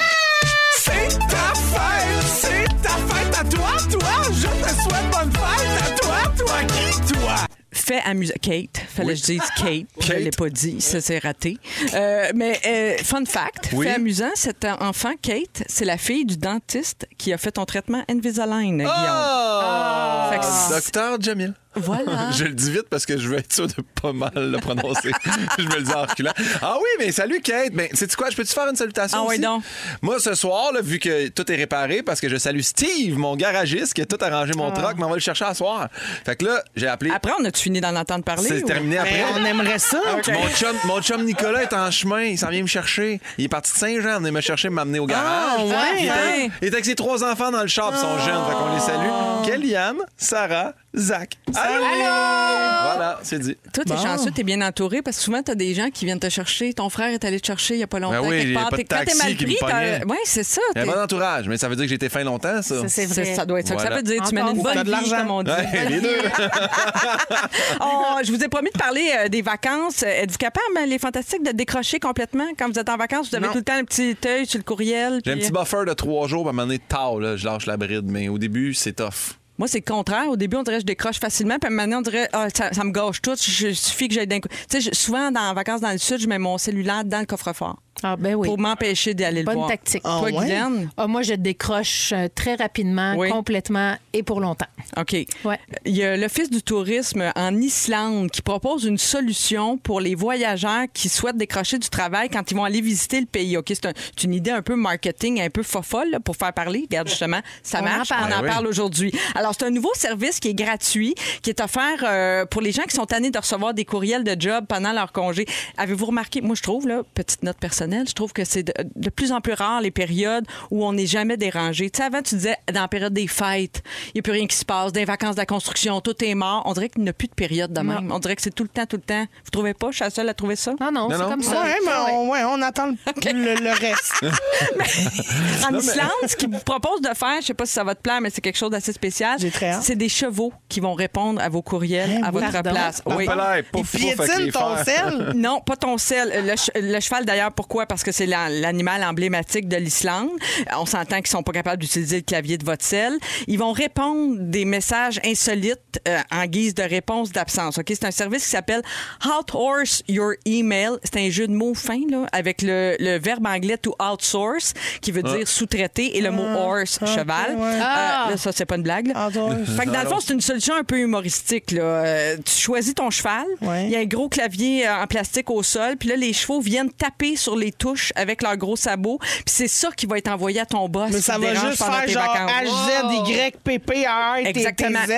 [0.78, 4.10] C'est ta fête, c'est ta fête à toi, toi.
[4.34, 7.36] Je te souhaite bonne fête à toi, toi qui, toi.
[7.72, 8.34] fait amusant.
[8.42, 9.88] Kate, fallait que je dise Kate.
[10.00, 11.58] Je ne l'ai pas dit, ça c'est raté.
[11.94, 13.86] Euh, mais euh, fun fact, Oui.
[13.88, 18.04] fait amusant, cet enfant, Kate, c'est la fille du dentiste qui a fait ton traitement
[18.10, 18.92] Invisalign, Guillaume.
[18.96, 20.30] Ah!
[20.32, 21.54] Fait que c'est- Docteur Jamil.
[21.76, 22.32] Voilà.
[22.38, 25.12] Je le dis vite parce que je veux être sûr de pas mal le prononcer.
[25.58, 26.32] je me le dis en reculant.
[26.62, 27.74] Ah oui, mais salut Kate.
[27.74, 28.30] Ben, sais-tu quoi?
[28.30, 29.64] Je peux-tu faire une salutation Ah oui, donc.
[30.02, 33.36] Moi, ce soir, là, vu que tout est réparé, parce que je salue Steve, mon
[33.36, 35.90] garagiste, qui a tout arrangé mon truck, mais on va le chercher à soir.
[36.26, 37.12] Fait que là, j'ai appelé.
[37.14, 38.48] Après, on a-tu fini d'en entendre parler?
[38.48, 39.12] C'est ou- terminé après.
[39.34, 40.02] Ben, on aimerait ça.
[40.16, 42.22] Mon, chum, mon chum Nicolas est en chemin.
[42.24, 43.20] Il s'en vient me chercher.
[43.38, 45.60] Il est parti de Saint-Jean, venir me chercher, m'amener au garage.
[45.60, 46.48] Ah, ouais, il, était, hein?
[46.62, 47.92] il était avec ses trois enfants dans le shop.
[47.92, 49.46] Ils sont jeunes, fait qu'on les salue.
[49.46, 51.38] Kellyanne, Sarah, Zach.
[51.62, 52.96] Allô!
[52.96, 53.56] Voilà, c'est dit.
[53.74, 56.30] Toi, t'es chanceux, t'es bien entouré parce que souvent, t'as des gens qui viennent te
[56.30, 56.74] chercher.
[56.74, 58.22] Ton frère est allé te chercher il y a pas longtemps.
[58.22, 58.70] Ben oui, quelque il y a part.
[58.70, 60.02] pas de T'es- Quand t'es mal qui me pris, pognait.
[60.08, 60.62] Oui, c'est ça.
[60.76, 62.24] Il y a t'es- un bon entourage, mais ça veut dire que j'ai été fin
[62.24, 62.82] longtemps, ça.
[62.82, 63.36] Ça, c'est c'est- vrai.
[63.36, 63.96] Ça doit être ça que Voilà.
[63.98, 64.24] ça veut dire.
[64.28, 64.64] Tu mènes une.
[64.64, 65.18] T'as bonne de vie, l'argent.
[65.18, 65.52] comme on dit.
[65.52, 66.18] Ouais, les deux.
[67.82, 70.04] Oh, je vous ai promis de parler euh, des vacances.
[70.04, 72.48] Euh, Êtes-vous capable, les fantastiques, de décrocher complètement?
[72.58, 73.30] Quand vous êtes en vacances?
[73.30, 73.52] Vous avez Non.
[73.54, 75.20] tout le temps un petit œil sur le courriel.
[75.26, 77.36] J'ai un puis- petit buffer de trois jours, puis à un moment donné, tard, là,
[77.38, 78.06] je lâche la bride.
[78.06, 79.38] Mais au début, c'est tough.
[79.60, 80.30] Moi, c'est le contraire.
[80.30, 81.60] Au début, on dirait que je décroche facilement.
[81.60, 83.36] Puis maintenant, on dirait ah, ça, me gâche tout.
[83.36, 84.48] Il suffit que j'aille d'un coup.
[84.74, 87.78] Je- souvent, dans les vacances dans le sud, je mets mon cellulaire dans le coffre-fort
[88.04, 88.48] Ah, ben oui.
[88.48, 89.70] pour m'empêcher d'aller le Bonne voir.
[89.70, 90.02] tactique.
[90.06, 90.46] Ah, Toi, ouais?
[90.46, 90.90] Guylaine?
[90.98, 93.30] Ah, moi, je décroche euh, très rapidement, Oui.
[93.30, 94.66] complètement et pour longtemps.
[94.98, 95.14] OK.
[95.46, 95.60] Ouais.
[95.86, 100.86] Il y a l'Office du tourisme en Islande qui propose une solution pour les voyageurs
[100.94, 103.58] qui souhaitent décrocher du travail quand ils vont aller visiter le pays.
[103.58, 106.54] OK, c'est un- c'est une idée un peu marketing, un peu fofolle là, pour faire
[106.54, 106.86] parler.
[106.90, 108.10] Regarde, justement, ça On en marche.
[108.10, 108.22] parle.
[108.24, 108.50] On en Ben oui.
[108.50, 109.12] parle aujourd'hui.
[109.36, 112.84] Alors, c'est un nouveau service qui est gratuit, qui est offert euh, pour les gens
[112.84, 115.46] qui sont tannés de recevoir des courriels de job pendant leur congé.
[115.78, 119.10] Avez-vous remarqué, moi, je trouve, là, petite note personnelle, je trouve que c'est de, de
[119.10, 121.90] plus en plus rare les périodes où on n'est jamais dérangé.
[121.90, 124.48] Tu sais, avant, tu disais, dans la période des fêtes, il n'y a plus rien
[124.48, 126.64] qui se passe, des vacances de la construction, tout est mort.
[126.66, 128.12] On dirait qu'il n'y a plus de période de même.
[128.12, 129.26] On dirait que c'est tout le temps, tout le temps.
[129.44, 129.88] Vous trouvez pas?
[129.92, 130.74] Je suis la seule à trouver ça?
[130.80, 131.30] Non, non, Non, c'est non.
[131.30, 131.62] comme ça.
[131.64, 132.94] Ouais, mais on, ouais, on attend le,
[133.34, 134.14] le- le reste.
[135.70, 138.02] En Islande, ce qu'ils vous proposent de faire, je sais pas si ça va te
[138.02, 139.38] plaire, mais c'est quelque chose d'assez spécial.
[139.40, 139.84] J'ai très hâte.
[139.84, 142.72] C'est des chevaux qui vont répondre à vos courriels à votre Pardon?
[142.72, 143.02] place.
[143.06, 143.28] Oui.
[143.72, 145.32] Pouf, pouf, ton sel?
[145.36, 146.32] Non, pas ton sel.
[146.46, 147.79] Le, le cheval, d'ailleurs, pourquoi?
[147.86, 150.30] Parce que c'est la- l'animal emblématique de l'Islande.
[150.60, 153.14] Euh, On s'entend qu'ils sont pas capables d'utiliser le clavier de votre sel.
[153.48, 157.78] Ils vont répondre des messages insolites euh, en guise de réponse d'absence.
[157.78, 158.82] Ok, C'est un service qui s'appelle
[159.26, 160.92] Outhorse Your Email.
[161.04, 165.12] C'est un jeu de mots fin, là, avec le, le verbe anglais to outsource, qui
[165.12, 167.56] veut dire sous-traiter, et le mot horse, cheval.
[167.56, 167.62] ouais.
[167.64, 168.28] Euh, Ah.
[168.32, 169.08] là, ça, c'est pas une blague.
[169.08, 169.28] là.
[169.28, 169.54] Outdoors.
[169.78, 171.72] Fait que dans le fond, c'est une solution un peu humoristique.
[171.72, 171.82] Là.
[171.82, 173.90] Euh, tu choisis ton cheval, il Ouais.
[173.90, 176.92] y a un gros clavier euh, en plastique au sol, puis là, les chevaux viennent
[176.92, 180.60] taper sur les touches avec leurs gros sabots, puis c'est ça qui va être envoyé
[180.62, 181.10] à ton boss.
[181.12, 182.52] Mais ça va juste pendant faire genre vacances.
[182.52, 185.00] H, Z, Y, P, P, A, R, T, T, Exactement.
[185.08, 185.12] Z.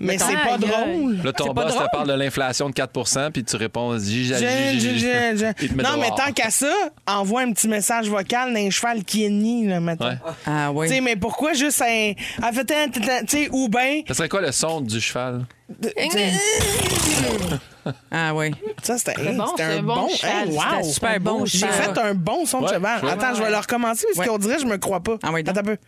[0.00, 1.18] Mais c'est pas drôle.
[1.24, 4.32] Là, ton boss te parle de l'inflation de 4% puis tu réponds j-
[5.76, 6.72] Non, mais tant qu'à ça,
[7.06, 9.78] envoie un petit message vocal d'un cheval qui est ni, là.
[9.80, 9.94] Ouais.
[10.46, 10.88] Ah oui.
[10.88, 12.12] Tu sais, mais pourquoi juste un.
[12.42, 14.02] En fait, un- tu sais, ou bien.
[14.08, 15.44] Ça serait quoi le son du cheval?
[18.10, 18.50] Ah oui.
[18.82, 20.08] Ça, c'était bon, c'était un bon bon.
[20.08, 20.30] cheval.
[20.48, 20.62] Hey, wow.
[20.70, 21.44] C'était super bon.
[21.46, 21.72] J'ai cheval.
[21.94, 23.00] fait un bon son de Ouais, cheval.
[23.08, 24.26] Attends, je vais le recommencer parce Ouais.
[24.26, 25.16] qu'on dirait que je me crois pas.
[25.22, 25.56] Ah oui, donc.
[25.56, 25.78] Attends un peu.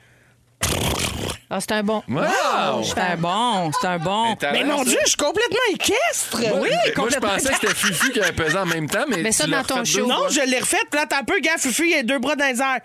[1.48, 2.02] Ah, c'est un bon.
[2.08, 2.82] Wow!
[2.82, 4.34] C'est un bon, c'est un bon.
[4.52, 6.38] Mais mon Dieu, je suis complètement équestre.
[6.40, 7.28] Oui, Moi, je complètement.
[7.28, 9.18] pensais que c'était Fufu qui avait pesé en même temps, mais.
[9.18, 10.06] Mais ça, tu dans ton refait deux show.
[10.06, 10.16] fois.
[10.16, 10.78] Non, je l'ai refait.
[10.90, 12.80] Puis là, t'as un peu, gars, Fufu, il a deux bras dans les airs.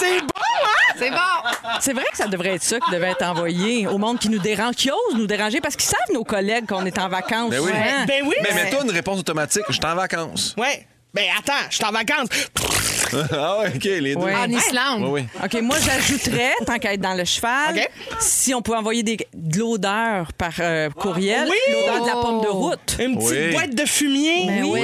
[0.00, 0.28] C'est bon?
[1.00, 1.16] C'est bon.
[1.80, 4.38] C'est vrai que ça devrait être ça qui devait être envoyé au monde qui nous
[4.38, 7.50] dérange, qui ose nous déranger parce qu'ils savent, nos collègues, qu'on est en vacances.
[7.50, 7.70] Ben oui.
[7.70, 8.04] souvent.
[8.06, 9.64] Ben oui, Mais mets-toi une réponse automatique.
[9.68, 10.54] Je suis en vacances.
[10.58, 10.86] Ouais.
[11.12, 12.28] Ben attends, je suis en vacances.
[13.32, 14.20] ah ouais, OK, les deux.
[14.20, 14.34] Ouais.
[14.34, 15.02] En Islande.
[15.02, 15.40] Oui, oui.
[15.44, 17.80] OK, moi, j'ajouterais, tant qu'à être dans le cheval,
[18.20, 21.74] si on pouvait envoyer des, de l'odeur par euh, courriel, Oui!
[21.74, 22.96] l'odeur de la pomme de route.
[23.00, 23.50] Une petite Oui.
[23.52, 24.46] boîte de fumier.
[24.46, 24.80] Ben oui.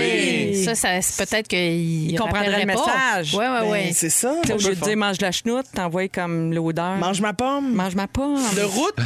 [0.52, 0.64] Oui.
[0.64, 3.32] Ça, ça c'est peut-être qu'il Il comprendrait le message.
[3.34, 3.92] Oui, oui, Ben, oui.
[3.92, 4.32] c'est ça.
[4.32, 6.96] Au lieu de dire mange la chenoute, t'envoies comme l'odeur.
[6.96, 7.72] Mange ma pomme.
[7.72, 8.40] Mange ma pomme.
[8.56, 8.96] De route.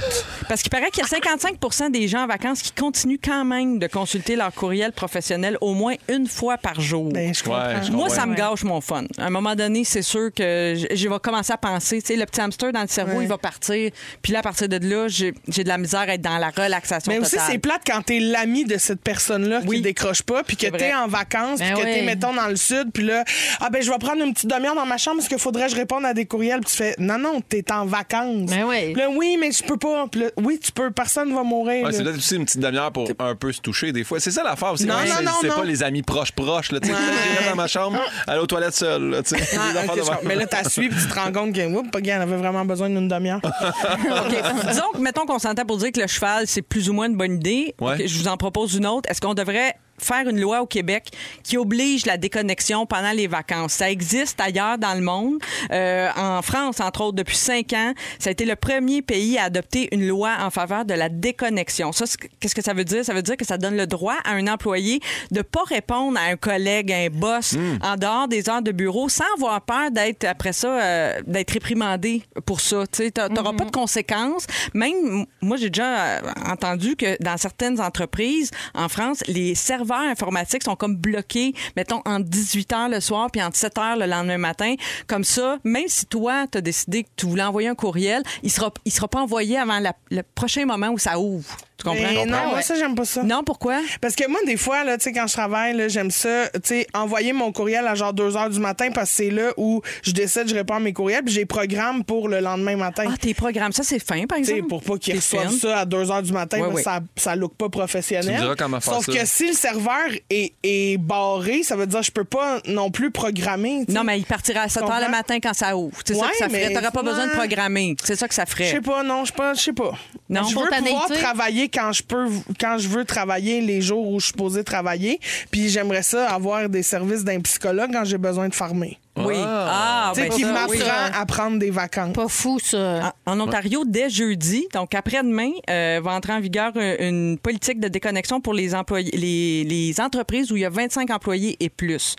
[0.48, 3.78] Parce qu'il paraît qu'il y a 55% des gens en vacances qui continuent quand même
[3.78, 7.09] de consulter leur courriel professionnel au moins une fois par jour.
[7.12, 7.66] Ben, je comprends.
[7.66, 9.04] Ouais, je Moi, ça me gâche mon fun.
[9.18, 12.16] À un moment donné, c'est sûr que je, je vais commencer à penser, tu sais,
[12.16, 13.24] le petit hamster dans le cerveau, Ouais.
[13.24, 13.90] il va partir.
[14.22, 16.50] Puis là, à partir de là, j'ai j'ai de la misère à être dans la
[16.50, 19.76] relaxation Mais aussi, c'est plate quand t'es l'ami de cette personne-là Oui.
[19.76, 22.56] qui décroche pas, puis que t'es en vacances, puis Ben que t'es, mettons, dans le
[22.56, 23.24] sud, puis là,
[23.60, 25.72] ah ben, je vais prendre une petite demi-heure dans ma chambre parce qu'il faudrait que
[25.72, 28.50] je réponde à des courriels, puis tu fais, non, non, t'es en vacances.
[28.50, 28.92] Ben oui.
[28.92, 30.06] Puis là, oui, mais je peux pas.
[30.10, 31.88] Puis là, oui, tu peux, personne va mourir.
[31.92, 34.20] C'est peut-être aussi une petite demi-heure pour un peu se toucher des fois.
[34.20, 34.84] C'est ça l'affaire aussi.
[34.86, 36.72] Non, non, c'est- non, C'est pas les amis proches proches.
[36.72, 39.02] Là, tu sais, j'irai dans ma chambre, aller aux toilettes seul.
[39.10, 39.58] Là, tu sais.
[39.58, 40.14] Ah, Des affaires ok, de je même.
[40.16, 40.28] comprends.
[40.28, 42.64] mais là, t'as suivi, puis tu te rends compte que, oups, pas elle avait vraiment
[42.64, 43.40] besoin d'une demi-heure.
[43.44, 44.42] OK.
[44.68, 47.16] Disons que, mettons qu'on s'entend pour dire que le cheval, c'est plus ou moins une
[47.16, 47.74] bonne idée.
[47.80, 48.06] Ouais.
[48.06, 49.08] Je vous en propose une autre.
[49.10, 51.10] Est-ce qu'on devrait faire une loi au Québec
[51.42, 53.74] qui oblige la déconnexion pendant les vacances.
[53.74, 55.38] Ça existe ailleurs dans le monde.
[55.70, 59.44] Euh, en France, entre autres, depuis cinq ans, ça a été le premier pays à
[59.44, 61.92] adopter une loi en faveur de la déconnexion.
[61.92, 62.04] Ça,
[62.40, 63.04] qu'est-ce que ça veut dire?
[63.04, 66.30] Ça veut dire que ça donne le droit à un employé de pas répondre à
[66.30, 70.24] un collègue, à un boss, en dehors des heures de bureau, sans avoir peur d'être,
[70.24, 72.84] après ça, euh, d'être réprimandé pour ça.
[72.86, 74.46] Tu t'auras pas de conséquences.
[74.74, 79.54] Même, moi, j'ai déjà euh, entendu que dans certaines entreprises en France, les
[79.98, 84.06] informatiques sont comme bloqués, mettons, entre 18 h le soir puis entre 7 h le
[84.06, 84.74] lendemain matin.
[85.06, 88.50] Comme ça, même si toi, tu as décidé que tu voulais envoyer un courriel, il
[88.50, 89.80] sera, il sera pas envoyé avant
[90.10, 91.56] le prochain moment où ça ouvre.
[91.82, 92.02] Tu comprends?
[92.02, 93.22] Mais non, moi, ça, j'aime pas ça.
[93.22, 93.78] Non, pourquoi?
[94.00, 96.60] Parce que moi, des fois, là, tu sais, quand je travaille, là, j'aime ça, tu
[96.64, 99.80] sais, envoyer mon courriel à genre 2 heures du matin parce que c'est là où
[100.02, 103.04] je décide, je réponds à mes courriels, puis j'ai programme pour le lendemain matin.
[103.08, 104.68] Ah, tes programmes, ça, c'est fin, par Tu sais, exemple?
[104.68, 106.74] pour pas qu'ils reçoivent ça à 2 heures du matin, ouais.
[106.74, 108.26] que ça, ça look pas professionnel.
[108.26, 109.12] Tu me diras comment faire Sauf ça.
[109.12, 112.90] que si le serveur est, est barré, ça veut dire que je peux pas non
[112.90, 113.84] plus programmer.
[113.88, 115.96] Non, mais il partira à 7 heures le matin quand ça ouvre.
[116.04, 116.72] C'est ça Ouais, que ça ferait.
[116.74, 117.96] T'auras pas besoin de programmer.
[118.04, 118.70] C'est ça que ça Je ferait.
[118.70, 119.92] sais pas, non, je sais pas, je sais pas.
[120.28, 120.42] Non?
[120.44, 122.28] je veux pouvoir travailler quand je peux,
[122.60, 125.20] quand je veux travailler les jours où je suis posé travailler.
[125.50, 128.98] Puis j'aimerais ça avoir des services d'un psychologue quand j'ai besoin de farmer.
[129.26, 129.34] Oui.
[129.38, 130.80] Ah, Tu sais, ben qui ça, m'apprend oui.
[131.14, 132.12] à prendre des vacances.
[132.14, 133.12] Pas fou, ça.
[133.26, 137.88] En, en Ontario, dès jeudi, donc après-demain, euh, va entrer en vigueur une politique de
[137.88, 142.16] déconnexion pour les, employés, les, les entreprises où il y a 25 employés et plus.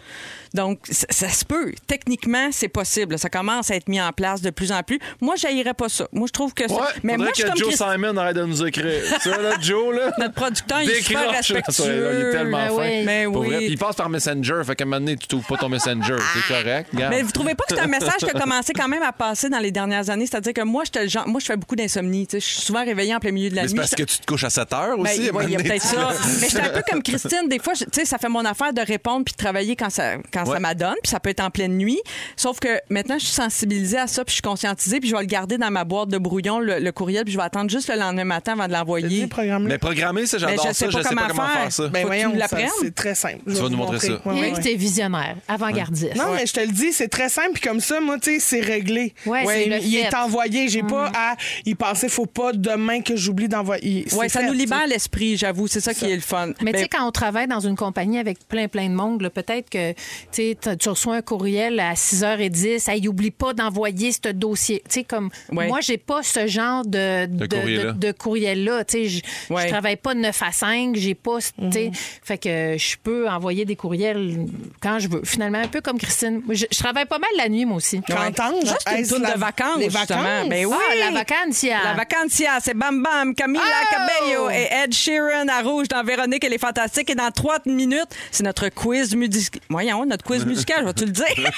[0.54, 1.72] Donc, ça, ça se peut.
[1.88, 3.18] Techniquement, c'est possible.
[3.18, 4.99] Ça commence à être mis en place de plus en plus.
[5.22, 6.08] Moi, j'haïrais pas ça.
[6.12, 6.74] Moi, je trouve que ça.
[6.76, 9.02] Ouais, mais moi, faudrait je suis que comme Joe Christ- Simon arrête de nous écrire.
[9.22, 10.12] Ça, là, Joe, là.
[10.20, 12.10] Notre producteur, il est super Décroche, là, respectueux.
[12.14, 12.76] Il est tellement Ben fin.
[12.82, 13.04] oui.
[13.06, 13.47] Mais Pour oui.
[13.47, 13.58] vrai.
[13.60, 14.62] Puis il passe par Messenger.
[14.66, 16.18] Fait qu'à un moment donné, tu trouves pas ton Messenger.
[16.34, 16.89] C'est correct.
[16.94, 19.50] Mais vous trouvez pas que c'est un message qui a commencé quand même à passer
[19.50, 20.26] dans les dernières années?
[20.26, 22.28] C'est-à-dire que moi, genre, moi, je fais beaucoup d'insomnie.
[22.28, 23.80] Tu sais, Je suis souvent réveillée en plein milieu de la Mais c'est nuit.
[23.80, 25.18] parce que tu te couches à 7 heures Ben, aussi.
[25.44, 26.10] il y a peut-être ça.
[26.42, 27.48] Mais j'étais un peu comme Christine.
[27.50, 29.89] Des fois, je- tu sais, ça fait mon affaire de répondre puis de travailler quand
[29.89, 30.96] ça, quand ça m'adonne.
[31.04, 32.00] Puis ça peut être en pleine nuit.
[32.36, 35.00] Sauf que maintenant, je suis sensibilisée à ça puis je suis conscientisée.
[35.00, 37.24] Puis je vais le garder dans ma boîte de brouillon, le, le courriel.
[37.24, 39.28] Puis je vais attendre juste le lendemain matin avant de l'envoyer.
[39.62, 40.86] Mais programmer, ça, Mais j'adore je sais ça.
[40.86, 41.62] pas Je sais pas comment faire.
[41.62, 41.88] faire ça.
[41.88, 43.39] Ben Faut que tu voyons, c'est très simple.
[43.46, 44.22] Je Tu vais vas nous montrer ça.
[44.62, 46.16] T'es visionnaire, avant-gardiste.
[46.16, 47.52] Non, mais je te le dis, c'est très simple.
[47.54, 49.14] Puis comme ça, moi, tu sais, c'est réglé.
[49.26, 50.68] Ouais, c'est le il est envoyé.
[50.70, 52.10] J'ai pas à y penser.
[52.10, 54.06] Faut pas demain que j'oublie d'envoyer.
[54.14, 55.68] Oui, C'est ça fait, nous libère l'esprit, j'avoue.
[55.68, 56.48] C'est ça, qui est le fun.
[56.62, 59.22] Mais tu Ben, sais, quand on travaille dans une compagnie avec plein, plein de monde,
[59.22, 59.98] là, peut-être que tu
[60.32, 64.82] sais, t'as- tu reçois un courriel à 6h10, hey, oublie pas d'envoyer ce dossier.
[64.90, 65.68] Tu sais, comme Ouais.
[65.68, 67.92] moi, j'ai pas ce genre de, de, courrier-là.
[67.92, 68.86] de- de courriel-là.
[68.86, 69.06] Tu sais,
[69.50, 69.68] je Ouais.
[69.68, 71.38] travaille pas de 9 à 5, j'ai pas.
[71.42, 71.92] tu sais,
[72.24, 74.46] Fait que je peux envoyer des courriels
[74.82, 75.22] quand je veux.
[75.24, 76.42] Finalement, un peu comme Christine.
[76.46, 78.02] Moi, Je, je travaille pas mal la nuit, moi aussi.
[78.02, 78.68] Qu'entends-je?
[78.68, 80.22] Ça, c'est une tourne de vacances, Les justement.
[80.24, 80.50] vacances?
[80.50, 80.76] Ben oui.
[80.92, 81.78] Ah, la vacancia.
[81.84, 83.86] La vacancia, c'est Bam Bam, Camila Oh!
[83.92, 87.10] Cabello et Ed Sheeran à Rouge dans Véronique, elle est fantastique.
[87.10, 89.62] Et dans trois minutes, c'est notre quiz musical.
[89.70, 91.26] Voyons, notre quiz musical, vas-tu le dire?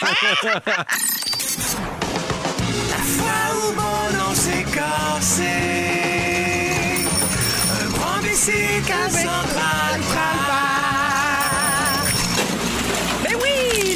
[3.04, 5.44] fois où mon nom s'est cassé.
[7.82, 10.02] Un grand bicycle à Central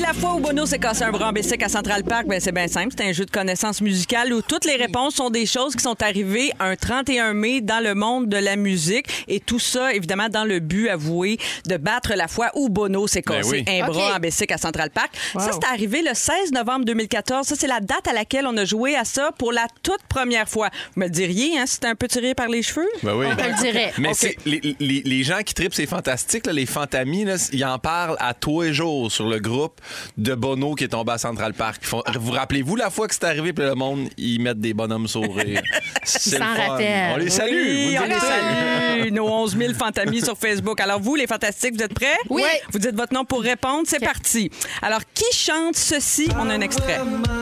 [0.08, 2.54] la fois où Bono s'est cassé un bras en bicycle à Central Park, ben c'est
[2.54, 2.94] bien simple.
[2.98, 6.02] C'est un jeu de connaissances musicales où toutes les réponses sont des choses qui sont
[6.02, 9.08] arrivées un 31 mai dans le monde de la musique.
[9.28, 13.22] Et tout ça, évidemment, dans le but avoué de battre la fois où Bono s'est
[13.26, 13.82] Ben cassé oui.
[13.82, 15.10] un bras en bicycle à Central Park.
[15.34, 17.46] Ça, c'est arrivé le 16 novembre 2014.
[17.46, 20.48] Ça, c'est la date à laquelle on a joué à ça pour la toute première
[20.48, 20.70] fois.
[20.96, 22.88] Vous me le diriez, hein, si c'était un peu tiré par les cheveux?
[23.04, 23.26] Ben oui.
[23.30, 23.92] On te le dirait.
[23.98, 24.12] Mais
[24.46, 26.46] les, les- les gens qui tripent, c'est fantastique.
[26.46, 29.82] là, les fantamis, là, ils en parlent à tous les jours sur le groupe
[30.18, 31.84] de Bono qui est tombé à Central Park.
[31.86, 35.08] Font- vous rappelez-vous la fois que c'est arrivé, puis le monde, ils mettent des bonhommes
[35.08, 35.62] sourires.
[36.04, 36.78] C'est le fun.
[37.14, 37.52] On les salue.
[37.52, 39.12] Oui, vous on les salue.
[39.12, 40.80] Nos 11 000 fantamis sur Facebook.
[40.80, 42.18] Alors, vous, les fantastiques, vous êtes prêts?
[42.30, 42.44] Oui.
[42.72, 43.84] Vous dites votre nom pour répondre.
[43.86, 44.50] C'est parti.
[44.82, 46.30] Alors, qui chante ceci?
[46.40, 47.00] On a un extrait.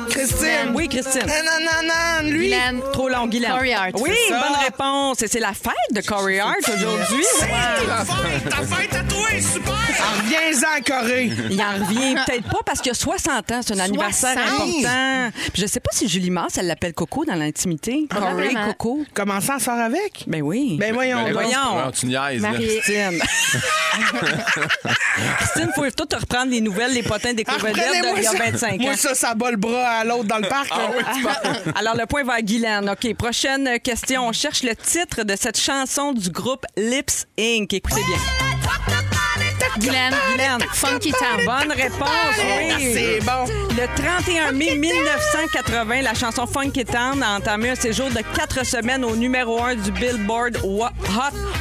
[0.09, 0.71] Christine.
[0.73, 1.21] Oui, Christine.
[1.27, 2.39] Nanana, lui.
[2.45, 2.81] Guylaine.
[2.93, 3.51] Trop long, Guylaine.
[3.51, 3.91] Corey Hart.
[3.99, 4.39] Oui, C'est ça.
[4.41, 5.21] bonne réponse.
[5.21, 7.23] Et c'est la fête de Corey Hart aujourd'hui.
[7.39, 9.73] Ta fête, ta fête à toi, super!
[10.23, 11.31] Reviens-en, Corée.
[11.51, 13.61] Il en revient peut-être pas parce qu'il a 60 ans.
[13.65, 14.51] C'est un anniversaire 60.
[14.53, 15.31] important.
[15.53, 18.07] Puis je sais pas si Julie Mars, elle l'appelle Coco dans l'intimité.
[18.09, 18.53] Corey.
[18.67, 19.05] Coco.
[19.13, 20.23] Comment ça, sort avec?
[20.27, 20.77] Ben oui.
[20.79, 21.23] Ben voyons.
[21.23, 21.91] Ben non, voyons.
[21.91, 22.41] Tu niaises.
[22.41, 22.53] là.
[22.53, 23.19] Christine.
[25.39, 28.27] Christine, faut tout te reprendre les nouvelles, les potins des Ah, vedettes reprenez-moi d'il y
[28.27, 28.37] a ça.
[28.51, 28.77] 25 ans.
[28.83, 30.71] Moi, ça, ça bat le bras à l'autre dans le parc.
[31.75, 32.89] Alors, le point va à Guylaine.
[32.89, 34.27] OK, prochaine question.
[34.27, 37.73] On cherche le titre de cette chanson du groupe Lips Inc.
[37.73, 38.94] Écoutez bien.
[39.79, 40.13] Guylaine.
[40.31, 40.59] Guylaine.
[40.73, 41.45] Funky Town.
[41.45, 42.93] Bonne réponse, oui.
[42.93, 43.45] C'est bon.
[43.71, 49.03] Le 31 mai 1980, la chanson Funky Town a entamé un séjour de quatre semaines
[49.03, 50.95] au numéro 1 du Billboard Hot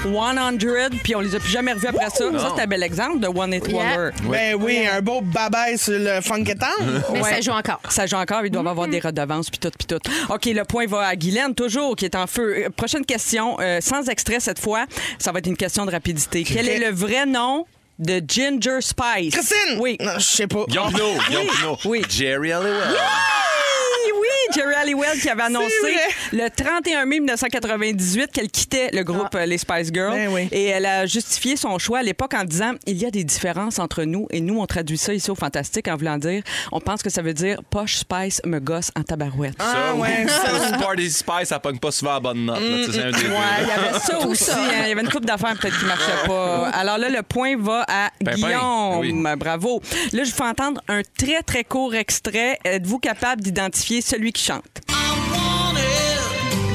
[0.05, 2.31] 100, puis on les a plus jamais revus après ça.
[2.39, 4.11] Ça, c'est un bel exemple de One Hit Wonder.
[4.31, 7.03] Ben oui, un beau babaye sur le Funky Town.
[7.13, 7.81] Mais ça joue encore.
[7.89, 10.01] Ça joue encore, ils doivent avoir des redevances, puis tout, puis tout.
[10.29, 12.65] OK, le point va à Guylaine, toujours, qui est en feu.
[12.67, 14.87] Euh, Prochaine question, euh, sans extrait cette fois.
[15.19, 16.45] Ça va être une question de rapidité.
[16.45, 17.67] Quel est le vrai nom
[17.99, 19.33] de Ginger Spice?
[19.33, 19.79] Christine!
[19.79, 19.97] Oui.
[20.01, 20.65] Non, je sais pas.
[20.69, 21.19] Guillaume Pinot.
[21.29, 21.79] Guillaume Pinot.
[21.85, 22.03] Oui.
[22.09, 22.89] Jerry Halliwell.
[22.91, 22.97] Oui,
[24.55, 25.75] Jerry Halliwell qui avait annoncé
[26.33, 30.15] le 31 mai 1998 qu'elle quittait le groupe euh, Les Spice Girls.
[30.15, 30.49] Ben oui.
[30.53, 33.79] Et elle a justifié son choix à l'époque en disant il y a des différences
[33.79, 36.43] entre nous et nous on traduit ça ici au Fantastique en voulant dire
[36.73, 39.55] on pense que ça veut dire poche Spice me gosse en tabarouette.
[39.59, 40.71] Ah Ça, ouais, ça.
[40.71, 42.59] Ça, Party Spice, ça pogne pas souvent à bonne note.
[42.61, 44.51] Ouais, il y avait ça aussi.
[44.51, 44.83] hein.
[44.85, 46.69] Il y avait une coupe d'affaires peut-être qui marchait pas.
[46.71, 48.37] Alors là, le point va à Pimpin.
[48.37, 48.99] Guillaume.
[49.01, 49.37] Oui.
[49.37, 49.81] Bravo.
[50.13, 52.59] Là, je vous fais entendre un très, très court extrait.
[52.65, 54.83] Êtes-vous capable d'identifier celui qui chante?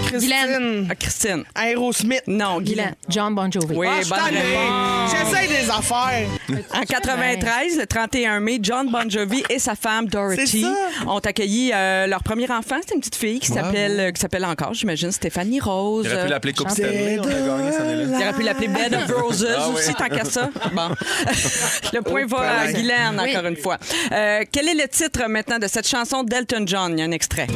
[0.10, 0.88] Christine.
[0.89, 1.43] Ah, Christine.
[1.55, 2.24] Aerosmith.
[2.28, 2.66] Non, Guylaine.
[2.66, 2.95] Guylaine.
[3.10, 3.76] John Bon Jovi.
[3.76, 5.12] Oui, Ah, je réponse.
[5.12, 6.28] J'essaie des affaires.
[6.74, 10.76] En 93, le 31 mai, John Bon Jovi et sa femme Dorothy ça.
[11.07, 12.76] ont accueilli euh, leur premier enfant.
[12.82, 16.05] C'était une petite fille qui s'appelle euh, qui s'appelle encore, j'imagine, Stéphanie Rose.
[16.10, 16.70] Il aurait pu l'appeler Coupe.
[16.70, 17.20] Stanley.
[17.20, 18.18] On a gagné cette année-là.
[18.20, 19.76] Il aurait pu l'appeler Bed of Roses Ah oui.
[19.76, 20.49] aussi, tant qu'à ça.
[20.74, 20.89] Bon.
[21.93, 22.72] le point Oh, va à.
[22.72, 23.36] Guylaine, Oui.
[23.36, 23.78] encore une fois.
[24.12, 26.93] Euh, quel est le titre maintenant de cette chanson d'Elton John?
[26.93, 27.47] Il y a un extrait.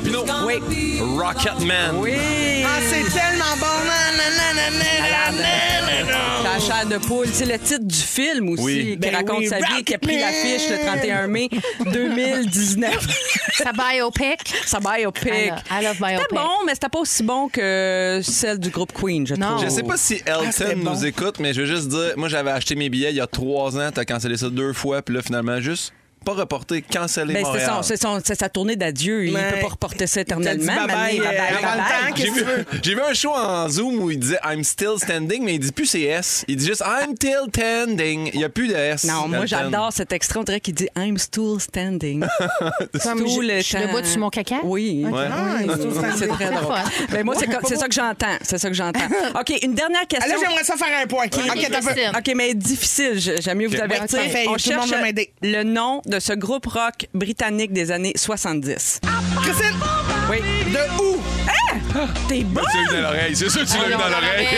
[0.00, 0.24] Guillaume Pinot.
[0.46, 1.00] Oui.
[1.00, 1.96] Rocketman.
[1.98, 2.12] Oui.
[2.64, 3.66] Ah, c'est tellement bon.
[6.42, 7.26] La chair de poule.
[7.32, 8.84] C'est le titre du film aussi Oui.
[8.92, 11.48] qui Ben raconte oui, sa vie, qui a pris l'affiche le 31 mai
[11.92, 13.06] 2019.
[13.54, 14.52] Sa biopic.
[14.66, 15.32] Sa biopic.
[15.32, 16.18] I love- I love biopic.
[16.22, 19.56] C'était bon, mais c'était pas aussi bon que celle du groupe Queen, je Non.
[19.56, 19.64] trouve.
[19.64, 20.90] Je sais pas si Ah, Elton bon.
[20.92, 23.26] nous écoute, mais je veux juste dire, moi j'avais acheté mes billets il y a
[23.26, 25.92] trois ans, t'as cancellé ça deux fois, puis là finalement juste
[26.24, 27.70] pas reporté, cancellé Ben, c'est, Montréal.
[27.76, 29.26] son- c'est son- c'est sa tournée d'adieu.
[29.26, 29.52] Il Ouais.
[29.52, 30.72] peut pas reporter ça éternellement.
[30.72, 32.14] euh,
[32.82, 35.72] J'ai vu, un show en Zoom où il disait I'm still standing, mais il dit
[35.72, 36.44] plus c'est S.
[36.48, 38.30] Il dit juste I'm still standing.
[38.32, 39.04] Il n'y a plus de S.
[39.04, 40.40] Non, moi j'adore cet extrait.
[40.40, 42.24] On dirait qu'il dit I'm still standing.
[43.02, 44.56] Comme Tout je, le je debout sur mon caca.
[44.64, 45.04] Oui.
[45.08, 45.28] Ouais.
[45.30, 46.74] Ah, tout C'est très drôle.
[47.10, 48.36] Ben, moi, c'est, ça que j'entends.
[48.42, 49.00] C'est ça que j'entends.
[49.40, 50.34] OK, une dernière Ah, question.
[50.34, 51.26] Là, j'aimerais ça faire un point.
[51.26, 53.18] OK, mais difficile.
[53.40, 54.20] J'aime mieux vous avertir.
[54.48, 54.90] On cherche
[55.42, 59.00] le nom de ce groupe rock britannique des années 70.
[59.42, 59.76] Christine,
[60.30, 60.38] Oui.
[60.72, 61.20] de où?
[62.28, 62.60] T'es bon!
[62.72, 63.36] Tu l'as eu dans l'oreille.
[63.36, 64.48] C'est sûr que tu l'as eu dans dans l'oreille.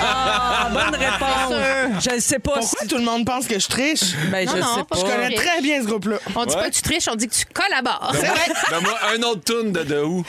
[0.00, 2.04] Ah, bonne réponse.
[2.04, 2.86] Je ne sais pas Pourquoi si...
[2.88, 4.14] tout le monde pense que je triche?
[4.30, 6.18] Ben, je Non, sais pas Je connais très bien ce groupe-là.
[6.36, 6.60] On dit Ouais.
[6.62, 8.12] pas que tu triches, on dit que tu collabores.
[8.14, 8.46] C'est vrai.
[8.70, 10.24] Donne-moi un autre tune de De où?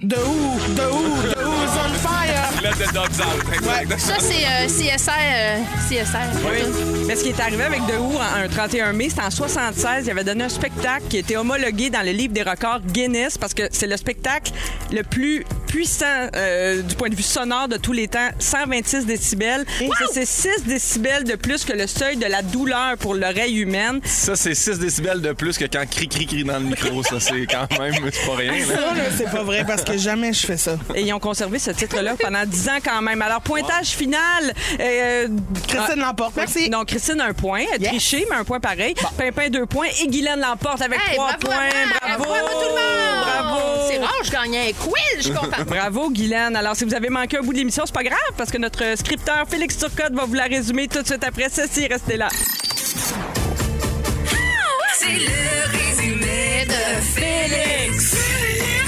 [0.00, 0.58] De où?
[0.74, 1.22] De où?
[1.22, 2.50] De who's on fire?
[2.62, 3.98] Let the dogs out.
[3.98, 5.10] Ça, c'est euh, CSR.
[5.34, 7.06] euh, CSR.
[7.06, 10.06] Mais ce qui est arrivé avec De Who en- un 31 mai, c'était en 76.
[10.06, 13.54] Il avait donné un spectacle qui était homologué dans le livre des records Guinness parce
[13.54, 14.52] que c'est le spectacle
[14.92, 18.28] le plus puissant euh, du point de vue sonore de tous les temps.
[18.38, 19.64] 126 décibels.
[19.78, 24.00] Ça, C'est 6 décibels de plus que le seuil de la douleur pour l'oreille humaine.
[24.04, 27.02] Ça, c'est 6 décibels de plus que quand cri cri cri dans le micro.
[27.04, 28.52] Ça, c'est quand même, c'est pas rien.
[28.52, 28.64] là.
[28.66, 30.76] Ça, là, c'est pas vrai parce que jamais je fais ça.
[30.94, 33.20] Et ils ont conservé ce titre-là pendant 10 ans quand même.
[33.22, 34.52] Alors, pointage final.
[34.80, 35.28] euh,
[35.68, 36.34] Christine l'emporte.
[36.36, 36.70] Merci.
[36.70, 37.60] Non, Christine, un point.
[37.74, 37.90] Elle a Yes.
[37.90, 38.94] triché, mais un point pareil.
[39.16, 39.86] Pimpin, deux points.
[40.02, 41.98] Et Guylaine l'emporte avec Hey, trois bravo, à points.
[42.00, 42.24] Bravo.
[42.24, 43.24] Bravo à tout le monde.
[43.24, 43.60] Bravo.
[43.90, 45.64] C'est rare, je gagnais un quiz, je suis contente.
[45.66, 46.56] Bravo, Guylaine.
[46.56, 48.96] Alors, si vous avez manqué un bout de l'émission, c'est pas grave, parce que notre
[48.96, 51.86] scripteur Félix Turcotte va vous la résumer tout de suite après ceci.
[51.86, 52.28] Restez là.
[54.98, 58.14] C'est le résumé de Félix.
[58.16, 58.83] Ah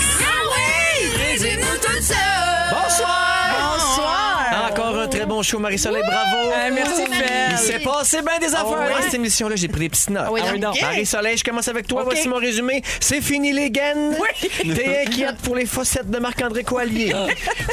[5.27, 6.53] très bon show, Marie-Soleil, bravo!
[6.53, 7.59] Euh, merci, Il Fel.
[7.59, 8.91] s'est passé bien des affaires ouais?
[8.97, 9.57] dans cette émission-là.
[9.57, 10.27] J'ai pris des petites notes.
[10.31, 10.81] oui, Ah oui, donc.
[10.81, 12.03] Marie-Soleil, je commence avec toi.
[12.05, 12.83] Voici mon résumé.
[13.01, 14.17] C'est fini les gaines.
[14.63, 17.13] T'es inquiète pour les fossettes de Marc-André Coallier.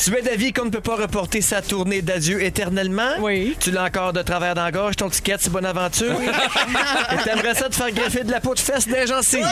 [0.04, 3.12] tu es d'avis qu'on ne peut pas reporter sa tournée d'adieu éternellement?
[3.20, 3.56] Oui.
[3.60, 6.14] Tu l'as encore de travers dans la gorge, ton ticket, c'est bonne aventure?
[6.22, 9.46] Et t'aimerais ça te faire greffer de la peau de fesse des gencives.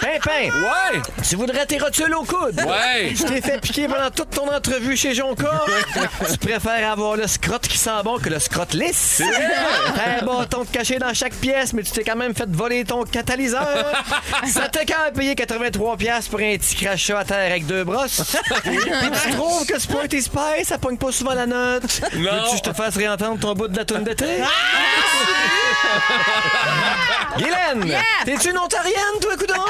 [0.00, 1.00] Pimpin, Ouais!
[1.28, 2.60] tu voudrais tes rotules au coude?
[2.66, 3.14] Ouais!
[3.14, 5.64] Tu t'es fait piquer pendant toute ton entrevue chez Jonca.
[6.30, 9.22] tu préfères avoir le scrotte qui sent bon que le scrotte lisse.
[9.22, 13.04] Un bâton de caché dans chaque pièce, mais tu t'es quand même fait voler ton
[13.04, 13.92] catalyseur.
[14.46, 18.36] Ça t'a qu'à payer 83$ piastres pour un petit crachat à terre avec deux brosses.
[18.62, 18.78] Puis
[19.24, 22.00] tu trouves que Sporty Spice, ça pogne pas souvent la note.
[22.14, 22.30] Non.
[22.30, 24.26] Veux-tu que je te fasse réentendre ton bout de la toune d'été?
[27.36, 29.62] Guylaine, t'es-tu une ontarienne, toi, coudon?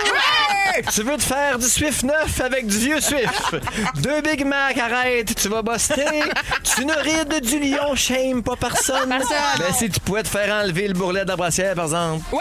[0.92, 3.56] Tu veux te faire du Swift neuf avec du vieux Swift.
[3.96, 6.22] Deux Big Mac, arrête, tu vas buster.
[6.62, 9.08] Tu ne guide du lion shame pas personne.
[9.08, 12.24] Ben, si tu pouvais te faire enlever le bourrelet de la brassière, par exemple.
[12.32, 12.40] Ouais!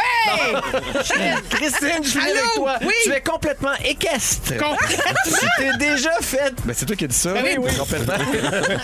[1.49, 2.29] Christine, je suis Allô?
[2.31, 2.75] avec toi.
[2.81, 2.93] Oui.
[3.03, 4.53] Tu es complètement équestre.
[5.25, 6.53] tu t'es déjà fait.
[6.65, 7.33] Ben, c'est toi qui as dit ça.
[7.33, 7.75] oui, oui.
[7.77, 8.13] Complètement.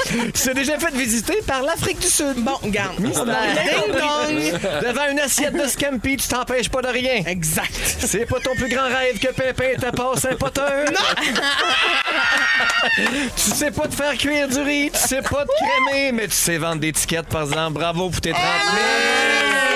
[0.09, 2.35] tu t'es déjà fait visiter par l'Afrique du Sud.
[2.37, 2.95] Bon, garde.
[3.01, 7.23] Devant une assiette de scampi, tu t'empêches pas de rien.
[7.25, 7.73] Exact.
[7.99, 10.85] C'est pas ton plus grand rêve que Pépin te passe un poteur.
[10.87, 11.23] Non!
[13.35, 15.51] tu sais pas te faire cuire du riz, tu sais pas te
[16.13, 17.73] mais tu sais vendre des tickets, par exemple.
[17.73, 19.74] Bravo pour tes 30 000.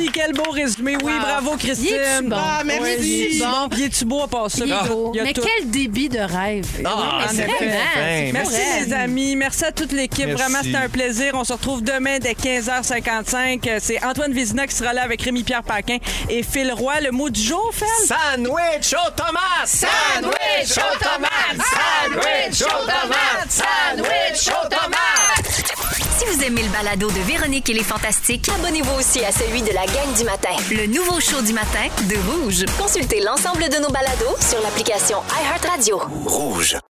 [0.00, 0.96] Merci, quel beau résumé.
[1.02, 2.28] Oui, bravo, Il est-tu Christine.
[2.28, 2.36] bon?
[2.38, 2.82] Ah, merci.
[2.82, 3.68] Oui, il est bon?
[3.72, 4.64] Il est-tu beau à part ça?
[4.64, 5.10] Il est beau.
[5.14, 5.42] Il y a Mais tout.
[5.42, 6.66] quel débit de rêve.
[6.84, 8.80] Ah, Oui, vraiment, c'est Merci vrai.
[8.86, 10.26] les amis, merci à toute l'équipe.
[10.26, 10.42] Merci.
[10.42, 11.32] Vraiment, c'était un plaisir.
[11.34, 13.68] On se retrouve demain dès 15h55.
[13.68, 15.98] Euh, C'est Antoine Vézina qui sera là avec Rémi-Pierre Paquin
[16.28, 17.00] et Phil Roy.
[17.02, 17.86] Le mot du jour, Phil?
[18.06, 19.66] Sandwich aux tomates!
[19.66, 21.66] Sandwich aux tomates!
[21.66, 23.50] Sandwich aux tomates!
[23.50, 25.79] Sandwich aux tomates!
[26.20, 29.72] Si vous aimez le balado de Véronique et les Fantastiques, Abonnez-vous aussi à celui de
[29.72, 30.50] la gang du matin.
[30.70, 32.66] le nouveau show du matin de Rouge.
[32.78, 35.98] Consultez l'ensemble de nos balados sur l'application iHeartRadio.
[36.26, 36.80] Rouge.